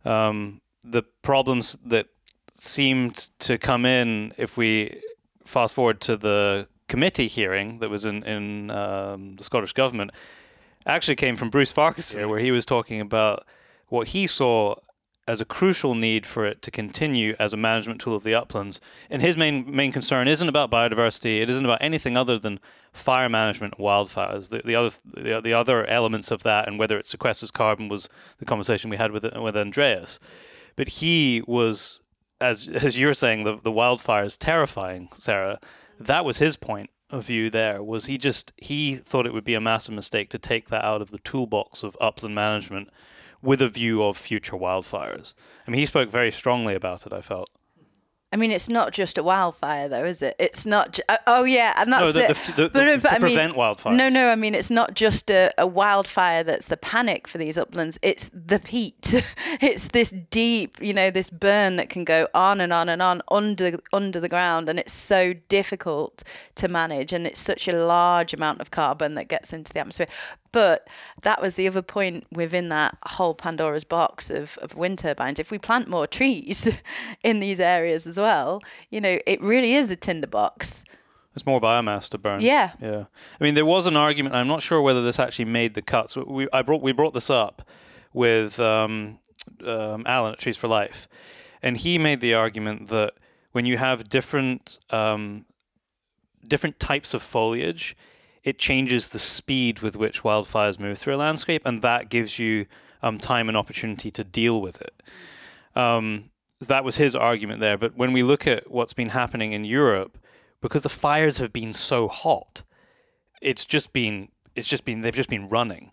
Um, 0.03 0.61
the 0.83 1.03
problems 1.21 1.77
that 1.85 2.07
seemed 2.53 3.29
to 3.39 3.57
come 3.57 3.85
in, 3.85 4.33
if 4.37 4.57
we 4.57 5.01
fast 5.45 5.73
forward 5.73 6.01
to 6.01 6.17
the 6.17 6.67
committee 6.87 7.27
hearing 7.27 7.79
that 7.79 7.89
was 7.89 8.05
in 8.05 8.23
in 8.23 8.71
um, 8.71 9.35
the 9.35 9.43
Scottish 9.43 9.73
government, 9.73 10.11
actually 10.85 11.15
came 11.15 11.35
from 11.35 11.49
Bruce 11.49 11.71
Farquharson, 11.71 12.27
where 12.29 12.39
he 12.39 12.51
was 12.51 12.65
talking 12.65 12.99
about 12.99 13.45
what 13.87 14.09
he 14.09 14.27
saw 14.27 14.75
as 15.25 15.39
a 15.39 15.45
crucial 15.45 15.95
need 15.95 16.25
for 16.25 16.45
it 16.45 16.61
to 16.61 16.69
continue 16.69 17.35
as 17.39 17.53
a 17.53 17.57
management 17.57 18.01
tool 18.01 18.15
of 18.15 18.23
the 18.23 18.35
uplands. 18.35 18.81
And 19.09 19.21
his 19.21 19.37
main 19.37 19.73
main 19.73 19.91
concern 19.91 20.27
isn't 20.27 20.49
about 20.49 20.69
biodiversity. 20.69 21.41
It 21.41 21.49
isn't 21.49 21.63
about 21.65 21.81
anything 21.81 22.17
other 22.17 22.37
than 22.37 22.59
fire 22.93 23.27
management, 23.27 23.77
wildfires. 23.77 24.49
The, 24.49 24.61
the 24.63 24.75
other 24.75 24.95
the, 25.03 25.41
the 25.41 25.53
other 25.53 25.85
elements 25.87 26.31
of 26.31 26.43
that, 26.43 26.67
and 26.67 26.79
whether 26.79 26.97
it 26.97 27.05
sequesters 27.05 27.51
carbon, 27.51 27.89
was 27.89 28.07
the 28.37 28.45
conversation 28.45 28.89
we 28.89 28.97
had 28.97 29.11
with 29.11 29.25
with 29.35 29.57
Andreas. 29.57 30.19
But 30.75 30.89
he 30.89 31.43
was, 31.47 32.01
as 32.39 32.67
as 32.67 32.97
you're 32.97 33.13
saying, 33.13 33.43
the 33.43 33.57
the 33.61 33.71
wildfire 33.71 34.23
is 34.23 34.37
terrifying, 34.37 35.09
Sarah. 35.15 35.59
That 35.99 36.25
was 36.25 36.37
his 36.37 36.55
point 36.55 36.89
of 37.09 37.25
view. 37.25 37.49
There 37.49 37.83
was 37.83 38.05
he 38.05 38.17
just 38.17 38.53
he 38.57 38.95
thought 38.95 39.25
it 39.25 39.33
would 39.33 39.43
be 39.43 39.55
a 39.55 39.61
massive 39.61 39.95
mistake 39.95 40.29
to 40.29 40.39
take 40.39 40.69
that 40.69 40.85
out 40.85 41.01
of 41.01 41.09
the 41.09 41.19
toolbox 41.19 41.83
of 41.83 41.97
upland 41.99 42.35
management 42.35 42.89
with 43.41 43.61
a 43.61 43.69
view 43.69 44.03
of 44.03 44.17
future 44.17 44.55
wildfires. 44.55 45.33
I 45.67 45.71
mean, 45.71 45.79
he 45.79 45.85
spoke 45.85 46.09
very 46.09 46.31
strongly 46.31 46.75
about 46.75 47.05
it. 47.05 47.13
I 47.13 47.21
felt. 47.21 47.49
I 48.33 48.35
mean, 48.35 48.49
it's 48.49 48.67
not 48.67 48.93
just 48.93 49.19
a 49.19 49.23
wildfire, 49.23 49.87
though, 49.87 50.05
is 50.05 50.23
it? 50.23 50.35
It's 50.39 50.65
not. 50.65 50.93
Ju- 50.93 51.03
uh, 51.07 51.17
oh, 51.27 51.43
yeah, 51.43 51.75
and 51.77 51.93
that's 51.93 52.01
No, 52.05 52.11
the- 52.11 52.19
the, 52.19 52.27
the- 52.33 52.51
the- 52.63 52.69
but, 52.69 52.85
the- 52.85 52.97
but 52.97 53.09
to 53.09 53.15
I 53.15 53.19
mean, 53.19 53.21
prevent 53.35 53.55
wildfires. 53.55 53.95
No, 53.95 54.09
no. 54.09 54.29
I 54.29 54.35
mean, 54.35 54.55
it's 54.55 54.71
not 54.71 54.95
just 54.95 55.29
a, 55.29 55.51
a 55.59 55.67
wildfire 55.67 56.43
that's 56.43 56.65
the 56.65 56.75
panic 56.75 57.27
for 57.27 57.37
these 57.37 57.59
uplands. 57.59 57.99
It's 58.01 58.31
the 58.33 58.59
peat. 58.59 59.13
it's 59.61 59.89
this 59.89 60.15
deep, 60.31 60.81
you 60.81 60.93
know, 60.95 61.11
this 61.11 61.29
burn 61.29 61.75
that 61.75 61.89
can 61.89 62.03
go 62.05 62.27
on 62.33 62.59
and 62.59 62.73
on 62.73 62.89
and 62.89 63.03
on 63.03 63.21
under 63.29 63.77
under 63.93 64.19
the 64.19 64.29
ground, 64.29 64.67
and 64.67 64.79
it's 64.79 64.93
so 64.93 65.33
difficult 65.47 66.23
to 66.55 66.67
manage, 66.67 67.13
and 67.13 67.27
it's 67.27 67.39
such 67.39 67.67
a 67.67 67.73
large 67.73 68.33
amount 68.33 68.61
of 68.61 68.71
carbon 68.71 69.13
that 69.13 69.27
gets 69.27 69.53
into 69.53 69.71
the 69.71 69.79
atmosphere. 69.79 70.07
But 70.53 70.87
that 71.23 71.41
was 71.41 71.55
the 71.55 71.67
other 71.67 71.81
point 71.81 72.25
within 72.31 72.69
that 72.69 72.97
whole 73.05 73.33
Pandora's 73.33 73.83
box 73.83 74.29
of, 74.29 74.57
of 74.61 74.75
wind 74.75 74.99
turbines. 74.99 75.39
If 75.39 75.51
we 75.51 75.57
plant 75.57 75.89
more 75.89 76.07
trees 76.07 76.69
in 77.23 77.41
these 77.41 77.59
areas 77.59 78.07
as 78.07 78.17
well, 78.17 78.61
you 78.89 79.01
know, 79.01 79.19
it 79.27 79.41
really 79.41 79.73
is 79.73 79.91
a 79.91 79.97
tinderbox. 79.97 80.85
It's 81.35 81.45
more 81.45 81.59
biomass 81.59 82.07
to 82.09 82.17
burn. 82.17 82.41
Yeah. 82.41 82.73
Yeah. 82.79 83.05
I 83.39 83.43
mean, 83.43 83.55
there 83.55 83.65
was 83.65 83.87
an 83.87 83.97
argument. 83.97 84.35
I'm 84.35 84.47
not 84.47 84.61
sure 84.61 84.81
whether 84.81 85.03
this 85.03 85.19
actually 85.19 85.45
made 85.45 85.73
the 85.73 85.81
cuts. 85.81 86.15
We 86.15 86.47
I 86.53 86.61
brought 86.61 86.81
we 86.81 86.91
brought 86.91 87.15
this 87.15 87.31
up 87.31 87.67
with 88.13 88.59
um, 88.59 89.17
um, 89.65 90.03
Alan 90.05 90.33
at 90.33 90.39
Trees 90.39 90.57
for 90.57 90.67
Life, 90.67 91.07
and 91.63 91.75
he 91.75 91.97
made 91.97 92.21
the 92.21 92.35
argument 92.35 92.89
that 92.89 93.15
when 93.51 93.65
you 93.65 93.77
have 93.77 94.07
different 94.07 94.77
um, 94.91 95.45
different 96.47 96.79
types 96.79 97.15
of 97.15 97.23
foliage, 97.23 97.97
it 98.43 98.57
changes 98.57 99.09
the 99.09 99.19
speed 99.19 99.79
with 99.79 99.95
which 99.95 100.23
wildfires 100.23 100.79
move 100.79 100.97
through 100.97 101.15
a 101.15 101.17
landscape, 101.17 101.61
and 101.65 101.81
that 101.81 102.09
gives 102.09 102.39
you 102.39 102.65
um, 103.01 103.17
time 103.17 103.47
and 103.47 103.57
opportunity 103.57 104.11
to 104.11 104.23
deal 104.23 104.61
with 104.61 104.81
it. 104.81 105.03
Um, 105.75 106.29
that 106.59 106.83
was 106.83 106.97
his 106.97 107.15
argument 107.15 107.59
there. 107.59 107.77
But 107.77 107.95
when 107.95 108.13
we 108.13 108.23
look 108.23 108.47
at 108.47 108.69
what's 108.69 108.93
been 108.93 109.09
happening 109.09 109.53
in 109.53 109.65
Europe, 109.65 110.17
because 110.61 110.81
the 110.81 110.89
fires 110.89 111.37
have 111.37 111.51
been 111.51 111.73
so 111.73 112.07
hot, 112.07 112.63
it's 113.41 113.65
just 113.65 113.93
been 113.93 114.29
it's 114.55 114.67
just 114.67 114.85
been 114.85 115.01
they've 115.01 115.15
just 115.15 115.29
been 115.29 115.49
running. 115.49 115.91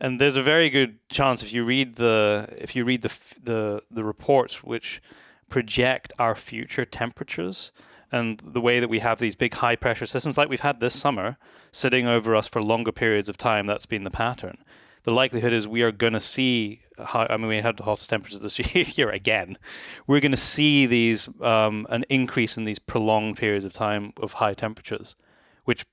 And 0.00 0.20
there's 0.20 0.36
a 0.36 0.42
very 0.42 0.68
good 0.68 0.98
chance 1.08 1.42
if 1.42 1.52
you 1.52 1.64
read 1.64 1.94
the 1.94 2.48
if 2.58 2.74
you 2.74 2.84
read 2.84 3.02
the 3.02 3.12
the 3.42 3.82
the 3.90 4.04
reports 4.04 4.62
which 4.62 5.00
project 5.48 6.12
our 6.18 6.34
future 6.34 6.84
temperatures 6.84 7.72
and 8.12 8.38
the 8.40 8.60
way 8.60 8.78
that 8.78 8.88
we 8.88 8.98
have 9.00 9.18
these 9.18 9.34
big 9.34 9.54
high 9.54 9.74
pressure 9.74 10.06
systems 10.06 10.36
like 10.36 10.48
we've 10.48 10.60
had 10.60 10.80
this 10.80 10.98
summer 10.98 11.38
sitting 11.72 12.06
over 12.06 12.36
us 12.36 12.46
for 12.46 12.62
longer 12.62 12.92
periods 12.92 13.28
of 13.28 13.36
time 13.36 13.66
that's 13.66 13.86
been 13.86 14.04
the 14.04 14.10
pattern. 14.10 14.58
The 15.04 15.10
likelihood 15.10 15.52
is 15.52 15.66
we 15.66 15.82
are 15.82 15.90
going 15.90 16.12
to 16.12 16.20
see 16.20 16.82
I 16.98 17.36
mean 17.36 17.48
we 17.48 17.56
had 17.56 17.78
the 17.78 17.84
hottest 17.84 18.10
temperatures 18.10 18.40
this 18.42 18.58
year 18.98 19.10
again. 19.10 19.58
We're 20.06 20.20
going 20.20 20.30
to 20.32 20.36
see 20.36 20.86
these 20.86 21.28
um, 21.40 21.86
an 21.90 22.04
increase 22.08 22.56
in 22.56 22.64
these 22.64 22.78
prolonged 22.78 23.38
periods 23.38 23.64
of 23.64 23.72
time 23.72 24.12
of 24.18 24.34
high 24.34 24.54
temperatures 24.54 25.16
which 25.64 25.86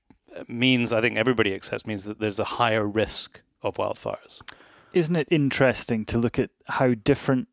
means 0.48 0.92
I 0.92 1.00
think 1.00 1.16
everybody 1.16 1.54
accepts 1.54 1.86
means 1.86 2.04
that 2.04 2.20
there's 2.20 2.38
a 2.38 2.44
higher 2.44 2.86
risk 2.86 3.40
of 3.62 3.76
wildfires. 3.76 4.40
Isn't 4.94 5.16
it 5.16 5.28
interesting 5.30 6.04
to 6.06 6.18
look 6.18 6.38
at 6.38 6.50
how 6.68 6.94
different 6.94 7.48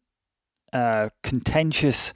uh, 0.74 1.10
contentious 1.24 2.14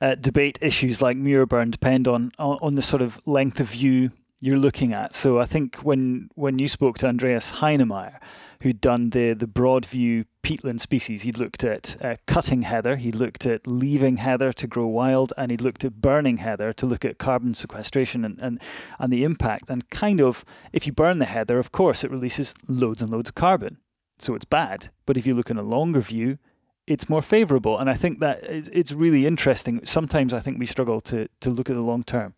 uh, 0.00 0.14
debate 0.14 0.58
issues 0.60 1.02
like 1.02 1.16
Muirburn 1.16 1.70
depend 1.70 2.08
on, 2.08 2.32
on 2.38 2.74
the 2.74 2.82
sort 2.82 3.02
of 3.02 3.20
length 3.26 3.60
of 3.60 3.68
view 3.68 4.10
you're 4.40 4.58
looking 4.58 4.94
at. 4.94 5.12
So 5.12 5.38
I 5.38 5.44
think 5.44 5.76
when 5.76 6.30
when 6.34 6.58
you 6.58 6.66
spoke 6.66 6.96
to 6.98 7.06
Andreas 7.06 7.52
Heinemeyer, 7.52 8.18
who'd 8.62 8.80
done 8.80 9.10
the 9.10 9.34
the 9.34 9.46
broad 9.46 9.84
view 9.84 10.24
peatland 10.42 10.80
species, 10.80 11.22
he'd 11.22 11.38
looked 11.38 11.62
at 11.62 11.96
uh, 12.00 12.16
cutting 12.26 12.62
heather, 12.62 12.96
he'd 12.96 13.14
looked 13.14 13.44
at 13.44 13.66
leaving 13.66 14.16
heather 14.16 14.52
to 14.54 14.66
grow 14.66 14.86
wild, 14.86 15.34
and 15.36 15.50
he'd 15.50 15.60
looked 15.60 15.84
at 15.84 16.00
burning 16.00 16.38
heather 16.38 16.72
to 16.72 16.86
look 16.86 17.04
at 17.04 17.18
carbon 17.18 17.52
sequestration 17.52 18.24
and, 18.24 18.38
and, 18.40 18.62
and 18.98 19.12
the 19.12 19.24
impact. 19.24 19.68
And 19.68 19.88
kind 19.90 20.20
of, 20.20 20.44
if 20.72 20.86
you 20.86 20.92
burn 20.94 21.18
the 21.18 21.26
heather, 21.26 21.58
of 21.58 21.70
course, 21.70 22.02
it 22.02 22.10
releases 22.10 22.54
loads 22.66 23.02
and 23.02 23.10
loads 23.10 23.28
of 23.28 23.34
carbon. 23.34 23.76
So 24.18 24.34
it's 24.34 24.46
bad. 24.46 24.90
But 25.04 25.18
if 25.18 25.26
you 25.26 25.34
look 25.34 25.50
in 25.50 25.58
a 25.58 25.62
longer 25.62 26.00
view, 26.00 26.38
it's 26.90 27.08
more 27.08 27.22
favourable. 27.22 27.78
And 27.78 27.88
I 27.88 27.94
think 27.94 28.18
that 28.18 28.40
it's 28.42 28.92
really 28.92 29.24
interesting. 29.24 29.80
Sometimes 29.84 30.34
I 30.34 30.40
think 30.40 30.58
we 30.58 30.66
struggle 30.66 31.00
to, 31.02 31.28
to 31.40 31.48
look 31.48 31.70
at 31.70 31.76
the 31.76 31.82
long 31.82 32.02
term. 32.02 32.34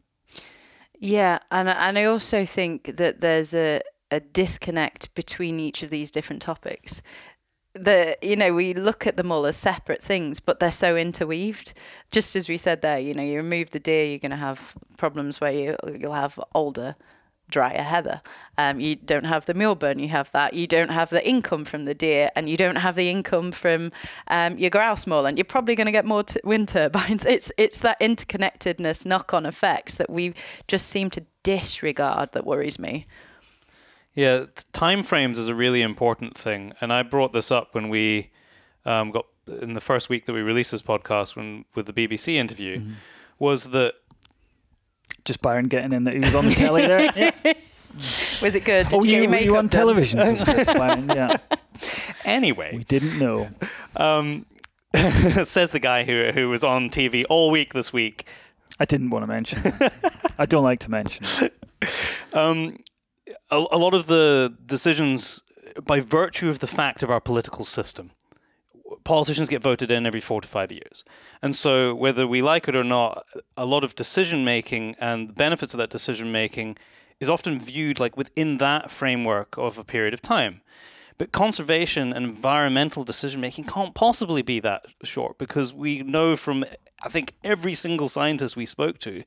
Yeah, 0.98 1.38
and 1.50 1.68
and 1.68 1.98
I 1.98 2.05
also 2.05 2.44
think 2.44 2.96
that 2.96 3.20
there's 3.20 3.55
a 3.55 3.80
a 4.11 4.20
disconnect 4.20 5.12
between 5.14 5.59
each 5.59 5.82
of 5.82 5.90
these 5.90 6.11
different 6.11 6.42
topics. 6.42 7.03
The 7.74 8.16
you 8.20 8.36
know 8.36 8.53
we 8.53 8.74
look 8.74 9.07
at 9.07 9.16
them 9.16 9.32
all 9.32 9.46
as 9.46 9.57
separate 9.57 10.03
things, 10.03 10.38
but 10.38 10.61
they're 10.61 10.70
so 10.70 10.96
interweaved. 10.96 11.72
Just 12.11 12.36
as 12.36 12.48
we 12.48 12.59
said 12.59 12.82
there, 12.82 13.00
you 13.00 13.14
know, 13.14 13.22
you 13.22 13.36
remove 13.36 13.70
the 13.70 13.80
deer, 13.80 14.05
you're 14.05 14.18
going 14.18 14.30
to 14.30 14.36
have 14.36 14.74
problems 14.98 15.40
where 15.40 15.53
you 15.53 15.76
you'll 15.98 16.12
have 16.12 16.38
older 16.55 16.94
drier 17.53 17.82
heather. 17.82 18.20
Um, 18.59 18.80
you 18.80 18.96
don't 18.96 19.24
have 19.24 19.46
the 19.46 19.55
Muirburn, 19.55 20.00
you 20.00 20.09
have 20.09 20.32
that. 20.32 20.55
You 20.55 20.66
don't 20.66 20.90
have 20.90 21.11
the 21.11 21.26
income 21.26 21.64
from 21.64 21.84
the 21.84 21.94
deer, 21.94 22.30
and 22.34 22.48
you 22.50 22.57
don't 22.57 22.76
have 22.76 22.96
the 22.96 23.09
income 23.09 23.53
from 23.53 23.90
um, 24.26 24.59
your 24.59 24.70
grouse 24.70 25.07
moorland. 25.07 25.38
You're 25.38 25.44
probably 25.44 25.76
going 25.76 25.86
to 25.86 25.92
get 25.92 26.05
more 26.05 26.24
t- 26.24 26.40
wind 26.42 26.68
turbines. 26.68 27.24
It's 27.32 27.53
it's 27.57 27.78
that 27.78 27.98
interconnectedness, 28.00 29.07
knock-on 29.07 29.46
effects 29.46 29.94
that 29.94 30.11
we 30.11 30.34
just 30.68 30.86
seem 30.88 31.09
to 31.11 31.24
disregard 31.42 32.32
that 32.32 32.44
worries 32.44 32.78
me. 32.78 33.07
Yeah, 34.14 34.46
time 34.72 35.03
frames 35.03 35.38
is 35.38 35.48
a 35.48 35.55
really 35.55 35.80
important 35.80 36.36
thing, 36.36 36.72
and 36.80 36.92
I 36.92 37.03
brought 37.03 37.32
this 37.32 37.50
up 37.50 37.74
when 37.74 37.88
we 37.88 38.30
um, 38.84 39.11
got 39.11 39.26
in 39.46 39.72
the 39.72 39.80
first 39.80 40.09
week 40.09 40.26
that 40.26 40.32
we 40.32 40.40
released 40.40 40.72
this 40.72 40.82
podcast 40.82 41.36
when 41.36 41.64
with 41.74 41.86
the 41.86 41.92
BBC 41.92 42.34
interview, 42.34 42.78
mm-hmm. 42.78 42.92
was 43.38 43.70
that 43.70 43.94
just 45.25 45.41
Byron 45.43 45.68
getting 45.68 45.93
in 45.93 46.05
that 46.05 46.14
he 46.14 46.20
was 46.20 46.35
on 46.35 46.47
the 46.47 46.55
telly 46.55 46.87
there. 46.87 47.33
Yeah. 47.45 47.53
Was 48.41 48.55
it 48.55 48.64
good? 48.64 48.89
Did 48.89 48.95
oh, 48.95 49.05
you, 49.05 49.25
you, 49.25 49.29
were 49.29 49.37
you 49.37 49.57
on 49.59 49.66
done? 49.66 49.68
television? 49.68 50.18
Byron, 50.66 51.09
yeah. 51.09 51.37
Anyway, 52.25 52.73
we 52.75 52.85
didn't 52.85 53.18
know. 53.18 53.49
Um, 53.97 54.47
says 55.45 55.73
the 55.73 55.79
guy 55.79 56.05
who 56.05 56.31
who 56.33 56.49
was 56.49 56.64
on 56.64 56.89
TV 56.89 57.25
all 57.29 57.51
week 57.51 57.75
this 57.75 57.93
week. 57.93 58.27
I 58.81 58.87
didn't 58.87 59.11
want 59.11 59.25
to 59.25 59.27
mention. 59.27 59.61
I 60.39 60.47
don't 60.47 60.64
like 60.64 60.81
to 60.81 60.91
mention. 60.91 61.51
Um, 62.33 62.79
a, 63.51 63.57
a 63.73 63.79
lot 63.79 63.93
of 63.93 64.07
the 64.07 64.57
decisions, 64.64 65.43
by 65.85 66.01
virtue 66.01 66.49
of 66.49 66.61
the 66.61 66.66
fact 66.66 67.03
of 67.03 67.11
our 67.11 67.20
political 67.20 67.64
system, 67.64 68.12
politicians 69.05 69.48
get 69.48 69.62
voted 69.62 69.90
in 69.90 70.07
every 70.07 70.20
four 70.20 70.40
to 70.40 70.48
five 70.48 70.72
years. 70.72 71.05
And 71.40 71.55
so, 71.55 71.94
whether 71.94 72.26
we 72.26 72.42
like 72.42 72.68
it 72.68 72.76
or 72.76 72.84
not, 72.84 73.24
a 73.57 73.66
lot 73.66 73.84
of 73.84 73.94
decision 73.94 74.44
making 74.44 74.96
and 74.98 75.28
the 75.28 75.32
benefits 75.34 75.74
of 75.74 75.78
that 75.78 75.90
decision 75.90 76.32
making 76.32 76.76
is 77.20 77.28
often 77.28 77.59
viewed 77.61 78.00
like 78.00 78.16
within 78.16 78.59
that 78.59 78.90
framework 78.90 79.57
of 79.57 79.78
a 79.78 79.84
period 79.84 80.12
of 80.14 80.20
time. 80.20 80.61
But 81.18 81.30
conservation 81.30 82.12
and 82.12 82.24
environmental 82.24 83.05
decision 83.05 83.40
making 83.40 83.64
can't 83.64 83.94
possibly 83.94 84.42
be 84.42 84.59
that 84.61 84.86
short 85.05 85.38
because 85.38 85.72
we 85.72 86.03
know 86.03 86.36
from, 86.36 86.64
I 87.05 87.09
think, 87.09 87.34
every 87.44 87.74
single 87.74 88.09
scientist 88.09 88.57
we 88.57 88.66
spoke 88.66 88.98
to 89.00 89.22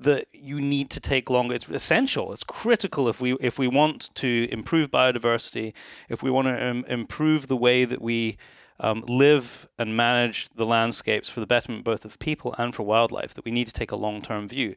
that 0.00 0.26
you 0.32 0.60
need 0.60 0.90
to 0.90 1.00
take 1.00 1.28
longer. 1.28 1.54
It's 1.54 1.68
essential. 1.68 2.32
It's 2.32 2.44
critical 2.44 3.08
if 3.08 3.20
we 3.20 3.34
if 3.34 3.58
we 3.58 3.68
want 3.68 4.14
to 4.16 4.48
improve 4.50 4.90
biodiversity, 4.90 5.74
if 6.08 6.22
we 6.22 6.30
want 6.30 6.48
to 6.48 6.70
um, 6.70 6.84
improve 6.88 7.48
the 7.48 7.56
way 7.56 7.84
that 7.84 8.00
we 8.00 8.36
um, 8.80 9.04
live 9.08 9.68
and 9.78 9.96
manage 9.96 10.48
the 10.50 10.66
landscapes 10.66 11.28
for 11.28 11.40
the 11.40 11.46
betterment 11.46 11.84
both 11.84 12.04
of 12.04 12.18
people 12.18 12.54
and 12.58 12.74
for 12.74 12.82
wildlife, 12.82 13.34
that 13.34 13.44
we 13.44 13.50
need 13.50 13.66
to 13.66 13.72
take 13.72 13.90
a 13.90 13.96
long 13.96 14.22
term 14.22 14.48
view. 14.48 14.74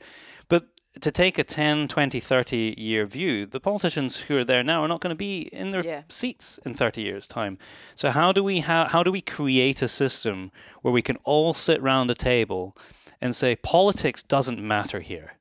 But 0.49 0.67
to 0.99 1.11
take 1.11 1.37
a 1.37 1.43
10, 1.43 1.87
20, 1.87 2.19
30 2.19 2.75
year 2.77 3.05
view, 3.05 3.45
the 3.45 3.59
politicians 3.61 4.17
who 4.17 4.37
are 4.37 4.43
there 4.43 4.63
now 4.63 4.83
are 4.83 4.87
not 4.87 4.99
going 4.99 5.11
to 5.11 5.17
be 5.17 5.41
in 5.53 5.71
their 5.71 5.85
yeah. 5.85 6.03
seats 6.09 6.59
in 6.65 6.73
30 6.73 7.01
years' 7.01 7.27
time. 7.27 7.57
So 7.95 8.11
how 8.11 8.33
do 8.33 8.43
we 8.43 8.59
ha- 8.59 8.89
how 8.89 9.03
do 9.03 9.11
we 9.11 9.21
create 9.21 9.81
a 9.81 9.87
system 9.87 10.51
where 10.81 10.93
we 10.93 11.01
can 11.01 11.17
all 11.23 11.53
sit 11.53 11.81
round 11.81 12.11
a 12.11 12.15
table 12.15 12.75
and 13.21 13.35
say 13.35 13.55
politics 13.55 14.23
doesn't 14.23 14.59
matter 14.59 14.99
here. 14.99 15.37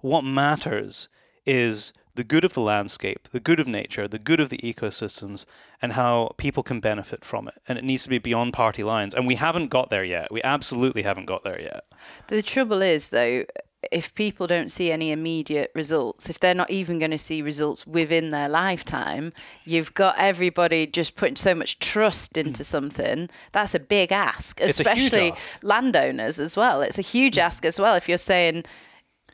What 0.00 0.22
matters 0.22 1.08
is 1.46 1.92
the 2.14 2.24
good 2.24 2.44
of 2.44 2.54
the 2.54 2.60
landscape, 2.60 3.28
the 3.30 3.40
good 3.40 3.60
of 3.60 3.66
nature, 3.66 4.06
the 4.06 4.18
good 4.18 4.40
of 4.40 4.48
the 4.48 4.58
ecosystems, 4.58 5.44
and 5.80 5.94
how 5.94 6.34
people 6.36 6.62
can 6.62 6.80
benefit 6.80 7.24
from 7.24 7.48
it. 7.48 7.54
And 7.66 7.78
it 7.78 7.84
needs 7.84 8.04
to 8.04 8.10
be 8.10 8.18
beyond 8.18 8.52
party 8.52 8.82
lines. 8.82 9.14
And 9.14 9.26
we 9.26 9.36
haven't 9.36 9.68
got 9.68 9.90
there 9.90 10.04
yet. 10.04 10.30
We 10.30 10.42
absolutely 10.42 11.02
haven't 11.02 11.26
got 11.26 11.44
there 11.44 11.60
yet. 11.60 11.84
The 12.28 12.42
trouble 12.42 12.82
is, 12.82 13.10
though, 13.10 13.44
if 13.90 14.14
people 14.14 14.46
don't 14.46 14.70
see 14.70 14.92
any 14.92 15.10
immediate 15.10 15.72
results, 15.74 16.30
if 16.30 16.38
they're 16.38 16.54
not 16.54 16.70
even 16.70 16.98
going 16.98 17.10
to 17.10 17.18
see 17.18 17.42
results 17.42 17.86
within 17.86 18.30
their 18.30 18.48
lifetime, 18.48 19.32
you've 19.64 19.94
got 19.94 20.16
everybody 20.18 20.86
just 20.86 21.16
putting 21.16 21.36
so 21.36 21.54
much 21.54 21.78
trust 21.78 22.36
into 22.36 22.62
something. 22.74 23.28
That's 23.50 23.74
a 23.74 23.80
big 23.80 24.12
ask, 24.12 24.60
especially 24.60 25.32
ask. 25.32 25.48
landowners 25.62 26.38
as 26.38 26.56
well. 26.56 26.82
It's 26.82 26.98
a 26.98 27.02
huge 27.02 27.36
mm. 27.36 27.42
ask 27.42 27.64
as 27.64 27.80
well 27.80 27.94
if 27.94 28.08
you're 28.08 28.18
saying, 28.18 28.64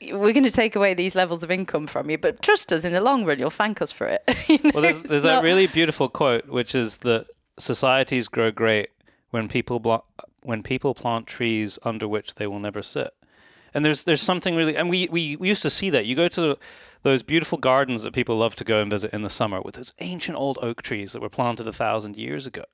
we're 0.00 0.32
going 0.32 0.44
to 0.44 0.50
take 0.50 0.76
away 0.76 0.94
these 0.94 1.14
levels 1.14 1.42
of 1.42 1.50
income 1.50 1.86
from 1.86 2.10
you, 2.10 2.18
but 2.18 2.42
trust 2.42 2.72
us 2.72 2.84
in 2.84 2.92
the 2.92 3.00
long 3.00 3.24
run, 3.24 3.38
you'll 3.38 3.50
thank 3.50 3.82
us 3.82 3.92
for 3.92 4.06
it. 4.06 4.22
you 4.48 4.58
know, 4.62 4.70
well, 4.74 4.82
there's, 4.82 5.02
there's 5.02 5.24
not... 5.24 5.42
a 5.42 5.46
really 5.46 5.66
beautiful 5.66 6.08
quote, 6.08 6.46
which 6.48 6.74
is 6.74 6.98
that 6.98 7.26
societies 7.58 8.28
grow 8.28 8.50
great 8.50 8.90
when 9.30 9.48
people 9.48 9.80
blo- 9.80 10.04
when 10.42 10.62
people 10.62 10.94
plant 10.94 11.26
trees 11.26 11.78
under 11.82 12.06
which 12.06 12.36
they 12.36 12.46
will 12.46 12.60
never 12.60 12.82
sit. 12.82 13.10
And 13.74 13.84
there's 13.84 14.04
there's 14.04 14.22
something 14.22 14.56
really, 14.56 14.76
and 14.76 14.88
we, 14.88 15.08
we, 15.10 15.36
we 15.36 15.48
used 15.48 15.62
to 15.62 15.70
see 15.70 15.90
that. 15.90 16.06
You 16.06 16.16
go 16.16 16.28
to 16.28 16.56
those 17.02 17.22
beautiful 17.22 17.58
gardens 17.58 18.02
that 18.02 18.14
people 18.14 18.36
love 18.36 18.56
to 18.56 18.64
go 18.64 18.80
and 18.80 18.90
visit 18.90 19.12
in 19.12 19.22
the 19.22 19.30
summer 19.30 19.60
with 19.60 19.74
those 19.74 19.92
ancient 19.98 20.36
old 20.36 20.58
oak 20.62 20.82
trees 20.82 21.12
that 21.12 21.20
were 21.20 21.28
planted 21.28 21.68
a 21.68 21.72
thousand 21.72 22.16
years 22.16 22.46
ago 22.46 22.64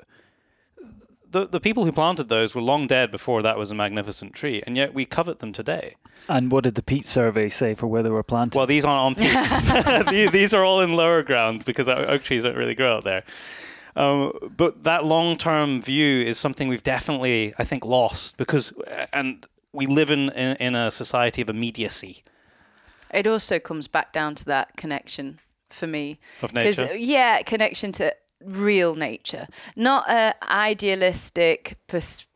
the, 1.34 1.46
the 1.46 1.60
people 1.60 1.84
who 1.84 1.92
planted 1.92 2.28
those 2.28 2.54
were 2.54 2.62
long 2.62 2.86
dead 2.86 3.10
before 3.10 3.42
that 3.42 3.58
was 3.58 3.70
a 3.70 3.74
magnificent 3.74 4.32
tree, 4.32 4.62
and 4.66 4.76
yet 4.76 4.94
we 4.94 5.04
covet 5.04 5.40
them 5.40 5.52
today. 5.52 5.96
And 6.28 6.50
what 6.50 6.64
did 6.64 6.74
the 6.74 6.82
peat 6.82 7.06
survey 7.06 7.48
say 7.48 7.74
for 7.74 7.86
where 7.86 8.02
they 8.02 8.10
were 8.10 8.22
planted? 8.22 8.56
Well, 8.56 8.66
these 8.66 8.84
aren't 8.84 9.18
on 9.18 9.22
peat. 9.22 10.32
these 10.32 10.54
are 10.54 10.64
all 10.64 10.80
in 10.80 10.96
lower 10.96 11.22
ground 11.22 11.64
because 11.64 11.86
oak 11.88 12.22
trees 12.22 12.44
don't 12.44 12.56
really 12.56 12.74
grow 12.74 12.96
out 12.96 13.04
there. 13.04 13.24
Um, 13.96 14.32
but 14.56 14.84
that 14.84 15.04
long 15.04 15.36
term 15.36 15.82
view 15.82 16.22
is 16.22 16.38
something 16.38 16.68
we've 16.68 16.82
definitely, 16.82 17.54
I 17.58 17.64
think, 17.64 17.84
lost 17.84 18.36
because, 18.36 18.72
and 19.12 19.46
we 19.72 19.86
live 19.86 20.10
in, 20.10 20.30
in, 20.30 20.56
in 20.56 20.74
a 20.74 20.90
society 20.90 21.42
of 21.42 21.50
immediacy. 21.50 22.24
It 23.12 23.26
also 23.26 23.58
comes 23.58 23.86
back 23.86 24.12
down 24.12 24.34
to 24.36 24.44
that 24.46 24.76
connection 24.76 25.38
for 25.70 25.86
me. 25.86 26.18
Of 26.42 26.52
nature? 26.52 26.96
Yeah, 26.96 27.42
connection 27.42 27.92
to 27.92 28.14
real 28.44 28.96
nature, 28.96 29.46
not 29.76 30.08
a 30.10 30.34
idealistic 30.42 31.76
perspective 31.86 32.30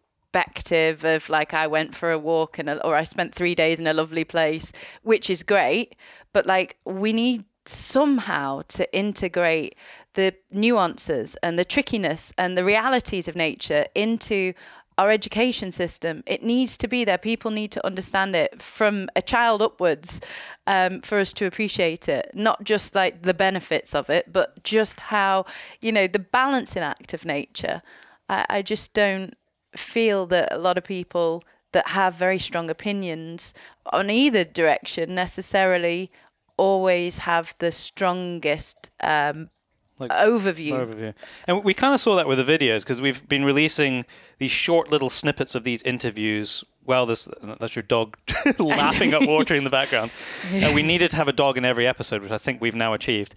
of 0.72 1.28
like 1.28 1.55
I 1.55 1.66
went 1.66 1.95
for 1.95 2.11
a 2.11 2.18
walk 2.18 2.59
and 2.59 2.68
or 2.84 2.95
I 2.95 3.05
spent 3.05 3.34
three 3.34 3.55
days 3.55 3.80
in 3.80 3.86
a 3.86 3.93
lovely 3.93 4.24
place, 4.24 4.72
which 5.03 5.30
is 5.30 5.43
great, 5.43 5.97
but 6.32 6.47
like 6.47 6.76
we 6.84 7.12
need 7.12 7.45
somehow 7.66 8.62
to 8.68 8.97
integrate 8.97 9.76
the 10.14 10.34
nuances 10.51 11.36
and 11.43 11.59
the 11.59 11.64
trickiness 11.64 12.32
and 12.39 12.57
the 12.57 12.64
realities 12.64 13.28
of 13.28 13.36
nature 13.36 13.86
into 13.95 14.53
our 14.99 15.11
education 15.11 15.70
system. 15.70 16.24
It 16.26 16.43
needs 16.43 16.76
to 16.78 16.89
be 16.89 17.05
there. 17.05 17.18
People 17.18 17.53
need 17.53 17.70
to 17.72 17.86
understand 17.86 18.34
it 18.34 18.61
from 18.61 19.09
a 19.14 19.22
child 19.22 19.62
upwards 19.62 20.20
um, 20.66 21.03
for 21.03 21.18
us 21.18 21.32
to 21.34 21.47
appreciate 21.47 22.09
it. 22.09 22.32
Not 22.34 22.64
just 22.64 22.97
like 22.97 23.22
the 23.22 23.34
benefits 23.34 23.95
of 23.95 24.11
it, 24.11 24.32
but 24.32 24.62
just 24.64 24.99
how, 24.99 25.45
you 25.80 25.93
know, 25.93 26.09
the 26.09 26.18
balancing 26.18 26.82
act 26.82 27.14
of 27.14 27.24
nature. 27.24 27.80
I, 28.28 28.45
I 28.49 28.62
just 28.62 28.93
don't 28.93 29.34
feel 29.79 30.26
that 30.26 30.53
a 30.53 30.59
lot 30.59 30.79
of 30.79 30.85
people 30.85 31.43
that 31.72 31.89
have 31.89 32.14
very 32.14 32.39
strong 32.39 32.70
opinions 32.70 33.55
on 33.93 34.11
either 34.11 34.45
direction 34.45 35.14
necessarily 35.14 36.11
always 36.57 37.18
have 37.18 37.55
the 37.59 37.70
strongest 37.72 38.91
um, 39.01 39.51
like 39.99 40.11
overview. 40.11 40.72
Overview. 40.72 41.14
And 41.46 41.64
we 41.64 41.74
kind 41.74 41.94
of 41.94 42.01
saw 42.01 42.16
that 42.16 42.28
with 42.28 42.44
the 42.44 42.59
videos 42.59 42.80
because 42.80 43.01
we've 43.01 43.26
been 43.28 43.44
releasing 43.44 44.05
these 44.38 44.51
short 44.51 44.90
little 44.90 45.11
snippets 45.11 45.55
of 45.55 45.64
these 45.64 45.82
interviews. 45.82 46.64
Well, 46.84 47.05
this 47.05 47.28
that's 47.61 47.76
your 47.76 47.82
dog 47.82 48.16
lapping 48.59 49.12
up 49.12 49.26
water 49.26 49.55
in 49.55 49.64
the 49.64 49.70
background. 49.70 50.11
And 50.53 50.74
we 50.74 50.82
needed 50.82 51.11
to 51.11 51.16
have 51.16 51.28
a 51.28 51.32
dog 51.32 51.59
in 51.59 51.64
every 51.64 51.86
episode, 51.86 52.22
which 52.22 52.30
I 52.30 52.38
think 52.38 52.61
we've 52.61 52.74
now 52.74 52.94
achieved. 52.94 53.34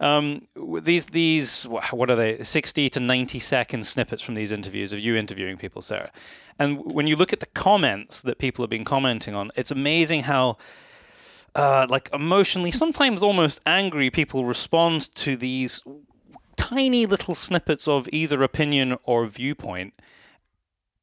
Um, 0.00 0.42
these 0.56 1.06
these 1.06 1.64
what 1.64 2.10
are 2.10 2.16
they? 2.16 2.42
Sixty 2.42 2.88
to 2.90 3.00
ninety 3.00 3.38
second 3.38 3.86
snippets 3.86 4.22
from 4.22 4.34
these 4.34 4.52
interviews 4.52 4.92
of 4.92 5.00
you 5.00 5.16
interviewing 5.16 5.56
people, 5.56 5.82
Sarah. 5.82 6.10
And 6.58 6.92
when 6.92 7.06
you 7.06 7.16
look 7.16 7.32
at 7.32 7.40
the 7.40 7.46
comments 7.46 8.22
that 8.22 8.38
people 8.38 8.62
have 8.62 8.70
been 8.70 8.84
commenting 8.84 9.34
on, 9.34 9.50
it's 9.56 9.70
amazing 9.70 10.22
how 10.22 10.56
uh, 11.54 11.86
like 11.88 12.08
emotionally, 12.12 12.70
sometimes 12.70 13.22
almost 13.22 13.60
angry 13.66 14.10
people 14.10 14.44
respond 14.44 15.14
to 15.16 15.36
these 15.36 15.82
tiny 16.56 17.06
little 17.06 17.34
snippets 17.34 17.86
of 17.86 18.08
either 18.12 18.42
opinion 18.42 18.96
or 19.04 19.26
viewpoint. 19.26 19.94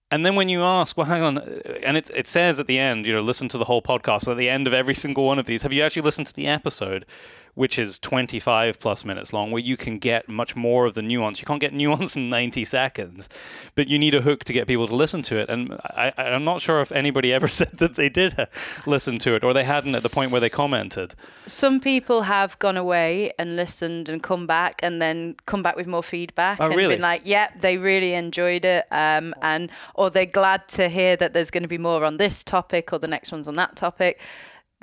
And 0.09 0.25
then 0.25 0.35
when 0.35 0.49
you 0.49 0.61
ask, 0.61 0.97
well, 0.97 1.07
hang 1.07 1.21
on, 1.21 1.37
and 1.37 1.95
it, 1.95 2.09
it 2.13 2.27
says 2.27 2.59
at 2.59 2.67
the 2.67 2.77
end, 2.77 3.05
you 3.05 3.13
know, 3.13 3.21
listen 3.21 3.47
to 3.49 3.57
the 3.57 3.63
whole 3.65 3.81
podcast. 3.81 4.29
At 4.29 4.37
the 4.37 4.49
end 4.49 4.67
of 4.67 4.73
every 4.73 4.93
single 4.93 5.25
one 5.25 5.39
of 5.39 5.45
these, 5.45 5.61
have 5.61 5.71
you 5.71 5.83
actually 5.83 6.01
listened 6.01 6.27
to 6.27 6.33
the 6.33 6.47
episode? 6.47 7.05
Which 7.53 7.77
is 7.77 7.99
25 7.99 8.79
plus 8.79 9.03
minutes 9.05 9.33
long, 9.33 9.51
where 9.51 9.61
you 9.61 9.77
can 9.77 9.99
get 9.99 10.29
much 10.29 10.55
more 10.55 10.85
of 10.85 10.93
the 10.93 11.01
nuance. 11.01 11.41
You 11.41 11.45
can't 11.45 11.59
get 11.61 11.73
nuance 11.81 12.15
in 12.15 12.29
90 12.29 12.65
seconds, 12.65 13.29
but 13.75 13.87
you 13.87 13.99
need 13.99 14.15
a 14.15 14.21
hook 14.21 14.43
to 14.45 14.53
get 14.53 14.67
people 14.67 14.87
to 14.87 14.95
listen 14.95 15.21
to 15.23 15.37
it. 15.37 15.49
And 15.49 15.73
I, 15.83 16.13
I'm 16.17 16.43
not 16.43 16.61
sure 16.61 16.81
if 16.81 16.91
anybody 16.91 17.33
ever 17.33 17.47
said 17.59 17.71
that 17.79 17.95
they 17.95 18.09
did 18.09 18.39
uh, 18.39 18.45
listen 18.85 19.19
to 19.19 19.35
it 19.35 19.43
or 19.43 19.53
they 19.53 19.63
hadn't 19.63 19.95
at 19.95 20.03
the 20.03 20.09
point 20.09 20.31
where 20.31 20.41
they 20.41 20.49
commented. 20.49 21.15
Some 21.45 21.79
people 21.79 22.23
have 22.23 22.57
gone 22.59 22.77
away 22.77 23.31
and 23.37 23.55
listened 23.55 24.09
and 24.09 24.21
come 24.23 24.47
back 24.47 24.79
and 24.83 25.01
then 25.01 25.35
come 25.45 25.61
back 25.63 25.75
with 25.75 25.87
more 25.87 26.03
feedback 26.03 26.59
Oh, 26.59 26.65
and 26.67 26.75
really? 26.75 26.95
been 26.95 27.01
like, 27.01 27.21
"Yep, 27.25 27.59
they 27.59 27.77
really 27.77 28.13
enjoyed 28.13 28.63
it," 28.65 28.85
um, 28.91 29.33
and 29.41 29.69
or 29.95 30.09
they're 30.09 30.25
glad 30.25 30.67
to 30.69 30.89
hear 30.89 31.15
that 31.17 31.33
there's 31.33 31.51
going 31.51 31.63
to 31.63 31.69
be 31.69 31.77
more 31.77 32.03
on 32.05 32.17
this 32.17 32.43
topic 32.43 32.93
or 32.93 32.99
the 32.99 33.07
next 33.07 33.31
one's 33.31 33.47
on 33.47 33.55
that 33.55 33.75
topic. 33.75 34.19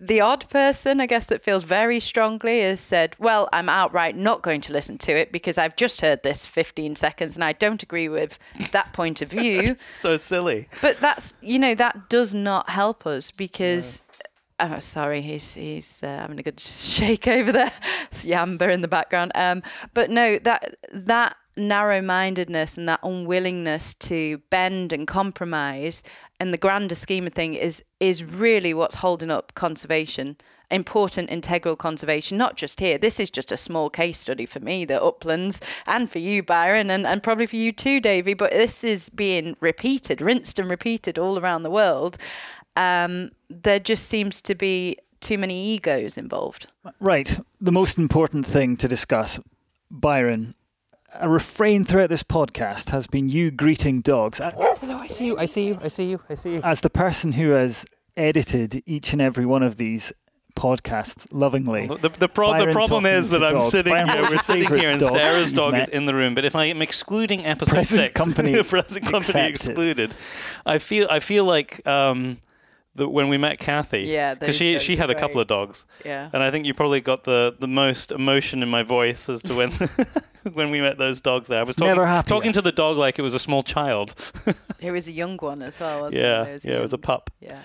The 0.00 0.20
odd 0.20 0.48
person, 0.48 1.00
I 1.00 1.06
guess, 1.06 1.26
that 1.26 1.42
feels 1.42 1.64
very 1.64 1.98
strongly 1.98 2.60
has 2.60 2.78
said, 2.78 3.16
Well, 3.18 3.48
I'm 3.52 3.68
outright 3.68 4.14
not 4.14 4.42
going 4.42 4.60
to 4.62 4.72
listen 4.72 4.96
to 4.98 5.12
it 5.12 5.32
because 5.32 5.58
I've 5.58 5.74
just 5.76 6.00
heard 6.00 6.22
this 6.22 6.46
15 6.46 6.94
seconds 6.96 7.34
and 7.34 7.42
I 7.42 7.52
don't 7.52 7.82
agree 7.82 8.08
with 8.08 8.38
that 8.72 8.92
point 8.92 9.22
of 9.22 9.30
view. 9.30 9.76
So 9.98 10.16
silly. 10.16 10.68
But 10.80 11.00
that's 11.00 11.34
you 11.40 11.58
know 11.58 11.74
that 11.74 12.08
does 12.08 12.32
not 12.34 12.70
help 12.70 13.06
us 13.06 13.30
because. 13.30 14.02
Oh, 14.60 14.80
sorry, 14.80 15.20
he's 15.22 15.54
he's 15.54 16.02
uh, 16.02 16.06
having 16.06 16.38
a 16.38 16.42
good 16.42 16.58
shake 16.60 17.28
over 17.28 17.52
there. 17.52 17.72
It's 18.10 18.24
Yamba 18.24 18.72
in 18.72 18.80
the 18.80 18.88
background. 18.88 19.32
Um, 19.34 19.62
but 19.94 20.10
no, 20.10 20.38
that 20.40 20.74
that 20.92 21.36
narrow-mindedness 21.58 22.78
and 22.78 22.88
that 22.88 23.00
unwillingness 23.02 23.94
to 23.94 24.38
bend 24.50 24.92
and 24.92 25.06
compromise, 25.06 26.02
and 26.40 26.52
the 26.52 26.58
grander 26.58 26.94
scheme 26.94 27.26
of 27.26 27.34
thing 27.34 27.54
is 27.54 27.84
is 28.00 28.22
really 28.22 28.72
what's 28.72 28.96
holding 28.96 29.30
up 29.30 29.54
conservation. 29.54 30.36
Important 30.70 31.30
integral 31.30 31.76
conservation, 31.76 32.36
not 32.36 32.54
just 32.54 32.78
here. 32.78 32.98
This 32.98 33.18
is 33.18 33.30
just 33.30 33.50
a 33.50 33.56
small 33.56 33.88
case 33.88 34.18
study 34.18 34.44
for 34.44 34.60
me, 34.60 34.84
the 34.84 35.02
uplands, 35.02 35.62
and 35.86 36.10
for 36.10 36.18
you, 36.18 36.42
Byron, 36.42 36.90
and, 36.90 37.06
and 37.06 37.22
probably 37.22 37.46
for 37.46 37.56
you 37.56 37.72
too, 37.72 38.00
Davy. 38.00 38.34
But 38.34 38.50
this 38.50 38.84
is 38.84 39.08
being 39.08 39.56
repeated, 39.60 40.20
rinsed 40.20 40.58
and 40.58 40.68
repeated 40.68 41.18
all 41.18 41.38
around 41.38 41.62
the 41.62 41.70
world. 41.70 42.18
Um, 42.76 43.30
there 43.48 43.80
just 43.80 44.08
seems 44.08 44.42
to 44.42 44.54
be 44.54 44.98
too 45.20 45.38
many 45.38 45.74
egos 45.74 46.18
involved. 46.18 46.66
Right. 47.00 47.40
The 47.60 47.72
most 47.72 47.98
important 47.98 48.44
thing 48.46 48.76
to 48.76 48.86
discuss, 48.86 49.40
Byron. 49.90 50.54
A 51.14 51.28
refrain 51.28 51.84
throughout 51.84 52.10
this 52.10 52.22
podcast 52.22 52.90
has 52.90 53.06
been 53.06 53.28
you 53.28 53.50
greeting 53.50 54.02
dogs. 54.02 54.40
A- 54.40 54.50
Hello, 54.80 54.98
I 54.98 55.06
see 55.06 55.26
you. 55.26 55.38
I 55.38 55.46
see 55.46 55.68
you. 55.68 55.78
I 55.82 55.88
see 55.88 56.10
you. 56.10 56.20
I 56.28 56.34
see 56.34 56.54
you. 56.54 56.60
As 56.62 56.82
the 56.82 56.90
person 56.90 57.32
who 57.32 57.50
has 57.50 57.86
edited 58.16 58.82
each 58.84 59.12
and 59.14 59.22
every 59.22 59.46
one 59.46 59.62
of 59.62 59.76
these 59.76 60.12
podcasts 60.54 61.26
lovingly, 61.32 61.86
The, 61.86 62.08
the, 62.10 62.28
pro- 62.28 62.58
the 62.58 62.72
problem 62.72 63.06
is 63.06 63.30
that 63.30 63.42
I'm 63.42 63.54
dogs. 63.54 63.68
sitting 63.70 63.92
Byron, 63.94 64.08
here, 64.10 64.22
we're 64.30 64.38
sitting 64.38 64.68
here, 64.78 64.90
and 64.90 65.00
dog 65.00 65.12
Sarah's 65.12 65.52
dog 65.54 65.74
is 65.76 65.88
in 65.88 66.04
the 66.04 66.14
room. 66.14 66.34
But 66.34 66.44
if 66.44 66.54
I 66.54 66.66
am 66.66 66.82
excluding 66.82 67.44
episode 67.46 67.72
Present 67.76 68.00
six, 68.00 68.14
company 68.22 68.62
present 68.62 69.04
company 69.04 69.18
accepted. 69.48 69.48
excluded, 69.50 70.14
I 70.66 70.78
feel 70.78 71.06
I 71.08 71.20
feel 71.20 71.44
like 71.44 71.86
um, 71.86 72.38
that 72.96 73.08
when 73.08 73.28
we 73.28 73.38
met 73.38 73.58
Kathy, 73.60 74.02
Yeah, 74.02 74.34
because 74.34 74.56
she 74.56 74.78
she 74.78 74.94
are 74.94 74.98
had 74.98 75.10
a 75.10 75.14
couple 75.14 75.40
of 75.40 75.46
dogs, 75.46 75.86
Yeah. 76.04 76.28
and 76.34 76.42
I 76.42 76.50
think 76.50 76.66
you 76.66 76.74
probably 76.74 77.00
got 77.00 77.24
the, 77.24 77.54
the 77.58 77.68
most 77.68 78.12
emotion 78.12 78.62
in 78.62 78.68
my 78.68 78.82
voice 78.82 79.28
as 79.28 79.42
to 79.44 79.54
when 79.54 79.70
when 80.52 80.70
we 80.70 80.80
met 80.80 80.98
those 80.98 81.20
dogs 81.20 81.48
there. 81.48 81.60
I 81.60 81.62
was 81.62 81.76
talking, 81.76 81.94
Never 81.94 82.06
happier. 82.06 82.28
talking 82.28 82.52
to 82.52 82.62
the 82.62 82.72
dog 82.72 82.96
like 82.96 83.18
it 83.18 83.22
was 83.22 83.34
a 83.34 83.38
small 83.38 83.62
child. 83.62 84.14
Here 84.78 84.92
was 84.92 85.08
a 85.08 85.12
young 85.12 85.36
one 85.38 85.62
as 85.62 85.80
well, 85.80 86.02
wasn't 86.02 86.22
yeah, 86.22 86.44
there? 86.44 86.58
yeah, 86.62 86.78
it 86.78 86.80
was 86.80 86.92
a 86.92 86.98
pup. 86.98 87.30
Yeah. 87.40 87.60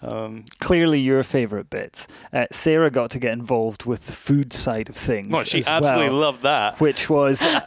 Um, 0.00 0.44
clearly 0.60 1.00
your 1.00 1.22
favourite 1.24 1.70
bits. 1.70 2.06
Uh, 2.32 2.46
Sarah 2.52 2.90
got 2.90 3.10
to 3.10 3.18
get 3.18 3.32
involved 3.32 3.84
with 3.84 4.06
the 4.06 4.12
food 4.12 4.52
side 4.52 4.88
of 4.88 4.94
things. 4.94 5.28
well, 5.28 5.42
she 5.42 5.58
as 5.58 5.68
absolutely 5.68 6.10
well, 6.10 6.18
loved 6.18 6.42
that. 6.44 6.78
Which 6.78 7.10
was 7.10 7.42
uh, 7.42 7.60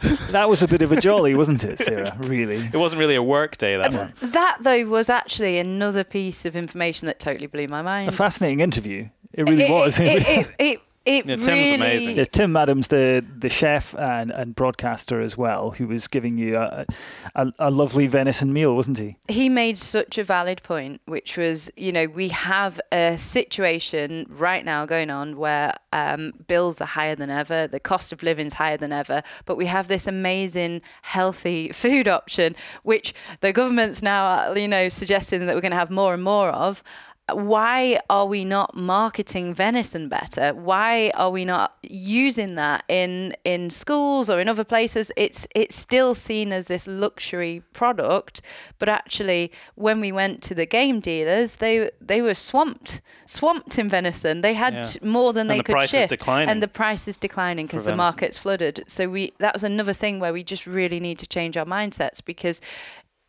that 0.30 0.48
was 0.48 0.60
a 0.60 0.68
bit 0.68 0.82
of 0.82 0.92
a 0.92 1.00
jolly, 1.00 1.34
wasn't 1.34 1.64
it, 1.64 1.78
Sarah? 1.78 2.14
Really. 2.20 2.68
It 2.72 2.76
wasn't 2.76 3.00
really 3.00 3.14
a 3.14 3.22
work 3.22 3.56
day 3.56 3.76
that 3.78 3.92
one. 3.92 4.12
That 4.20 4.58
though 4.60 4.84
was 4.84 5.08
actually 5.08 5.58
another 5.58 6.04
piece 6.04 6.44
of 6.44 6.56
information 6.56 7.06
that 7.06 7.20
totally 7.20 7.46
blew 7.46 7.68
my 7.68 7.80
mind. 7.80 8.10
A 8.10 8.12
fascinating 8.12 8.60
interview. 8.60 9.08
It 9.32 9.48
really 9.48 9.64
it, 9.64 9.70
was. 9.70 9.98
It, 10.00 10.48
it, 10.58 10.80
it, 11.08 11.14
it, 11.14 11.18
it 11.18 11.28
Yeah, 11.28 11.36
Tim's 11.36 11.46
really, 11.46 11.74
amazing. 11.74 12.16
Yeah, 12.16 12.24
Tim 12.24 12.56
Adams, 12.56 12.88
the 12.88 13.24
the 13.38 13.48
chef 13.48 13.94
and, 13.94 14.30
and 14.30 14.54
broadcaster 14.54 15.20
as 15.20 15.36
well, 15.36 15.70
who 15.70 15.86
was 15.86 16.08
giving 16.08 16.38
you 16.38 16.56
a, 16.56 16.86
a, 17.34 17.52
a 17.58 17.70
lovely 17.70 18.06
venison 18.06 18.52
meal, 18.52 18.74
wasn't 18.74 18.98
he? 18.98 19.16
he 19.28 19.48
made 19.48 19.78
such 19.78 20.18
a 20.18 20.24
valid 20.24 20.62
point, 20.62 21.00
which 21.06 21.36
was, 21.36 21.70
you 21.76 21.92
know, 21.92 22.06
we 22.06 22.28
have 22.28 22.80
a 22.92 23.16
situation 23.16 24.26
right 24.28 24.64
now 24.64 24.84
going 24.84 25.10
on 25.10 25.36
where 25.36 25.74
um, 25.92 26.32
bills 26.46 26.80
are 26.80 26.86
higher 26.86 27.14
than 27.14 27.30
ever, 27.30 27.66
the 27.66 27.80
cost 27.80 28.12
of 28.12 28.22
living 28.22 28.46
is 28.46 28.54
higher 28.54 28.76
than 28.76 28.92
ever, 28.92 29.22
but 29.44 29.56
we 29.56 29.66
have 29.66 29.88
this 29.88 30.06
amazing 30.06 30.82
healthy 31.02 31.68
food 31.72 32.08
option, 32.08 32.54
which 32.82 33.14
the 33.40 33.52
government's 33.52 34.02
now, 34.02 34.52
you 34.54 34.68
know, 34.68 34.88
suggesting 34.88 35.46
that 35.46 35.54
we're 35.54 35.60
going 35.60 35.70
to 35.70 35.76
have 35.76 35.90
more 35.90 36.14
and 36.14 36.22
more 36.22 36.50
of. 36.50 36.82
Why 37.32 37.98
are 38.08 38.26
we 38.26 38.44
not 38.44 38.74
marketing 38.74 39.54
venison 39.54 40.08
better? 40.08 40.52
Why 40.54 41.10
are 41.14 41.30
we 41.30 41.44
not 41.44 41.76
using 41.82 42.54
that 42.56 42.84
in 42.88 43.34
in 43.44 43.70
schools 43.70 44.30
or 44.30 44.40
in 44.40 44.48
other 44.48 44.64
places? 44.64 45.12
It's 45.16 45.46
it's 45.54 45.74
still 45.76 46.14
seen 46.14 46.52
as 46.52 46.66
this 46.66 46.86
luxury 46.86 47.62
product, 47.72 48.40
but 48.78 48.88
actually, 48.88 49.52
when 49.74 50.00
we 50.00 50.10
went 50.12 50.42
to 50.44 50.54
the 50.54 50.66
game 50.66 51.00
dealers, 51.00 51.56
they 51.56 51.90
they 52.00 52.22
were 52.22 52.34
swamped, 52.34 53.00
swamped 53.26 53.78
in 53.78 53.88
venison. 53.88 54.40
They 54.40 54.54
had 54.54 54.74
Yeah. 54.74 55.08
more 55.10 55.32
than 55.32 55.42
And 55.42 55.50
they 55.50 55.58
the 55.58 55.64
could 55.64 55.72
price 55.72 55.90
declining 56.08 56.48
and 56.50 56.62
the 56.62 56.68
price 56.68 57.06
is 57.08 57.16
declining 57.16 57.66
because 57.66 57.84
the 57.84 57.90
venison. 57.92 58.04
market's 58.04 58.38
flooded. 58.38 58.84
So 58.86 59.08
we 59.08 59.32
that 59.38 59.52
was 59.52 59.64
another 59.64 59.92
thing 59.94 60.20
where 60.20 60.32
we 60.32 60.42
just 60.42 60.66
really 60.66 61.00
need 61.00 61.18
to 61.18 61.26
change 61.26 61.56
our 61.56 61.66
mindsets 61.66 62.24
because 62.24 62.60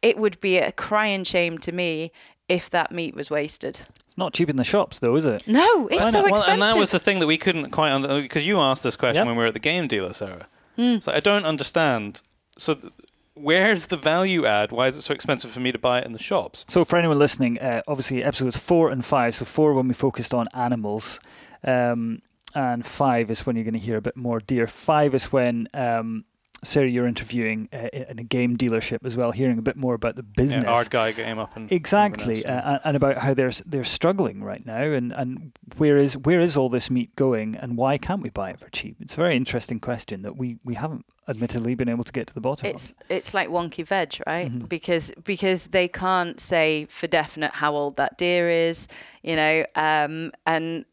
it 0.02 0.18
would 0.18 0.39
be 0.39 0.58
a 0.58 0.72
crying 0.72 1.26
shame 1.26 1.58
to 1.58 1.72
me 1.74 2.12
if 2.50 2.70
that 2.72 2.91
meat 2.91 3.16
was 3.16 3.30
wasted. 3.32 3.80
It's 4.08 4.18
not 4.18 4.34
cheap 4.34 4.50
in 4.50 4.58
the 4.58 4.64
shops, 4.64 5.00
though, 5.00 5.16
is 5.16 5.24
it? 5.26 5.47
No, 5.47 5.88
it's 5.88 6.02
Well, 6.04 6.12
so 6.12 6.18
no, 6.20 6.24
well, 6.26 6.34
expensive. 6.34 6.54
and 6.54 6.62
that 6.64 6.76
was 6.78 6.91
the 6.91 7.00
thing 7.00 7.20
that 7.20 7.28
we 7.28 7.38
couldn't 7.38 7.72
quite 7.72 7.91
understand 7.91 8.24
because 8.24 8.45
you 8.45 8.60
asked 8.60 8.84
this 8.84 8.95
question 8.97 9.18
Yep. 9.22 9.28
when 9.28 9.36
we 9.38 9.41
were 9.43 9.47
at 9.47 9.54
the 9.54 9.60
game 9.60 9.88
dealer, 9.88 10.12
Sarah. 10.14 10.47
Hmm. 10.76 10.97
So 11.00 11.14
I 11.14 11.20
don't 11.22 11.45
understand. 11.45 12.22
So 12.58 12.74
th- 12.74 12.91
where's 13.36 13.86
the 13.86 13.97
value 13.97 14.45
add? 14.45 14.72
Why 14.72 14.88
is 14.88 14.97
it 14.97 15.04
so 15.04 15.14
expensive 15.14 15.52
for 15.52 15.60
me 15.62 15.72
to 15.72 15.78
buy 15.80 16.00
it 16.00 16.06
in 16.06 16.12
the 16.14 16.20
shops? 16.20 16.66
So, 16.68 16.84
for 16.84 16.97
anyone 16.97 17.20
listening, 17.20 17.60
uh, 17.60 17.82
obviously 17.88 18.24
episodes 18.24 18.58
four 18.58 18.89
and 18.89 19.06
five. 19.06 19.36
So, 19.36 19.45
four 19.45 19.74
when 19.74 19.88
we 19.88 19.93
focused 19.93 20.34
on 20.34 20.47
animals, 20.54 21.20
um, 21.64 22.22
and 22.56 22.86
five 22.86 23.30
is 23.30 23.45
when 23.45 23.56
you're 23.56 23.64
going 23.64 23.74
to 23.76 23.80
hear 23.80 23.95
a 23.97 24.02
bit 24.02 24.18
more 24.18 24.39
deer. 24.39 24.66
Five 24.68 25.14
is 25.14 25.32
when 25.32 25.68
um, 25.74 26.26
Sarah, 26.64 26.89
you're 26.89 27.07
interviewing 27.07 27.70
uh, 27.72 27.88
in 27.93 28.20
a 28.20 28.24
game 28.24 28.57
dealership 28.57 29.05
as 29.05 29.16
well, 29.16 29.32
hearing 29.32 29.57
a 29.57 29.62
bit 29.62 29.78
more 29.78 29.93
about 29.93 30.16
the 30.16 30.24
business. 30.24 30.66
Yeah, 30.66 30.72
Ard 30.72 30.89
guy 30.89 31.14
came 31.14 31.39
up 31.39 31.55
and 31.55 31.72
Exactly, 31.72 32.43
and 32.45 32.62
uh, 32.62 32.80
and 32.84 32.97
about 32.97 33.18
how 33.18 33.34
they're 33.34 33.51
they're 33.66 33.84
struggling 33.84 34.43
right 34.43 34.66
now, 34.66 34.82
and, 34.82 35.14
and 35.14 35.51
where 35.78 35.97
is 35.97 36.18
where 36.18 36.39
is 36.39 36.57
all 36.57 36.70
this 36.70 36.89
meat 36.89 37.16
going, 37.16 37.55
and 37.55 37.78
why 37.78 37.97
can't 37.97 38.22
we 38.22 38.30
buy 38.30 38.49
it 38.49 38.60
for 38.60 38.70
cheap? 38.70 38.97
It's 38.99 39.14
a 39.14 39.18
very 39.18 39.36
interesting 39.36 39.80
question 39.80 40.22
that 40.24 40.36
we, 40.36 40.57
we 40.66 40.76
haven't 40.76 41.05
admittedly 41.28 41.76
been 41.76 41.89
able 41.89 42.03
to 42.03 42.12
get 42.12 42.28
to 42.28 42.34
the 42.34 42.41
bottom 42.41 42.68
it's 42.70 42.89
of. 42.89 42.97
it's 43.07 43.34
like 43.34 43.49
wonky 43.49 43.86
veg, 43.86 44.20
right? 44.28 44.49
Mm-hmm. 44.49 44.66
Because 44.66 45.14
because 45.24 45.68
they 45.68 45.88
can't 45.88 46.41
say 46.41 46.86
for 46.89 47.07
definite 47.07 47.51
how 47.51 47.74
old 47.74 47.97
that 47.97 48.18
deer 48.18 48.49
is, 48.49 48.88
you 49.24 49.36
know, 49.36 49.66
um, 49.76 50.32
and 50.45 50.86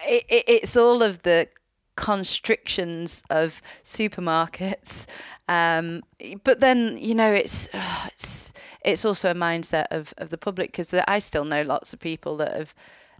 it, 0.00 0.24
it, 0.28 0.44
it's 0.46 0.76
all 0.76 1.02
of 1.02 1.22
the 1.22 1.48
constrictions 1.98 3.24
of 3.28 3.60
supermarkets. 3.82 5.06
Um, 5.48 6.02
but 6.44 6.60
then 6.60 6.96
you 6.96 7.14
know 7.14 7.32
it's 7.32 7.68
it's 8.06 8.52
it's 8.84 9.04
also 9.04 9.32
a 9.32 9.34
mindset 9.34 9.86
of, 9.90 10.14
of 10.16 10.30
the 10.30 10.38
public 10.38 10.70
because 10.70 10.94
I 10.94 11.18
still 11.18 11.44
know 11.44 11.62
lots 11.62 11.92
of 11.92 11.98
people 11.98 12.36
that 12.36 12.54
have 12.54 12.74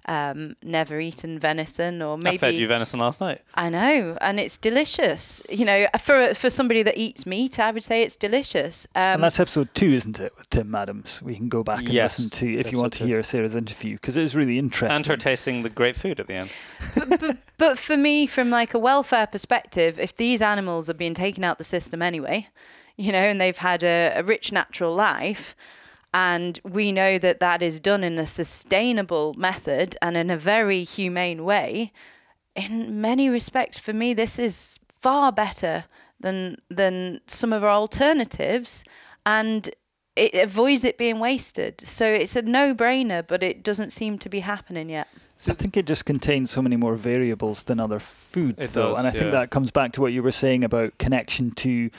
um, 0.09 0.57
never 0.63 0.99
eaten 0.99 1.39
venison 1.39 2.01
or 2.03 2.17
maybe 2.19 2.35
I 2.37 2.39
fed 2.39 2.55
you 2.55 2.67
venison 2.67 2.99
last 2.99 3.21
night. 3.21 3.41
I 3.55 3.69
know, 3.69 4.17
and 4.21 4.41
it's 4.41 4.57
delicious. 4.57 5.43
You 5.51 5.65
know, 5.67 5.87
for 6.01 6.35
for 6.35 6.49
somebody 6.51 6.83
that 6.83 6.97
eats 6.99 7.27
meat, 7.27 7.59
I 7.61 7.71
would 7.71 7.85
say 7.85 8.03
it's 8.03 8.17
delicious. 8.17 8.89
Um, 8.97 9.05
and 9.05 9.23
that's 9.23 9.39
episode 9.39 9.69
two, 9.75 9.93
isn't 9.93 10.19
it, 10.19 10.33
with 10.37 10.49
Tim 10.51 10.75
Adams? 10.75 11.23
We 11.23 11.37
can 11.37 11.49
go 11.49 11.63
back 11.63 11.81
and 11.81 11.91
Yes, 11.91 12.19
listen 12.19 12.31
to 12.39 12.59
if 12.59 12.73
you 12.73 12.79
want 12.79 12.95
to 12.95 12.97
episode 12.97 13.05
two. 13.05 13.09
hear 13.13 13.23
Sarah's 13.23 13.55
interview 13.55 13.95
because 13.97 14.17
it 14.17 14.23
is 14.25 14.35
really 14.35 14.59
interesting. 14.59 14.97
And 14.97 15.07
her 15.07 15.17
tasting 15.17 15.63
the 15.63 15.69
great 15.71 15.95
food 15.95 16.19
at 16.21 16.27
the 16.27 16.35
end. 16.35 16.51
but 17.59 17.79
for 17.79 17.97
me, 17.97 18.27
from 18.27 18.51
like 18.51 18.73
a 18.75 18.79
welfare 18.79 19.27
perspective, 19.27 19.99
if 19.99 20.17
these 20.17 20.41
animals 20.41 20.89
are 20.89 20.95
being 20.95 21.15
taken 21.15 21.45
out 21.45 21.59
the 21.59 21.65
system 21.65 22.01
anyway, 22.03 22.49
you 22.97 23.13
know, 23.13 23.19
and 23.19 23.41
they've 23.41 23.59
had 23.59 23.83
a, 23.85 24.13
a 24.17 24.23
rich 24.23 24.53
natural 24.53 24.95
life, 24.95 25.55
And 26.19 26.59
we 26.65 26.91
know 26.91 27.17
that 27.19 27.39
that 27.39 27.63
is 27.63 27.79
done 27.79 28.03
in 28.03 28.19
a 28.19 28.27
sustainable 28.27 29.35
method 29.39 29.97
and 30.03 30.17
in 30.17 30.31
a 30.31 30.37
very 30.37 30.83
humane 30.83 31.45
way. 31.45 31.93
In 32.57 33.01
many 33.01 33.29
respects, 33.31 33.79
for 33.79 33.93
me, 33.93 34.15
this 34.15 34.37
is 34.37 34.81
far 34.89 35.31
better 35.31 35.85
than 36.19 36.57
than 36.69 37.21
some 37.29 37.53
of 37.53 37.63
our 37.63 37.71
alternatives, 37.71 38.83
and 39.25 39.71
it 40.17 40.35
avoids 40.35 40.83
it 40.83 40.99
being 40.99 41.21
wasted. 41.21 41.81
So 41.81 42.05
it's 42.05 42.35
a 42.35 42.43
no-brainer, 42.43 43.25
but 43.25 43.45
it 43.45 43.63
doesn't 43.63 43.93
seem 43.93 44.19
to 44.19 44.29
be 44.29 44.41
happening 44.41 44.91
yet. 44.91 45.07
So 45.37 45.53
I 45.53 45.55
think 45.55 45.77
it 45.77 45.87
just 45.87 46.05
contains 46.05 46.51
so 46.51 46.61
many 46.63 46.77
more 46.77 46.97
variables 46.97 47.63
than 47.63 47.79
other 47.79 48.01
food, 48.01 48.59
It 48.59 48.73
though, 48.73 48.89
does, 48.89 48.99
and 48.99 49.07
I 49.07 49.13
think 49.13 49.31
that 49.31 49.51
comes 49.51 49.71
back 49.71 49.93
to 49.93 50.01
what 50.01 50.13
you 50.13 50.25
were 50.25 50.33
saying 50.33 50.65
about 50.65 50.99
connection 50.99 51.53
to 51.63 51.91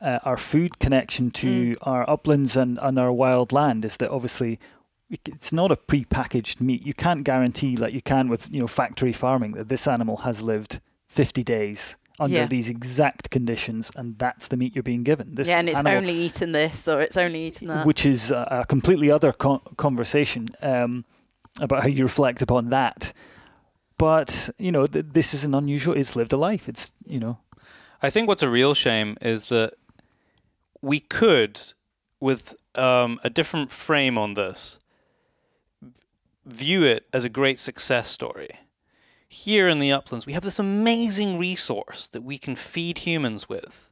uh, 0.00 0.18
our 0.24 0.36
food, 0.36 0.78
connection 0.78 1.30
to 1.30 1.76
our 1.82 2.08
uplands 2.08 2.56
and, 2.56 2.78
and 2.82 2.98
our 2.98 3.12
wild 3.12 3.52
land. 3.52 3.84
Is 3.84 3.96
that 3.98 4.10
obviously 4.10 4.58
it's 5.10 5.52
not 5.52 5.70
a 5.72 5.76
pre-packaged 5.76 6.60
meat. 6.60 6.86
You 6.86 6.94
can't 6.94 7.24
guarantee, 7.24 7.76
like 7.76 7.92
you 7.92 8.00
can 8.02 8.28
with 8.28 8.48
you 8.52 8.60
know 8.60 8.66
factory 8.66 9.12
farming, 9.12 9.52
that 9.52 9.68
this 9.68 9.86
animal 9.86 10.18
has 10.18 10.42
lived 10.42 10.80
50 11.08 11.42
days 11.42 11.96
under 12.20 12.36
Yeah. 12.36 12.46
these 12.46 12.68
exact 12.68 13.30
conditions, 13.30 13.90
and 13.96 14.18
that's 14.18 14.48
the 14.48 14.56
meat 14.56 14.74
you're 14.76 14.82
being 14.82 15.02
given. 15.02 15.34
This 15.34 15.48
yeah, 15.48 15.58
and 15.58 15.68
it's 15.68 15.78
animal, 15.78 15.98
only 15.98 16.12
eaten 16.14 16.52
this 16.52 16.86
or 16.86 17.00
it's 17.00 17.16
only 17.16 17.46
eaten 17.46 17.68
that. 17.68 17.86
which 17.86 18.04
is 18.06 18.30
a, 18.30 18.46
a 18.62 18.66
completely 18.66 19.10
other 19.10 19.32
con- 19.32 19.60
conversation 19.76 20.48
um, 20.62 21.04
about 21.60 21.82
how 21.82 21.88
you 21.88 22.02
reflect 22.04 22.42
upon 22.42 22.70
that. 22.70 23.12
But 23.98 24.50
you 24.58 24.70
know, 24.72 24.86
th- 24.86 25.06
this 25.12 25.34
is 25.34 25.44
an 25.44 25.54
unusual. 25.54 25.94
It's 25.96 26.14
lived 26.16 26.32
a 26.32 26.36
life. 26.36 26.68
It's 26.68 26.92
you 27.06 27.18
know, 27.20 27.38
I 28.02 28.10
think 28.10 28.28
what's 28.28 28.42
a 28.42 28.48
real 28.48 28.74
shame 28.74 29.16
is 29.20 29.46
that 29.46 29.72
we 30.82 31.00
could, 31.00 31.60
with 32.20 32.54
um, 32.74 33.20
a 33.22 33.30
different 33.30 33.70
frame 33.70 34.16
on 34.18 34.34
this, 34.34 34.78
view 36.46 36.84
it 36.84 37.06
as 37.12 37.24
a 37.24 37.28
great 37.28 37.58
success 37.58 38.08
story. 38.08 38.50
Here 39.28 39.68
in 39.68 39.78
the 39.78 39.92
uplands, 39.92 40.26
we 40.26 40.32
have 40.32 40.42
this 40.42 40.58
amazing 40.58 41.38
resource 41.38 42.08
that 42.08 42.22
we 42.22 42.38
can 42.38 42.56
feed 42.56 42.98
humans 42.98 43.48
with, 43.48 43.88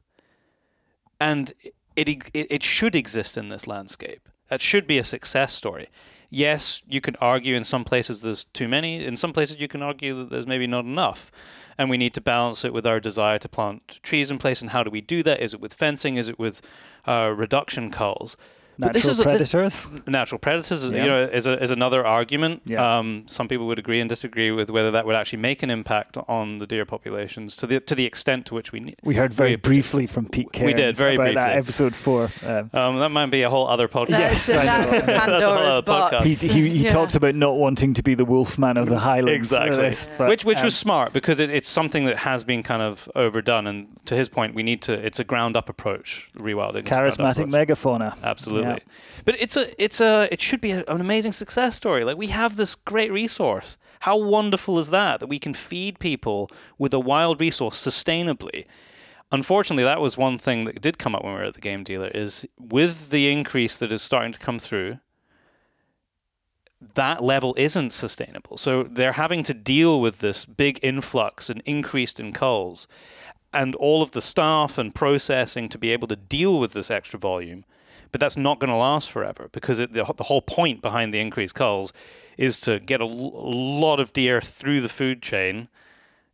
and 1.19 1.53
it 1.95 2.09
it, 2.09 2.29
it 2.33 2.63
should 2.63 2.95
exist 2.95 3.37
in 3.37 3.49
this 3.49 3.65
landscape. 3.65 4.27
That 4.49 4.61
should 4.61 4.85
be 4.87 4.97
a 4.97 5.03
success 5.03 5.53
story. 5.53 5.87
Yes, 6.29 6.83
you 6.87 7.01
can 7.01 7.15
argue 7.17 7.55
in 7.55 7.63
some 7.63 7.83
places 7.83 8.21
there's 8.21 8.43
too 8.43 8.67
many. 8.67 9.03
In 9.05 9.15
some 9.15 9.33
places, 9.33 9.59
you 9.59 9.67
can 9.67 9.81
argue 9.81 10.13
that 10.15 10.29
there's 10.29 10.45
maybe 10.45 10.67
not 10.67 10.85
enough. 10.85 11.31
And 11.79 11.89
we 11.89 11.97
need 11.97 12.13
to 12.15 12.21
balance 12.21 12.65
it 12.65 12.73
with 12.73 12.85
our 12.85 12.99
desire 12.99 13.39
to 13.39 13.47
plant 13.47 13.99
trees 14.03 14.29
in 14.29 14.37
place. 14.37 14.59
And 14.59 14.71
how 14.71 14.83
do 14.83 14.91
we 14.91 14.99
do 14.99 15.23
that? 15.23 15.39
Is 15.39 15.53
it 15.53 15.61
with 15.61 15.73
fencing? 15.73 16.17
Is 16.17 16.27
it 16.27 16.37
with 16.37 16.61
uh, 17.07 17.33
reduction 17.35 17.89
culls? 17.89 18.35
But 18.79 18.93
natural 18.93 18.93
this 18.93 19.05
is 19.05 19.19
a- 19.19 19.23
this- 19.23 19.51
predators. 19.51 20.07
natural 20.07 20.39
predators, 20.39 20.85
Yeah. 20.85 21.03
you 21.03 21.09
know, 21.09 21.21
is, 21.23 21.45
a, 21.45 21.61
is 21.61 21.69
another 21.69 22.05
argument. 22.05 22.61
Yeah. 22.65 22.97
Um, 22.99 23.23
some 23.27 23.47
people 23.47 23.67
would 23.67 23.77
agree 23.79 23.99
and 23.99 24.09
disagree 24.09 24.51
with 24.51 24.69
whether 24.69 24.89
that 24.91 25.05
would 25.05 25.15
actually 25.15 25.39
make 25.39 25.61
an 25.63 25.69
impact 25.69 26.15
on 26.27 26.59
the 26.59 26.65
deer 26.67 26.85
populations 26.85 27.55
to 27.57 27.67
the 27.67 27.79
to 27.81 27.93
the 27.95 28.05
extent 28.05 28.45
to 28.47 28.55
which 28.55 28.71
we 28.71 28.79
need. 28.79 28.95
we 29.03 29.15
heard 29.15 29.33
very 29.33 29.51
we- 29.51 29.55
briefly 29.57 30.05
from 30.07 30.27
Pete 30.27 30.51
Cairns 30.53 30.65
We 30.67 30.73
did, 30.73 30.95
very 30.95 31.15
about 31.15 31.33
that 31.35 31.45
briefly. 31.53 31.57
episode 31.59 31.95
four. 31.95 32.29
Um, 32.45 32.69
Um, 32.73 32.99
that 32.99 33.09
might 33.09 33.25
be 33.27 33.41
a 33.43 33.49
whole 33.49 33.67
other 33.67 33.87
podcast. 33.87 34.09
Yes, 34.09 34.47
that's, 34.47 34.91
that's 34.91 35.05
That's 35.05 35.31
a 35.43 35.45
whole 35.45 35.57
other 35.57 35.81
box. 35.81 36.15
podcast. 36.15 36.41
he 36.41 36.47
he, 36.47 36.69
he 36.69 36.83
Yeah. 36.85 36.89
talked 36.89 37.15
about 37.15 37.35
not 37.35 37.57
wanting 37.57 37.93
to 37.95 38.03
be 38.03 38.13
the 38.13 38.25
wolfman 38.25 38.77
of 38.77 38.87
the 38.87 38.99
Highlands. 38.99 39.49
for 39.49 39.55
Exactly. 39.57 39.77
this, 39.81 40.07
but, 40.17 40.27
which 40.29 40.45
which 40.45 40.59
um, 40.59 40.65
was 40.65 40.77
smart 40.77 41.11
because 41.13 41.39
it, 41.39 41.49
it's 41.49 41.67
something 41.67 42.05
that 42.05 42.17
has 42.17 42.43
been 42.43 42.63
kind 42.63 42.81
of 42.81 43.09
overdone. 43.15 43.67
And 43.67 43.87
to 44.05 44.15
his 44.15 44.29
point, 44.29 44.55
we 44.55 44.63
need 44.63 44.81
to. 44.83 44.93
It's 44.93 45.19
a 45.19 45.23
ground 45.23 45.57
up 45.57 45.67
approach. 45.69 46.29
Rewilding. 46.37 46.83
is 46.83 46.83
charismatic 46.83 47.47
approach. 47.47 47.67
megafauna. 47.67 48.15
Absolutely. 48.23 48.68
But 49.25 49.39
it's 49.39 49.57
a 49.57 49.83
it's 49.83 50.01
a 50.01 50.27
it 50.31 50.41
should 50.41 50.61
be 50.61 50.71
a, 50.71 50.83
an 50.87 51.01
amazing 51.01 51.33
success 51.33 51.75
story. 51.75 52.03
Like 52.03 52.17
we 52.17 52.27
have 52.27 52.55
this 52.55 52.75
great 52.75 53.11
resource. 53.11 53.77
How 54.01 54.17
wonderful 54.17 54.79
is 54.79 54.89
that 54.91 55.19
that 55.19 55.27
we 55.27 55.39
can 55.39 55.53
feed 55.53 55.99
people 55.99 56.49
with 56.77 56.93
a 56.93 56.99
wild 56.99 57.41
resource 57.41 57.83
sustainably? 57.83 58.65
Unfortunately, 59.31 59.83
that 59.83 60.01
was 60.01 60.17
one 60.17 60.39
thing 60.39 60.65
that 60.65 60.81
did 60.81 60.97
come 60.97 61.13
up 61.13 61.23
when 61.23 61.33
we 61.33 61.39
were 61.39 61.45
at 61.45 61.53
the 61.53 61.61
game 61.61 61.83
dealer 61.83 62.09
is 62.15 62.47
with 62.57 63.11
the 63.11 63.31
increase 63.31 63.77
that 63.77 63.91
is 63.91 64.01
starting 64.01 64.31
to 64.33 64.39
come 64.39 64.57
through 64.57 64.99
that 66.95 67.21
level 67.21 67.53
isn't 67.57 67.91
sustainable. 67.91 68.57
So 68.57 68.83
they're 68.83 69.13
having 69.13 69.43
to 69.43 69.53
deal 69.53 69.99
with 69.99 70.19
this 70.19 70.45
big 70.45 70.79
influx 70.81 71.49
and 71.49 71.61
increase 71.65 72.13
in 72.13 72.31
culls 72.31 72.87
and 73.53 73.75
all 73.75 74.01
of 74.01 74.11
the 74.11 74.21
staff 74.21 74.77
and 74.77 74.93
processing 74.93 75.69
to 75.69 75.77
be 75.77 75.91
able 75.91 76.07
to 76.07 76.15
deal 76.15 76.59
with 76.59 76.73
this 76.73 76.91
extra 76.91 77.19
volume. 77.19 77.65
But 78.11 78.21
that's 78.21 78.37
not 78.37 78.59
going 78.59 78.69
to 78.69 78.75
last 78.75 79.11
forever 79.11 79.49
because 79.51 79.79
it, 79.79 79.93
the, 79.93 80.03
the 80.15 80.23
whole 80.23 80.41
point 80.41 80.81
behind 80.81 81.13
the 81.13 81.19
increased 81.19 81.55
culls 81.55 81.93
is 82.37 82.59
to 82.61 82.79
get 82.79 83.01
a, 83.01 83.05
l- 83.05 83.11
a 83.11 83.53
lot 83.53 83.99
of 83.99 84.13
deer 84.13 84.41
through 84.41 84.81
the 84.81 84.89
food 84.89 85.21
chain 85.21 85.67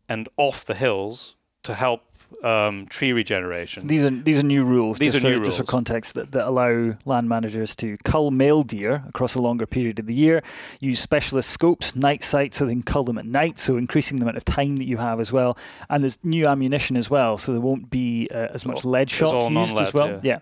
and 0.08 0.30
off 0.38 0.64
the 0.64 0.76
hills 0.76 1.36
to 1.64 1.74
help 1.74 2.04
um, 2.44 2.86
tree 2.88 3.14
regeneration. 3.14 3.88
These 3.88 4.06
are 4.06 4.10
these 4.10 4.40
are 4.40 4.44
new 4.44 4.64
rules. 4.64 4.98
These 4.98 5.14
just 5.14 5.26
are 5.26 5.30
for, 5.30 5.38
new 5.38 5.46
just 5.46 5.58
for 5.58 5.64
context 5.64 6.14
that, 6.16 6.32
that 6.32 6.48
allow 6.48 6.96
land 7.06 7.30
managers 7.30 7.76
to 7.78 7.98
cull 8.04 8.32
male 8.32 8.64
deer 8.64 9.04
across 9.08 9.36
a 9.36 9.42
longer 9.42 9.66
period 9.66 10.00
of 10.00 10.06
the 10.06 10.14
year. 10.14 10.44
Use 10.80 11.00
specialist 11.00 11.50
scopes, 11.50 11.96
night 11.96 12.24
sights, 12.24 12.58
so 12.58 12.66
they 12.66 12.74
can 12.74 12.82
cull 12.82 13.04
them 13.04 13.18
at 13.18 13.26
night, 13.26 13.58
so 13.58 13.78
increasing 13.78 14.18
the 14.18 14.24
amount 14.24 14.38
of 14.38 14.46
time 14.46 14.78
that 14.78 14.86
you 14.86 14.98
have 14.98 15.20
as 15.20 15.32
well. 15.32 15.58
And 15.90 16.04
there's 16.04 16.20
new 16.24 16.46
ammunition 16.46 16.98
as 16.98 17.10
well, 17.10 17.38
so 17.38 17.52
there 17.52 17.62
won't 17.62 17.90
be 17.90 18.28
uh, 18.34 18.48
as 18.54 18.66
much 18.66 18.86
lead 18.86 19.10
shot 19.10 19.52
used 19.52 19.78
as 19.78 19.94
well. 19.94 20.20
Yeah. 20.24 20.40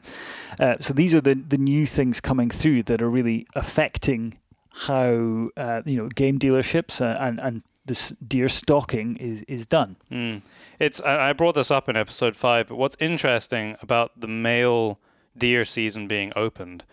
Uh, 0.60 0.76
so 0.80 0.94
these 0.94 1.16
are 1.16 1.22
the 1.22 1.36
the 1.36 1.58
new 1.58 1.86
things 1.86 2.22
coming 2.22 2.50
through 2.50 2.84
that 2.84 3.02
are 3.02 3.10
really 3.10 3.48
affecting 3.56 4.38
how 4.74 5.50
uh, 5.56 5.82
you 5.86 5.98
know 5.98 6.10
game 6.10 6.40
dealerships 6.40 7.02
uh, 7.02 7.18
and 7.20 7.40
and 7.40 7.64
this 7.86 8.10
deer 8.26 8.48
stalking 8.48 9.16
is 9.18 9.44
is 9.44 9.68
done. 9.68 9.96
Mm. 10.12 10.42
It's 10.84 11.00
I 11.00 11.32
brought 11.32 11.56
this 11.56 11.72
up 11.72 11.88
in 11.88 11.96
episode 11.96 12.36
five, 12.36 12.68
but 12.68 12.76
what's 12.76 12.98
interesting 13.00 13.78
about 13.82 14.20
the 14.20 14.28
male 14.28 15.00
deer 15.38 15.64
season 15.64 16.10
being 16.10 16.34
opened 16.36 16.84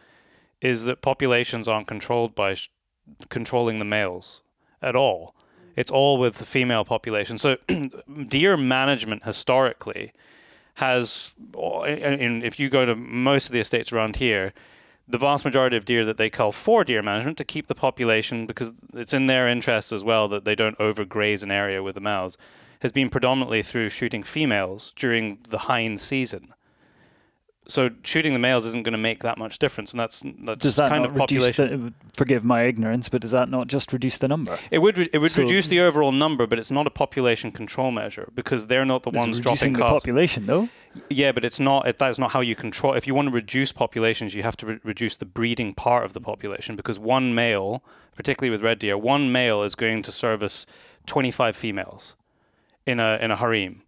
is 0.60 0.84
that 0.84 1.02
populations 1.02 1.66
aren't 1.66 1.88
controlled 1.88 2.36
by 2.36 2.54
sh- 2.54 2.70
controlling 3.30 3.80
the 3.80 3.84
males 3.84 4.42
at 4.80 4.94
all. 4.94 5.34
It's 5.74 5.90
all 5.90 6.18
with 6.18 6.36
the 6.36 6.44
female 6.44 6.84
population. 6.84 7.36
So 7.36 7.56
deer 8.28 8.56
management 8.56 9.24
historically 9.24 10.12
has, 10.74 11.32
and 11.52 12.44
if 12.44 12.60
you 12.60 12.68
go 12.68 12.86
to 12.86 12.94
most 12.94 13.46
of 13.46 13.52
the 13.52 13.60
estates 13.60 13.90
around 13.90 14.16
here, 14.16 14.52
the 15.08 15.18
vast 15.18 15.44
majority 15.44 15.76
of 15.76 15.84
deer 15.84 16.04
that 16.04 16.16
they 16.16 16.30
cull 16.30 16.52
for 16.52 16.84
deer 16.84 17.02
management 17.02 17.38
to 17.38 17.44
keep 17.44 17.66
the 17.66 17.74
population 17.74 18.46
because 18.46 18.84
it's 18.94 19.12
in 19.12 19.26
their 19.26 19.48
interest 19.48 19.90
as 19.90 20.04
well 20.04 20.28
that 20.28 20.44
they 20.44 20.54
don't 20.54 20.78
overgraze 20.78 21.42
an 21.42 21.50
area 21.50 21.82
with 21.82 21.96
the 21.96 22.00
males 22.00 22.38
has 22.80 22.92
been 22.92 23.08
predominantly 23.10 23.62
through 23.62 23.88
shooting 23.90 24.22
females 24.22 24.92
during 24.96 25.38
the 25.48 25.58
hind 25.58 26.00
season. 26.00 26.54
So 27.66 27.90
shooting 28.02 28.32
the 28.32 28.40
males 28.40 28.66
isn't 28.66 28.82
going 28.82 28.92
to 28.92 28.98
make 28.98 29.22
that 29.22 29.38
much 29.38 29.60
difference, 29.60 29.92
and 29.92 30.00
that's 30.00 30.22
that's 30.40 30.60
Does 30.60 30.74
that 30.76 30.88
kind 30.90 31.02
not 31.04 31.10
of 31.10 31.16
reduce 31.16 31.52
population. 31.52 31.86
the? 31.86 32.16
Forgive 32.16 32.42
my 32.42 32.62
ignorance, 32.64 33.08
but 33.08 33.20
does 33.20 33.30
that 33.30 33.48
not 33.48 33.68
just 33.68 33.92
reduce 33.92 34.18
the 34.18 34.26
number? 34.26 34.58
It 34.72 34.78
would 34.78 34.98
re- 34.98 35.10
it 35.12 35.18
would 35.18 35.30
So- 35.30 35.42
reduce 35.42 35.68
the 35.68 35.78
overall 35.78 36.10
number, 36.10 36.48
but 36.48 36.58
it's 36.58 36.72
not 36.72 36.88
a 36.88 36.90
population 36.90 37.52
control 37.52 37.92
measure 37.92 38.28
because 38.34 38.66
they're 38.66 38.86
not 38.86 39.04
the 39.04 39.10
ones 39.10 39.38
reducing 39.38 39.42
dropping 39.42 39.72
the 39.74 39.78
calves. 39.78 40.02
population, 40.02 40.46
though. 40.46 40.68
Yeah, 41.10 41.30
but 41.30 41.44
it's 41.44 41.60
not. 41.60 41.86
It, 41.86 41.98
that's 41.98 42.18
not 42.18 42.32
how 42.32 42.40
you 42.40 42.56
control. 42.56 42.94
If 42.94 43.06
you 43.06 43.14
want 43.14 43.28
to 43.28 43.34
reduce 43.34 43.70
populations, 43.70 44.34
you 44.34 44.42
have 44.42 44.56
to 44.56 44.66
re- 44.66 44.78
reduce 44.82 45.14
the 45.16 45.26
breeding 45.26 45.72
part 45.72 46.04
of 46.04 46.12
the 46.12 46.20
population 46.20 46.74
because 46.74 46.98
one 46.98 47.36
male, 47.36 47.84
particularly 48.16 48.50
with 48.50 48.62
red 48.62 48.80
deer, 48.80 48.98
one 48.98 49.30
male 49.30 49.62
is 49.62 49.76
going 49.76 50.02
to 50.02 50.10
service 50.10 50.66
25 51.06 51.54
females 51.54 52.16
in 52.86 53.00
a 53.00 53.18
in 53.20 53.30
a 53.30 53.36
harem. 53.36 53.82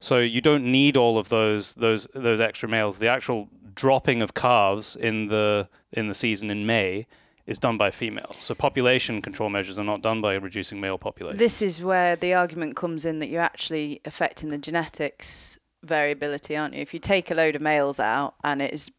So 0.00 0.18
you 0.18 0.40
don't 0.40 0.64
need 0.64 0.96
all 0.96 1.18
of 1.18 1.28
those 1.28 1.74
those 1.74 2.06
those 2.14 2.40
extra 2.40 2.68
males. 2.68 2.98
The 2.98 3.08
actual 3.08 3.48
dropping 3.74 4.22
of 4.22 4.34
calves 4.34 4.96
in 4.96 5.28
the 5.28 5.68
in 5.92 6.08
the 6.08 6.14
season 6.14 6.50
in 6.50 6.66
May 6.66 7.06
is 7.46 7.58
done 7.58 7.76
by 7.76 7.90
females. 7.90 8.36
So 8.38 8.54
population 8.54 9.20
control 9.20 9.50
measures 9.50 9.76
are 9.78 9.84
not 9.84 10.02
done 10.02 10.20
by 10.20 10.34
reducing 10.34 10.80
male 10.80 10.98
population. 10.98 11.38
This 11.38 11.60
is 11.60 11.82
where 11.82 12.14
the 12.14 12.32
argument 12.32 12.76
comes 12.76 13.04
in 13.04 13.18
that 13.18 13.28
you're 13.28 13.42
actually 13.42 14.00
affecting 14.04 14.50
the 14.50 14.58
genetics 14.58 15.58
variability, 15.82 16.56
aren't 16.56 16.74
you? 16.74 16.80
If 16.80 16.94
you 16.94 17.00
take 17.00 17.30
a 17.30 17.34
load 17.34 17.56
of 17.56 17.62
males 17.62 17.98
out 17.98 18.34
and 18.44 18.62
it 18.62 18.72
is 18.72 18.90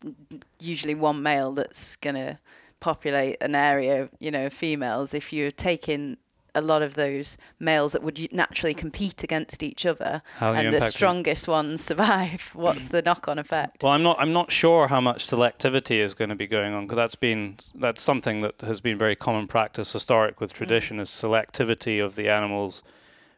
usually 0.60 0.96
one 0.96 1.24
male 1.24 1.52
that's 1.54 1.96
going 1.96 2.16
to 2.16 2.40
populate 2.80 3.38
an 3.42 3.56
area, 3.56 4.10
you 4.20 4.32
know, 4.32 4.50
females, 4.50 5.14
if 5.14 5.32
you're 5.32 5.52
taking 5.52 6.18
a 6.54 6.62
lot 6.62 6.82
of 6.82 6.95
those 6.95 7.38
males 7.60 7.93
that 7.93 8.04
would 8.04 8.32
naturally 8.32 8.74
compete 8.74 9.24
against 9.24 9.64
each 9.64 9.86
other 9.86 10.22
How 10.38 10.54
and 10.54 10.74
the 10.74 10.82
strongest 10.82 11.47
ones 11.47 11.82
survive, 11.82 12.52
what's 12.54 12.89
the 12.89 13.02
knock-on 13.02 13.39
effect? 13.39 13.84
Well, 13.84 13.93
I'm 13.93 14.04
not. 14.04 14.18
I'm 14.20 14.34
not 14.34 14.52
sure 14.52 14.88
how 14.88 15.02
much 15.02 15.26
selectivity 15.26 15.97
is 15.97 16.14
going 16.14 16.30
to 16.30 16.36
be 16.36 16.47
going 16.47 16.74
on 16.74 16.86
because 16.86 16.97
that's 16.97 17.16
been 17.16 17.56
that's 17.76 18.02
something 18.02 18.41
that 18.41 18.62
has 18.62 18.82
been 18.82 18.97
very 18.97 19.16
common 19.16 19.47
practice, 19.47 19.91
historic 19.91 20.39
with 20.39 20.52
mm. 20.54 20.58
tradition, 20.58 20.99
is 20.99 21.10
selectivity 21.10 22.04
of 22.04 22.16
the 22.16 22.30
animals 22.30 22.84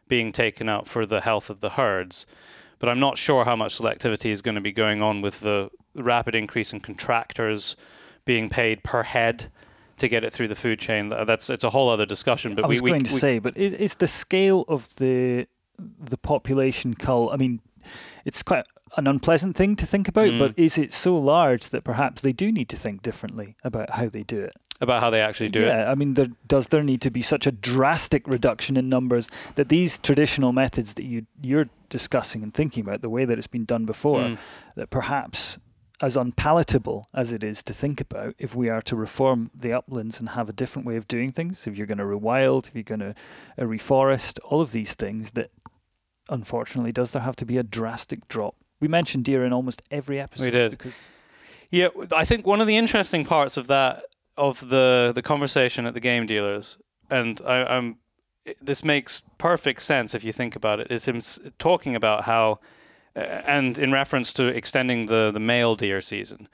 being 0.08 0.32
taken 0.32 0.68
out 0.68 0.86
for 0.86 1.06
the 1.06 1.20
health 1.20 1.50
of 1.50 1.60
the 1.60 1.70
herds. 1.70 2.26
But 2.78 2.88
I'm 2.88 3.00
not 3.00 3.16
sure 3.16 3.44
how 3.44 3.56
much 3.56 3.78
selectivity 3.78 4.30
is 4.30 4.42
going 4.42 4.56
to 4.56 4.60
be 4.60 4.72
going 4.72 5.00
on 5.00 5.22
with 5.22 5.40
the 5.40 5.70
rapid 5.94 6.34
increase 6.34 6.72
in 6.72 6.80
contractors 6.80 7.76
being 8.24 8.48
paid 8.48 8.82
per 8.82 9.02
head 9.02 9.50
to 9.98 10.08
get 10.08 10.24
it 10.24 10.32
through 10.32 10.48
the 10.48 10.54
food 10.54 10.78
chain. 10.78 11.08
That's 11.08 11.50
it's 11.50 11.64
a 11.64 11.70
whole 11.70 11.88
other 11.88 12.06
discussion. 12.06 12.54
But 12.54 12.64
I 12.64 12.68
was 12.68 12.80
we, 12.82 12.86
we, 12.86 12.90
going 12.90 13.04
to 13.04 13.12
we- 13.12 13.18
say, 13.18 13.38
but 13.38 13.56
is, 13.56 13.72
is 13.72 13.94
the 13.96 14.06
scale 14.08 14.64
of 14.68 14.94
the 14.96 15.46
the 16.00 16.16
population 16.18 16.94
cull? 16.94 17.30
I 17.30 17.36
mean, 17.36 17.60
it's 18.24 18.42
quite 18.42 18.64
an 18.96 19.06
unpleasant 19.08 19.56
thing 19.56 19.74
to 19.76 19.86
think 19.86 20.06
about, 20.08 20.28
Mm. 20.28 20.38
but 20.38 20.54
is 20.56 20.78
it 20.78 20.92
so 20.92 21.18
large 21.18 21.68
that 21.70 21.82
perhaps 21.82 22.22
they 22.22 22.32
do 22.32 22.52
need 22.52 22.68
to 22.68 22.76
think 22.76 23.02
differently 23.02 23.54
about 23.64 23.90
how 23.90 24.08
they 24.08 24.22
do 24.22 24.40
it? 24.40 24.52
about 24.80 25.00
how 25.00 25.08
they 25.08 25.20
actually 25.20 25.48
do 25.48 25.60
it. 25.62 25.66
yeah, 25.68 25.88
I 25.90 25.94
mean, 25.94 26.14
there, 26.14 26.26
does 26.48 26.66
there 26.68 26.82
need 26.82 27.00
to 27.02 27.10
be 27.10 27.22
such 27.22 27.46
a 27.46 27.52
drastic 27.52 28.26
reduction 28.26 28.76
in 28.76 28.88
numbers 28.88 29.30
that 29.54 29.68
these 29.68 29.98
traditional 29.98 30.52
methods 30.52 30.94
that 30.94 31.04
you 31.04 31.26
you're 31.40 31.66
discussing 31.90 32.42
and 32.42 32.52
thinking 32.52 32.82
about, 32.84 33.00
the 33.00 33.08
way 33.08 33.24
that 33.24 33.38
it's 33.38 33.46
been 33.46 33.64
done 33.64 33.84
before, 33.86 34.18
Mm. 34.20 34.38
that 34.74 34.90
perhaps 34.90 35.58
as 36.02 36.16
unpalatable 36.16 37.08
as 37.14 37.32
it 37.32 37.44
is 37.44 37.62
to 37.62 37.72
think 37.72 38.00
about, 38.00 38.34
if 38.38 38.54
we 38.54 38.68
are 38.68 38.82
to 38.82 38.96
reform 38.96 39.50
the 39.54 39.72
uplands 39.72 40.18
and 40.18 40.30
have 40.30 40.48
a 40.48 40.52
different 40.52 40.86
way 40.86 40.96
of 40.96 41.06
doing 41.06 41.32
things, 41.32 41.66
if 41.66 41.78
you're 41.78 41.86
going 41.86 41.98
to 41.98 42.04
rewild, 42.04 42.68
if 42.68 42.74
you're 42.74 42.82
going 42.82 43.00
to 43.00 43.14
uh, 43.58 43.62
reforest, 43.62 44.38
all 44.44 44.60
of 44.60 44.72
these 44.72 44.94
things, 44.94 45.32
that 45.32 45.50
unfortunately 46.28 46.92
does 46.92 47.12
there 47.12 47.22
have 47.22 47.36
to 47.36 47.46
be 47.46 47.58
a 47.58 47.62
drastic 47.62 48.26
drop? 48.28 48.56
We 48.80 48.88
mentioned 48.88 49.24
deer 49.24 49.44
in 49.44 49.52
almost 49.52 49.82
every 49.90 50.20
episode. 50.20 50.46
We 50.46 50.50
did. 50.50 50.70
because 50.72 50.98
Yeah, 51.70 51.88
I 52.14 52.24
think 52.24 52.46
one 52.46 52.60
of 52.60 52.66
the 52.66 52.76
interesting 52.76 53.24
parts 53.24 53.56
of 53.56 53.66
that 53.68 54.04
of 54.36 54.68
the 54.68 55.12
the 55.14 55.22
conversation 55.22 55.86
at 55.86 55.94
the 55.94 56.00
game 56.00 56.26
dealers, 56.26 56.76
and 57.10 57.40
I, 57.46 57.64
I'm 57.64 57.98
this 58.60 58.84
makes 58.84 59.22
perfect 59.38 59.82
sense 59.82 60.14
if 60.14 60.22
you 60.24 60.32
think 60.32 60.54
about 60.54 60.80
it. 60.80 60.88
Is 60.90 61.06
him 61.06 61.20
talking 61.58 61.96
about 61.96 62.24
how, 62.24 62.60
and 63.16 63.78
in 63.78 63.92
reference 63.92 64.32
to 64.34 64.48
extending 64.48 65.06
the 65.06 65.30
the 65.32 65.40
male 65.40 65.76
deer 65.76 66.00
season, 66.00 66.48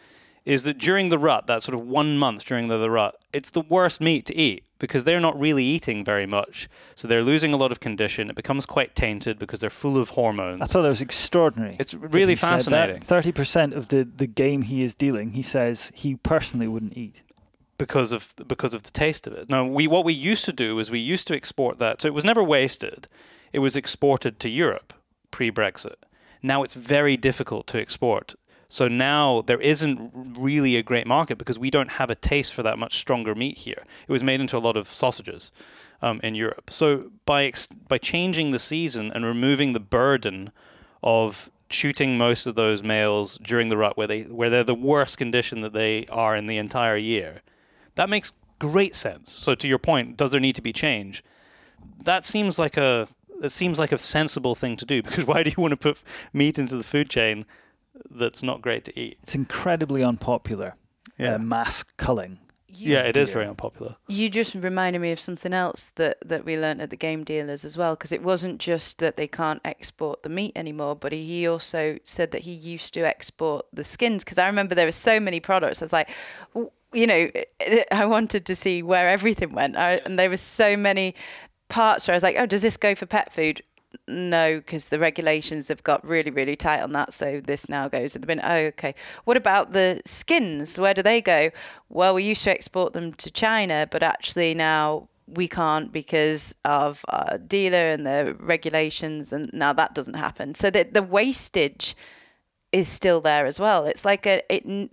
is 0.44 0.62
that 0.64 0.78
during 0.78 1.10
the 1.10 1.18
rut, 1.18 1.46
that 1.46 1.62
sort 1.62 1.74
of 1.74 1.86
one 1.86 2.16
month 2.16 2.44
during 2.46 2.68
the, 2.68 2.78
the 2.78 2.90
rut, 2.90 3.14
it's 3.32 3.50
the 3.50 3.60
worst 3.60 4.00
meat 4.00 4.24
to 4.26 4.34
eat 4.34 4.64
because 4.78 5.04
they're 5.04 5.20
not 5.20 5.38
really 5.38 5.62
eating 5.64 6.04
very 6.04 6.26
much, 6.26 6.68
so 6.94 7.06
they're 7.06 7.22
losing 7.22 7.52
a 7.52 7.56
lot 7.56 7.70
of 7.70 7.78
condition. 7.80 8.30
It 8.30 8.36
becomes 8.36 8.64
quite 8.66 8.94
tainted 8.94 9.38
because 9.38 9.60
they're 9.60 9.68
full 9.70 9.98
of 9.98 10.10
hormones. 10.10 10.60
I 10.60 10.66
thought 10.66 10.82
that 10.82 10.88
was 10.88 11.02
extraordinary. 11.02 11.76
It's 11.78 11.92
really 11.94 12.32
he 12.32 12.36
said 12.36 12.48
that. 12.48 12.54
fascinating. 12.64 13.00
Thirty 13.00 13.32
percent 13.32 13.74
of 13.74 13.88
the, 13.88 14.04
the 14.04 14.26
game 14.26 14.62
he 14.62 14.82
is 14.82 14.94
dealing, 14.94 15.32
he 15.32 15.42
says 15.42 15.92
he 15.94 16.16
personally 16.16 16.68
wouldn't 16.68 16.96
eat. 16.96 17.22
because 17.78 18.12
of 18.12 18.34
because 18.46 18.74
of 18.74 18.82
the 18.82 18.90
taste 18.90 19.26
of 19.26 19.32
it. 19.32 19.48
Now, 19.48 19.64
we 19.64 19.86
what 19.86 20.04
we 20.04 20.12
used 20.12 20.44
to 20.44 20.52
do 20.52 20.78
is 20.78 20.90
we 20.90 20.98
used 20.98 21.26
to 21.28 21.34
export 21.34 21.78
that, 21.78 22.02
so 22.02 22.08
it 22.08 22.14
was 22.14 22.24
never 22.24 22.42
wasted. 22.44 23.08
It 23.52 23.58
was 23.60 23.74
exported 23.76 24.38
to 24.40 24.48
Europe 24.48 24.92
pre-Brexit. 25.30 25.94
Now 26.42 26.62
it's 26.62 26.74
very 26.74 27.16
difficult 27.16 27.66
to 27.68 27.80
export. 27.80 28.34
So 28.68 28.86
now 28.86 29.42
there 29.42 29.60
isn't 29.60 30.12
really 30.14 30.76
a 30.76 30.82
great 30.82 31.06
market 31.06 31.38
because 31.38 31.58
we 31.58 31.70
don't 31.70 31.92
have 31.92 32.08
a 32.08 32.14
taste 32.14 32.54
for 32.54 32.62
that 32.62 32.78
much 32.78 32.98
stronger 32.98 33.34
meat 33.34 33.58
here. 33.58 33.82
It 34.06 34.12
was 34.12 34.22
made 34.22 34.40
into 34.40 34.56
a 34.56 34.60
lot 34.60 34.76
of 34.76 34.88
sausages 34.88 35.50
um, 36.00 36.20
in 36.22 36.36
Europe. 36.36 36.70
So 36.70 37.10
by 37.26 37.44
ex- 37.44 37.68
by 37.88 37.98
changing 37.98 38.52
the 38.52 38.60
season 38.60 39.10
and 39.12 39.24
removing 39.24 39.72
the 39.72 39.80
burden 39.80 40.52
of 41.02 41.50
shooting 41.68 42.18
most 42.18 42.46
of 42.46 42.54
those 42.54 42.82
males 42.82 43.38
during 43.38 43.68
the 43.68 43.76
rut 43.76 43.96
where 43.96 44.06
they 44.06 44.22
where 44.22 44.50
they're 44.50 44.64
the 44.64 44.74
worst 44.74 45.18
condition 45.18 45.60
that 45.62 45.72
they 45.72 46.06
are 46.06 46.36
in 46.36 46.46
the 46.46 46.58
entire 46.58 46.96
year, 46.96 47.42
that 47.96 48.08
makes 48.08 48.32
great 48.60 48.94
sense. 48.94 49.32
So 49.32 49.56
to 49.56 49.66
your 49.66 49.78
point, 49.78 50.16
does 50.16 50.30
there 50.30 50.40
need 50.40 50.54
to 50.54 50.62
be 50.62 50.72
change? 50.72 51.24
That 52.04 52.24
seems 52.24 52.58
like 52.58 52.76
a 52.76 53.08
it 53.40 53.50
seems 53.50 53.78
like 53.78 53.92
a 53.92 53.98
sensible 53.98 54.54
thing 54.54 54.76
to 54.76 54.84
do 54.84 55.02
because 55.04 55.24
why 55.24 55.42
do 55.42 55.50
you 55.50 55.60
want 55.60 55.72
to 55.72 55.76
put 55.76 55.98
meat 56.32 56.58
into 56.58 56.76
the 56.76 56.84
food 56.84 57.10
chain 57.10 57.46
that's 58.10 58.42
not 58.42 58.62
great 58.62 58.84
to 58.86 58.98
eat? 58.98 59.18
It's 59.22 59.34
incredibly 59.34 60.02
unpopular. 60.02 60.74
Yeah. 61.18 61.34
Uh, 61.34 61.38
mass 61.38 61.82
culling. 61.82 62.38
yeah, 62.66 63.00
it 63.00 63.16
is 63.16 63.28
dear. 63.28 63.34
very 63.34 63.46
unpopular. 63.48 63.96
You 64.08 64.30
just 64.30 64.54
reminded 64.54 65.00
me 65.00 65.12
of 65.12 65.20
something 65.20 65.52
else 65.52 65.92
that, 65.96 66.16
that 66.24 66.44
we 66.44 66.56
learnt 66.58 66.80
at 66.80 66.88
the 66.88 66.96
game 66.96 67.24
dealers 67.24 67.64
as 67.64 67.76
well, 67.76 67.94
because 67.94 68.12
it 68.12 68.22
wasn't 68.22 68.58
just 68.58 68.98
that 68.98 69.16
they 69.16 69.28
can't 69.28 69.60
export 69.64 70.22
the 70.22 70.28
meat 70.28 70.52
anymore, 70.56 70.96
but 70.96 71.12
he 71.12 71.46
also 71.46 71.98
said 72.04 72.30
that 72.30 72.42
he 72.42 72.52
used 72.52 72.94
to 72.94 73.00
export 73.00 73.66
the 73.72 73.84
skins. 73.84 74.24
Because 74.24 74.38
I 74.38 74.46
remember 74.46 74.74
there 74.74 74.86
were 74.86 74.92
so 74.92 75.20
many 75.20 75.40
products. 75.40 75.82
I 75.82 75.84
was 75.84 75.92
like, 75.92 76.10
you 76.92 77.06
know, 77.06 77.30
I 77.90 78.06
wanted 78.06 78.46
to 78.46 78.54
see 78.54 78.82
where 78.82 79.08
everything 79.08 79.52
went, 79.52 79.76
I, 79.76 80.00
and 80.04 80.18
there 80.18 80.30
were 80.30 80.36
so 80.36 80.76
many 80.76 81.14
parts 81.70 82.06
where 82.06 82.14
I 82.14 82.16
was 82.16 82.22
like, 82.22 82.36
oh, 82.38 82.46
does 82.46 82.62
this 82.62 82.76
go 82.76 82.94
for 82.94 83.06
pet 83.06 83.32
food? 83.32 83.62
No, 84.06 84.58
because 84.58 84.88
the 84.88 84.98
regulations 84.98 85.68
have 85.68 85.82
got 85.82 86.06
really, 86.06 86.30
really 86.30 86.54
tight 86.54 86.80
on 86.80 86.92
that. 86.92 87.12
So 87.12 87.40
this 87.40 87.68
now 87.68 87.88
goes 87.88 88.14
in 88.14 88.20
the 88.20 88.26
bin. 88.26 88.40
Oh, 88.42 88.56
okay. 88.56 88.94
What 89.24 89.36
about 89.36 89.72
the 89.72 90.00
skins? 90.04 90.78
Where 90.78 90.94
do 90.94 91.02
they 91.02 91.20
go? 91.20 91.50
Well, 91.88 92.14
we 92.14 92.24
used 92.24 92.44
to 92.44 92.50
export 92.50 92.92
them 92.92 93.12
to 93.14 93.30
China, 93.30 93.88
but 93.90 94.02
actually 94.02 94.54
now 94.54 95.08
we 95.26 95.48
can't 95.48 95.92
because 95.92 96.54
of 96.64 97.04
our 97.08 97.38
dealer 97.38 97.90
and 97.90 98.04
the 98.06 98.36
regulations, 98.38 99.32
and 99.32 99.50
now 99.52 99.72
that 99.72 99.94
doesn't 99.94 100.14
happen. 100.14 100.54
So 100.54 100.70
the 100.70 100.84
the 100.84 101.02
wastage 101.02 101.96
is 102.72 102.88
still 102.88 103.20
there 103.20 103.46
as 103.46 103.58
well. 103.58 103.86
It's 103.86 104.04
like 104.04 104.26
a 104.26 104.42
it. 104.52 104.90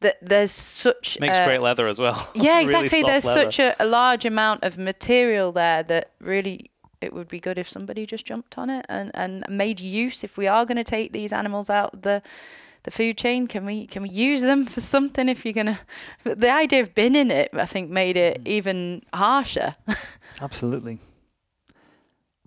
That 0.00 0.16
there's 0.22 0.52
such 0.52 1.18
Makes 1.18 1.38
a- 1.38 1.44
great 1.44 1.60
leather 1.60 1.88
as 1.88 1.98
well. 1.98 2.30
yeah, 2.34 2.60
exactly. 2.62 3.00
soft 3.00 3.10
There's 3.10 3.24
leather. 3.24 3.50
such 3.50 3.58
a, 3.58 3.76
a 3.80 3.86
large 3.86 4.24
amount 4.24 4.62
of 4.62 4.78
material 4.78 5.50
there 5.50 5.82
that 5.82 6.12
really 6.20 6.70
it 7.00 7.12
would 7.12 7.28
be 7.28 7.40
good 7.40 7.58
if 7.58 7.68
somebody 7.68 8.06
just 8.06 8.24
jumped 8.24 8.58
on 8.58 8.70
it 8.70 8.84
and, 8.88 9.10
and 9.14 9.44
made 9.48 9.80
use. 9.80 10.24
If 10.24 10.36
we 10.36 10.46
are 10.46 10.64
going 10.64 10.76
to 10.76 10.84
take 10.84 11.12
these 11.12 11.32
animals 11.32 11.70
out 11.70 11.94
of 11.94 12.02
the 12.02 12.22
the 12.84 12.90
food 12.92 13.18
chain, 13.18 13.46
can 13.46 13.64
we 13.64 13.86
can 13.86 14.02
we 14.02 14.08
use 14.08 14.42
them 14.42 14.64
for 14.64 14.80
something? 14.80 15.28
If 15.28 15.44
you're 15.44 15.52
gonna, 15.52 15.80
the 16.24 16.50
idea 16.50 16.80
of 16.80 16.94
binning 16.94 17.30
it, 17.30 17.50
I 17.52 17.66
think, 17.66 17.90
made 17.90 18.16
it 18.16 18.44
mm. 18.44 18.48
even 18.48 19.02
harsher. 19.12 19.76
Absolutely. 20.40 20.98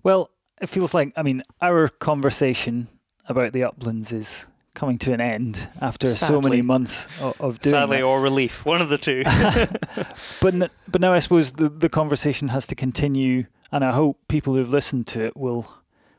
Well, 0.02 0.30
it 0.60 0.68
feels 0.68 0.94
like, 0.94 1.12
I 1.16 1.22
mean, 1.22 1.42
our 1.60 1.88
conversation 1.88 2.88
about 3.28 3.52
the 3.52 3.64
uplands 3.64 4.12
is 4.12 4.46
coming 4.74 4.98
to 4.98 5.12
an 5.12 5.20
end 5.20 5.68
after 5.80 6.14
so 6.14 6.40
many 6.40 6.62
months 6.62 7.06
of, 7.20 7.40
of 7.40 7.60
doing 7.60 7.72
Sadly, 7.74 7.96
that. 7.98 8.02
or 8.04 8.20
relief, 8.20 8.64
one 8.64 8.80
of 8.80 8.88
the 8.88 8.98
two. 8.98 9.22
But, 10.40 10.54
n- 10.54 10.70
but 10.88 11.00
now 11.00 11.12
I 11.12 11.18
suppose 11.20 11.52
the, 11.52 11.68
the 11.68 11.88
conversation 11.88 12.48
has 12.48 12.66
to 12.68 12.74
continue, 12.74 13.46
and 13.70 13.84
I 13.84 13.92
hope 13.92 14.18
people 14.28 14.54
who've 14.54 14.70
listened 14.70 15.06
to 15.08 15.24
it 15.24 15.36
will 15.36 15.72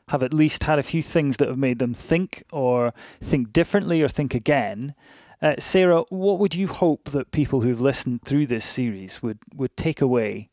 have 0.08 0.22
at 0.22 0.32
least 0.34 0.64
had 0.64 0.78
a 0.78 0.82
few 0.82 1.02
things 1.02 1.36
that 1.38 1.48
have 1.48 1.58
made 1.58 1.78
them 1.78 1.94
think 1.94 2.44
or 2.52 2.92
think 3.20 3.52
differently 3.52 4.02
or 4.02 4.08
think 4.08 4.34
again. 4.34 4.94
Uh, 5.42 5.54
Sarah, 5.58 6.02
what 6.10 6.38
would 6.38 6.54
you 6.54 6.68
hope 6.68 7.10
that 7.10 7.30
people 7.32 7.60
who've 7.62 7.80
listened 7.80 8.22
through 8.22 8.46
this 8.46 8.64
series 8.64 9.22
would, 9.22 9.38
would 9.54 9.76
take 9.76 10.00
away 10.00 10.48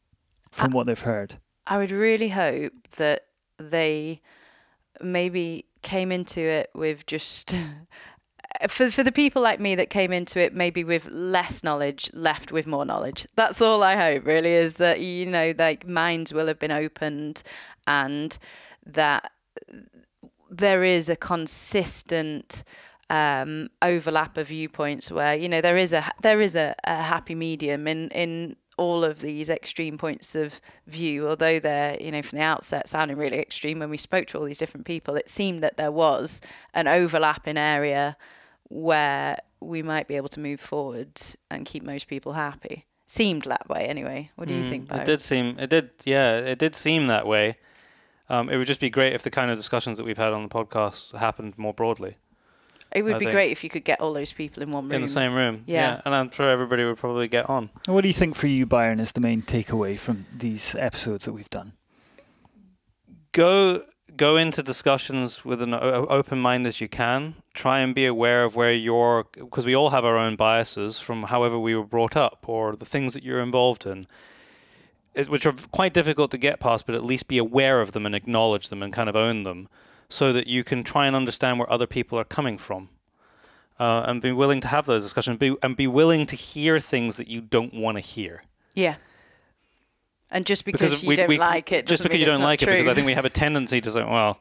from 0.52 0.72
Uh, 0.74 0.76
what 0.78 0.88
they've 0.88 1.00
heard? 1.00 1.36
I 1.68 1.78
would 1.78 1.92
really 1.92 2.30
hope 2.30 2.74
that 2.98 3.28
they 3.58 4.22
maybe 5.02 5.66
came 5.82 6.12
into 6.12 6.42
it 6.42 6.70
with 6.74 7.06
just 7.06 7.56
for 8.68 8.92
for 8.92 9.04
the 9.04 9.12
people 9.12 9.42
like 9.42 9.60
me 9.60 9.76
that 9.76 9.90
came 9.90 10.12
into 10.12 10.40
it 10.40 10.54
maybe 10.54 10.84
with 10.84 11.08
less 11.10 11.64
knowledge 11.64 12.10
left 12.14 12.52
with 12.52 12.68
more 12.68 12.86
knowledge. 12.86 13.28
That's 13.36 13.62
all 13.62 13.84
i 13.84 13.96
hope 13.96 14.26
really 14.26 14.52
is 14.52 14.78
that 14.78 15.00
you 15.00 15.26
know 15.26 15.54
like 15.58 15.88
minds 15.88 16.34
will 16.34 16.48
have 16.48 16.60
been 16.60 16.72
opened 16.72 17.44
and 17.88 18.38
that 18.86 19.32
there 20.50 20.84
is 20.84 21.10
a 21.10 21.16
consistent 21.16 22.64
um, 23.10 23.70
overlap 23.82 24.38
of 24.38 24.48
viewpoints 24.48 25.12
where 25.12 25.36
you 25.36 25.50
know 25.50 25.62
there 25.62 25.78
is 25.78 25.92
a 25.92 26.10
there 26.22 26.40
is 26.40 26.56
a, 26.56 26.76
a 26.86 27.02
happy 27.04 27.36
medium 27.36 27.88
in 27.88 28.10
in 28.10 28.56
all 28.78 29.04
of 29.04 29.22
these 29.22 29.50
extreme 29.50 29.98
points 29.98 30.34
of 30.34 30.60
view 30.88 31.28
although 31.28 31.60
they're 31.60 31.98
you 32.02 32.12
know 32.12 32.22
from 32.22 32.38
the 32.40 32.44
outset 32.44 32.88
sounding 32.88 33.18
really 33.18 33.38
extreme 33.38 33.80
when 33.80 33.90
we 33.90 33.98
spoke 33.98 34.26
to 34.28 34.38
all 34.38 34.46
these 34.46 34.58
different 34.58 34.86
people 34.86 35.16
it 35.16 35.30
seemed 35.30 35.62
that 35.62 35.78
there 35.78 35.92
was 35.92 36.42
an 36.74 36.88
overlapping 36.88 37.58
area 37.58 38.16
where 38.70 39.38
we 39.60 39.84
might 39.84 40.08
be 40.08 40.16
able 40.16 40.30
to 40.30 40.40
move 40.40 40.60
forward 40.60 41.10
and 41.50 41.66
keep 41.66 41.84
most 41.84 42.08
people 42.08 42.34
happy 42.34 42.86
seemed 43.06 43.44
that 43.44 43.68
way 43.70 43.86
anyway 43.88 44.30
what 44.36 44.48
do 44.48 44.54
you 44.54 44.64
Mm, 44.64 44.70
think 44.70 44.92
It 44.94 45.06
did 45.06 45.22
seem. 45.22 45.60
It 45.60 45.70
did. 45.70 45.90
Yeah, 46.06 46.38
it 46.38 46.58
did 46.58 46.74
seem 46.76 47.08
that 47.08 47.28
way. 47.28 47.58
Um, 48.30 48.50
it 48.50 48.56
would 48.56 48.68
just 48.68 48.80
be 48.80 48.90
great 48.90 49.12
if 49.14 49.22
the 49.24 49.30
kind 49.30 49.52
of 49.52 49.58
discussions 49.58 49.98
that 49.98 50.06
we've 50.06 50.18
had 50.18 50.32
on 50.32 50.44
the 50.44 50.50
podcast 50.50 51.14
happened 51.18 51.58
more 51.58 51.74
broadly 51.74 52.16
it 52.94 53.04
would 53.04 53.16
I 53.16 53.20
be 53.20 53.26
think- 53.26 53.34
great 53.36 53.52
if 53.52 53.64
you 53.64 53.70
could 53.70 53.84
get 53.86 54.02
all 54.02 54.14
those 54.14 54.32
people 54.34 54.62
in 54.64 54.72
one 54.72 54.86
room 54.86 54.94
in 54.94 55.02
the 55.02 55.08
same 55.08 55.34
room. 55.34 55.64
Yeah. 55.66 56.02
and 56.06 56.14
I'm 56.14 56.30
sure 56.32 56.50
everybody 56.50 56.84
would 56.84 56.98
probably 56.98 57.28
get 57.28 57.50
on. 57.50 57.70
And 57.88 57.96
What 57.96 58.02
do 58.02 58.08
you 58.08 58.14
think 58.14 58.36
for 58.36 58.48
you, 58.48 58.66
Byron, 58.66 59.00
is 59.00 59.12
the 59.14 59.22
main 59.22 59.42
takeaway 59.42 59.98
from 59.98 60.26
these 60.36 60.76
episodes 60.76 61.26
that 61.26 61.34
we've 61.34 61.50
done? 61.50 61.74
Go 63.32 63.84
go 64.18 64.36
into 64.36 64.62
discussions 64.62 65.46
with 65.46 65.62
an 65.62 65.74
open 65.74 66.40
mind 66.40 66.68
as 66.68 66.82
you 66.82 66.88
can. 66.90 67.36
Try 67.54 67.80
and 67.80 67.96
be 67.96 68.06
aware 68.06 68.44
of 68.44 68.56
where 68.56 68.74
you're, 68.74 69.26
because 69.34 69.66
we 69.66 69.74
all 69.76 69.92
have 69.92 70.04
our 70.04 70.18
own 70.18 70.36
biases 70.36 71.00
from 71.00 71.24
however 71.24 71.58
we 71.58 71.76
were 71.76 71.86
brought 71.86 72.16
up 72.18 72.44
or 72.48 72.76
the 72.76 72.86
things 72.86 73.14
that 73.14 73.24
you're 73.24 73.40
involved 73.42 73.86
in. 73.86 74.06
which 75.28 75.46
are 75.46 75.54
quite 75.72 75.94
difficult 75.94 76.30
to 76.32 76.38
get 76.38 76.60
past, 76.60 76.86
but 76.86 76.94
at 76.94 77.04
least 77.04 77.28
be 77.30 77.38
aware 77.38 77.82
of 77.82 77.94
them 77.94 78.06
and 78.06 78.14
acknowledge 78.14 78.68
them 78.70 78.84
and 78.84 78.94
kind 78.94 79.10
of 79.10 79.16
own 79.16 79.44
them, 79.44 79.68
so 80.12 80.34
that 80.34 80.48
you 80.48 80.64
can 80.64 80.84
try 80.84 81.08
and 81.08 81.16
understand 81.16 81.58
where 81.60 81.72
other 81.72 81.88
people 81.88 82.20
are 82.20 82.24
coming 82.26 82.58
from. 82.58 82.90
uh, 83.80 84.04
and 84.06 84.22
be 84.22 84.32
willing 84.32 84.62
to 84.62 84.68
have 84.68 84.86
those 84.86 85.02
discussions, 85.04 85.40
be, 85.40 85.56
and 85.64 85.76
be 85.76 85.88
willing 85.88 86.28
to 86.28 86.36
hear 86.36 86.80
things 86.80 87.16
that 87.16 87.28
you 87.28 87.42
don't 87.42 87.74
want 87.74 87.98
to 87.98 88.02
hear. 88.02 88.44
Yeah. 88.76 88.96
And 90.30 90.46
just 90.46 90.66
because, 90.66 91.02
you 91.04 91.16
don't 91.16 91.36
like 91.38 91.72
it, 91.72 91.88
just 91.88 92.04
because 92.04 92.20
you 92.20 92.28
don't 92.28 92.44
like 92.44 92.62
it, 92.62 92.68
because 92.68 92.88
I 92.88 92.94
think 92.94 93.08
we 93.08 93.14
have 93.14 93.26
a 93.26 93.30
tendency 93.44 93.82
to 93.82 93.90
say, 93.90 94.04
well, 94.04 94.40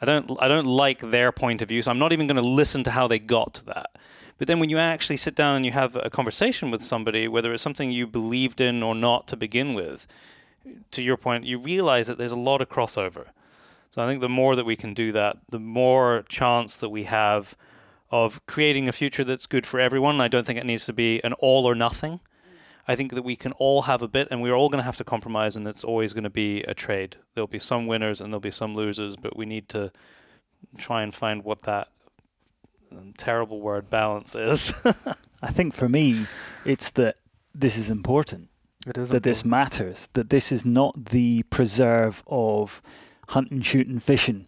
I 0.00 0.06
don't, 0.06 0.28
I 0.40 0.48
don't 0.48 0.66
like 0.66 0.98
their 0.98 1.30
point 1.30 1.62
of 1.62 1.68
view, 1.68 1.82
so 1.82 1.90
I'm 1.92 2.00
not 2.00 2.12
even 2.12 2.26
going 2.26 2.36
to 2.36 2.42
listen 2.42 2.82
to 2.84 2.90
how 2.90 3.06
they 3.06 3.20
got 3.20 3.54
to 3.54 3.64
that. 3.66 3.90
But 4.38 4.48
then 4.48 4.58
when 4.58 4.70
you 4.70 4.78
actually 4.78 5.18
sit 5.18 5.36
down 5.36 5.54
and 5.54 5.64
you 5.64 5.70
have 5.72 5.94
a 5.94 6.10
conversation 6.10 6.72
with 6.72 6.82
somebody, 6.82 7.28
whether 7.28 7.52
it's 7.52 7.62
something 7.62 7.92
you 7.92 8.08
believed 8.08 8.60
in 8.60 8.82
or 8.82 8.96
not 8.96 9.28
to 9.28 9.36
begin 9.36 9.74
with, 9.74 10.08
to 10.90 11.00
your 11.00 11.16
point, 11.16 11.44
you 11.44 11.58
realize 11.58 12.08
that 12.08 12.18
there's 12.18 12.32
a 12.32 12.36
lot 12.36 12.60
of 12.60 12.68
crossover. 12.68 13.26
So 13.90 14.02
I 14.02 14.06
think 14.06 14.20
the 14.20 14.28
more 14.28 14.54
that 14.54 14.64
we 14.64 14.76
can 14.76 14.94
do 14.94 15.12
that, 15.12 15.38
the 15.48 15.58
more 15.58 16.24
chance 16.28 16.76
that 16.76 16.90
we 16.90 17.04
have 17.04 17.56
of 18.10 18.44
creating 18.46 18.88
a 18.88 18.92
future 18.92 19.24
that's 19.24 19.46
good 19.46 19.66
for 19.66 19.78
everyone. 19.78 20.20
I 20.20 20.28
don't 20.28 20.46
think 20.46 20.58
it 20.58 20.66
needs 20.66 20.86
to 20.86 20.92
be 20.92 21.22
an 21.22 21.32
all 21.34 21.66
or 21.66 21.74
nothing. 21.74 22.20
I 22.88 22.96
think 22.96 23.14
that 23.14 23.22
we 23.22 23.36
can 23.36 23.52
all 23.52 23.82
have 23.82 24.02
a 24.02 24.08
bit, 24.08 24.28
and 24.30 24.42
we're 24.42 24.54
all 24.54 24.68
going 24.68 24.80
to 24.80 24.84
have 24.84 24.96
to 24.96 25.04
compromise, 25.04 25.54
and 25.54 25.66
it's 25.68 25.84
always 25.84 26.12
going 26.12 26.24
to 26.24 26.30
be 26.30 26.62
a 26.64 26.74
trade. 26.74 27.16
There'll 27.34 27.46
be 27.46 27.60
some 27.60 27.86
winners 27.86 28.20
and 28.20 28.32
there'll 28.32 28.40
be 28.40 28.50
some 28.50 28.74
losers, 28.74 29.16
but 29.16 29.36
we 29.36 29.46
need 29.46 29.68
to 29.70 29.92
try 30.76 31.02
and 31.02 31.14
find 31.14 31.44
what 31.44 31.62
that 31.62 31.88
um, 32.90 33.14
terrible 33.16 33.60
word 33.60 33.90
balance 33.90 34.34
is. 34.34 34.72
I 35.42 35.50
think 35.50 35.74
for 35.74 35.88
me, 35.88 36.26
it's 36.64 36.90
that 36.92 37.16
this 37.54 37.76
is 37.76 37.90
important. 37.90 38.48
it 38.86 38.98
is 38.98 39.10
that 39.10 39.22
this 39.22 39.44
matters, 39.44 40.08
that 40.14 40.30
this 40.30 40.50
is 40.50 40.66
not 40.66 41.06
the 41.06 41.44
preserve 41.44 42.22
of 42.26 42.82
hunting, 43.30 43.62
shooting, 43.62 43.98
fishing 43.98 44.46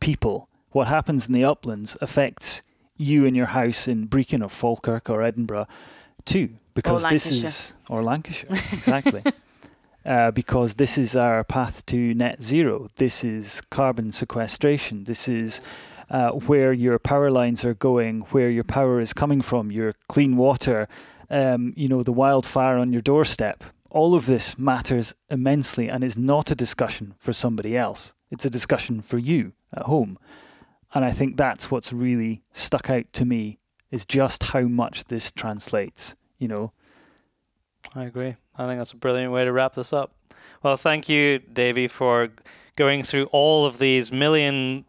people. 0.00 0.48
What 0.70 0.88
happens 0.88 1.26
in 1.26 1.34
the 1.34 1.44
uplands 1.44 1.96
affects 2.00 2.62
you 2.96 3.24
in 3.24 3.34
your 3.34 3.46
house 3.46 3.88
in 3.88 4.06
Brecon 4.06 4.42
or 4.42 4.48
Falkirk 4.48 5.10
or 5.10 5.22
Edinburgh 5.22 5.66
too, 6.24 6.50
because 6.74 7.04
this 7.04 7.30
is 7.30 7.74
or 7.88 8.02
Lancashire 8.02 8.50
exactly. 8.50 9.22
Uh, 10.04 10.32
because 10.32 10.74
this 10.74 10.98
is 10.98 11.14
our 11.14 11.44
path 11.44 11.86
to 11.86 12.12
net 12.14 12.42
zero. 12.42 12.88
This 12.96 13.22
is 13.22 13.60
carbon 13.70 14.10
sequestration. 14.10 15.04
This 15.04 15.28
is 15.28 15.60
uh, 16.10 16.32
where 16.32 16.72
your 16.72 16.98
power 16.98 17.30
lines 17.30 17.64
are 17.64 17.74
going, 17.74 18.22
where 18.32 18.50
your 18.50 18.64
power 18.64 19.00
is 19.00 19.12
coming 19.12 19.40
from, 19.40 19.70
your 19.70 19.92
clean 20.08 20.36
water, 20.36 20.88
um, 21.30 21.72
you 21.76 21.86
know, 21.86 22.02
the 22.02 22.12
wildfire 22.12 22.78
on 22.78 22.92
your 22.92 23.00
doorstep. 23.00 23.62
All 23.92 24.14
of 24.14 24.24
this 24.24 24.58
matters 24.58 25.14
immensely 25.28 25.90
and 25.90 26.02
is 26.02 26.16
not 26.16 26.50
a 26.50 26.54
discussion 26.54 27.14
for 27.18 27.34
somebody 27.34 27.76
else. 27.76 28.14
It's 28.30 28.46
a 28.46 28.50
discussion 28.50 29.02
for 29.02 29.18
you 29.18 29.52
at 29.76 29.82
home. 29.82 30.18
And 30.94 31.04
I 31.04 31.10
think 31.10 31.36
that's 31.36 31.70
what's 31.70 31.92
really 31.92 32.42
stuck 32.52 32.88
out 32.88 33.12
to 33.12 33.26
me 33.26 33.58
is 33.90 34.06
just 34.06 34.44
how 34.44 34.62
much 34.62 35.04
this 35.04 35.30
translates, 35.30 36.16
you 36.38 36.48
know. 36.48 36.72
I 37.94 38.04
agree. 38.04 38.36
I 38.56 38.66
think 38.66 38.80
that's 38.80 38.92
a 38.92 38.96
brilliant 38.96 39.30
way 39.30 39.44
to 39.44 39.52
wrap 39.52 39.74
this 39.74 39.92
up. 39.92 40.14
Well, 40.62 40.78
thank 40.78 41.10
you, 41.10 41.40
Davey, 41.40 41.86
for 41.86 42.30
going 42.76 43.02
through 43.02 43.26
all 43.26 43.66
of 43.66 43.78
these 43.78 44.10
million 44.10 44.86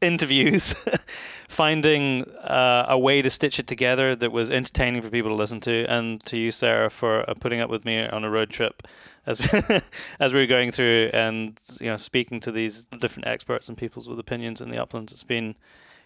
interviews, 0.00 0.74
finding 1.48 2.24
uh, 2.38 2.86
a 2.88 2.98
way 2.98 3.22
to 3.22 3.30
stitch 3.30 3.58
it 3.58 3.66
together 3.66 4.14
that 4.16 4.32
was 4.32 4.50
entertaining 4.50 5.02
for 5.02 5.10
people 5.10 5.30
to 5.30 5.36
listen 5.36 5.60
to, 5.60 5.84
and 5.88 6.24
to 6.26 6.36
you, 6.36 6.50
Sarah, 6.50 6.90
for 6.90 7.28
uh, 7.28 7.34
putting 7.34 7.60
up 7.60 7.70
with 7.70 7.84
me 7.84 8.06
on 8.06 8.24
a 8.24 8.30
road 8.30 8.50
trip 8.50 8.82
as 9.26 9.40
as 10.20 10.32
we 10.32 10.40
were 10.40 10.46
going 10.46 10.70
through 10.72 11.10
and 11.12 11.58
you 11.80 11.86
know 11.86 11.96
speaking 11.96 12.40
to 12.40 12.50
these 12.50 12.84
different 12.84 13.28
experts 13.28 13.68
and 13.68 13.78
peoples 13.78 14.08
with 14.08 14.18
opinions 14.18 14.60
in 14.60 14.70
the 14.70 14.78
uplands. 14.78 15.12
It's 15.12 15.24
been 15.24 15.54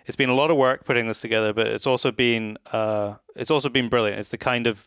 it's 0.06 0.16
been 0.16 0.30
a 0.30 0.34
lot 0.34 0.50
of 0.50 0.56
work 0.56 0.84
putting 0.84 1.08
this 1.08 1.20
together, 1.20 1.52
but 1.52 1.66
it's 1.66 1.86
also 1.86 2.12
been 2.12 2.58
uh, 2.72 3.16
it's 3.34 3.50
also 3.50 3.68
been 3.68 3.88
brilliant. 3.88 4.20
It's 4.20 4.28
the 4.28 4.38
kind 4.38 4.66
of 4.66 4.86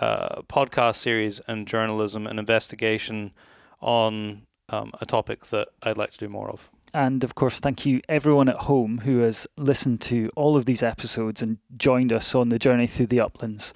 uh, 0.00 0.42
podcast 0.42 0.96
series 0.96 1.40
and 1.46 1.66
journalism 1.66 2.26
and 2.26 2.38
investigation 2.38 3.32
on 3.80 4.42
um, 4.68 4.92
a 5.00 5.06
topic 5.06 5.46
that 5.46 5.68
I'd 5.82 5.98
like 5.98 6.10
to 6.12 6.18
do 6.18 6.28
more 6.28 6.50
of. 6.50 6.68
And 6.94 7.24
of 7.24 7.34
course, 7.34 7.60
thank 7.60 7.84
you 7.84 8.00
everyone 8.08 8.48
at 8.48 8.56
home 8.56 8.98
who 8.98 9.20
has 9.20 9.46
listened 9.56 10.00
to 10.02 10.30
all 10.36 10.56
of 10.56 10.64
these 10.64 10.82
episodes 10.82 11.42
and 11.42 11.58
joined 11.76 12.12
us 12.12 12.34
on 12.34 12.48
the 12.48 12.58
journey 12.58 12.86
through 12.86 13.06
the 13.06 13.20
uplands 13.20 13.74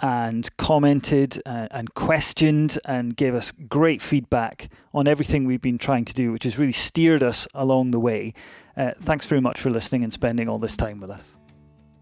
and 0.00 0.48
commented 0.56 1.40
uh, 1.46 1.68
and 1.70 1.94
questioned 1.94 2.78
and 2.84 3.16
gave 3.16 3.34
us 3.34 3.52
great 3.68 4.02
feedback 4.02 4.68
on 4.92 5.06
everything 5.06 5.44
we've 5.44 5.60
been 5.60 5.78
trying 5.78 6.04
to 6.04 6.12
do, 6.12 6.32
which 6.32 6.42
has 6.44 6.58
really 6.58 6.72
steered 6.72 7.22
us 7.22 7.46
along 7.54 7.92
the 7.92 8.00
way. 8.00 8.34
Uh, 8.76 8.90
thanks 9.00 9.26
very 9.26 9.40
much 9.40 9.60
for 9.60 9.70
listening 9.70 10.02
and 10.02 10.12
spending 10.12 10.48
all 10.48 10.58
this 10.58 10.76
time 10.76 11.00
with 11.00 11.10
us. 11.10 11.38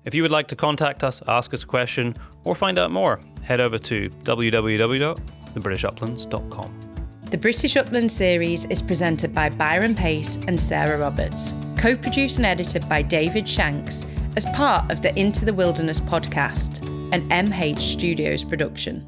If 0.05 0.14
you 0.14 0.22
would 0.22 0.30
like 0.30 0.48
to 0.48 0.57
contact 0.57 1.05
us, 1.05 1.20
ask 1.28 1.53
us 1.53 1.62
a 1.62 1.66
question, 1.66 2.16
or 2.44 2.55
find 2.55 2.78
out 2.78 2.90
more, 2.90 3.20
head 3.42 3.61
over 3.61 3.76
to 3.78 4.09
www.thebritishuplands.com. 4.09 6.89
The 7.30 7.38
British 7.38 7.76
Upland 7.76 8.10
series 8.10 8.64
is 8.64 8.82
presented 8.82 9.32
by 9.32 9.50
Byron 9.50 9.94
Pace 9.94 10.34
and 10.48 10.60
Sarah 10.60 10.98
Roberts, 10.98 11.54
co 11.78 11.94
produced 11.94 12.38
and 12.38 12.46
edited 12.46 12.88
by 12.88 13.02
David 13.02 13.48
Shanks 13.48 14.04
as 14.34 14.46
part 14.46 14.90
of 14.90 15.00
the 15.00 15.16
Into 15.16 15.44
the 15.44 15.54
Wilderness 15.54 16.00
podcast, 16.00 16.84
an 17.12 17.28
MH 17.28 17.78
Studios 17.78 18.42
production. 18.42 19.06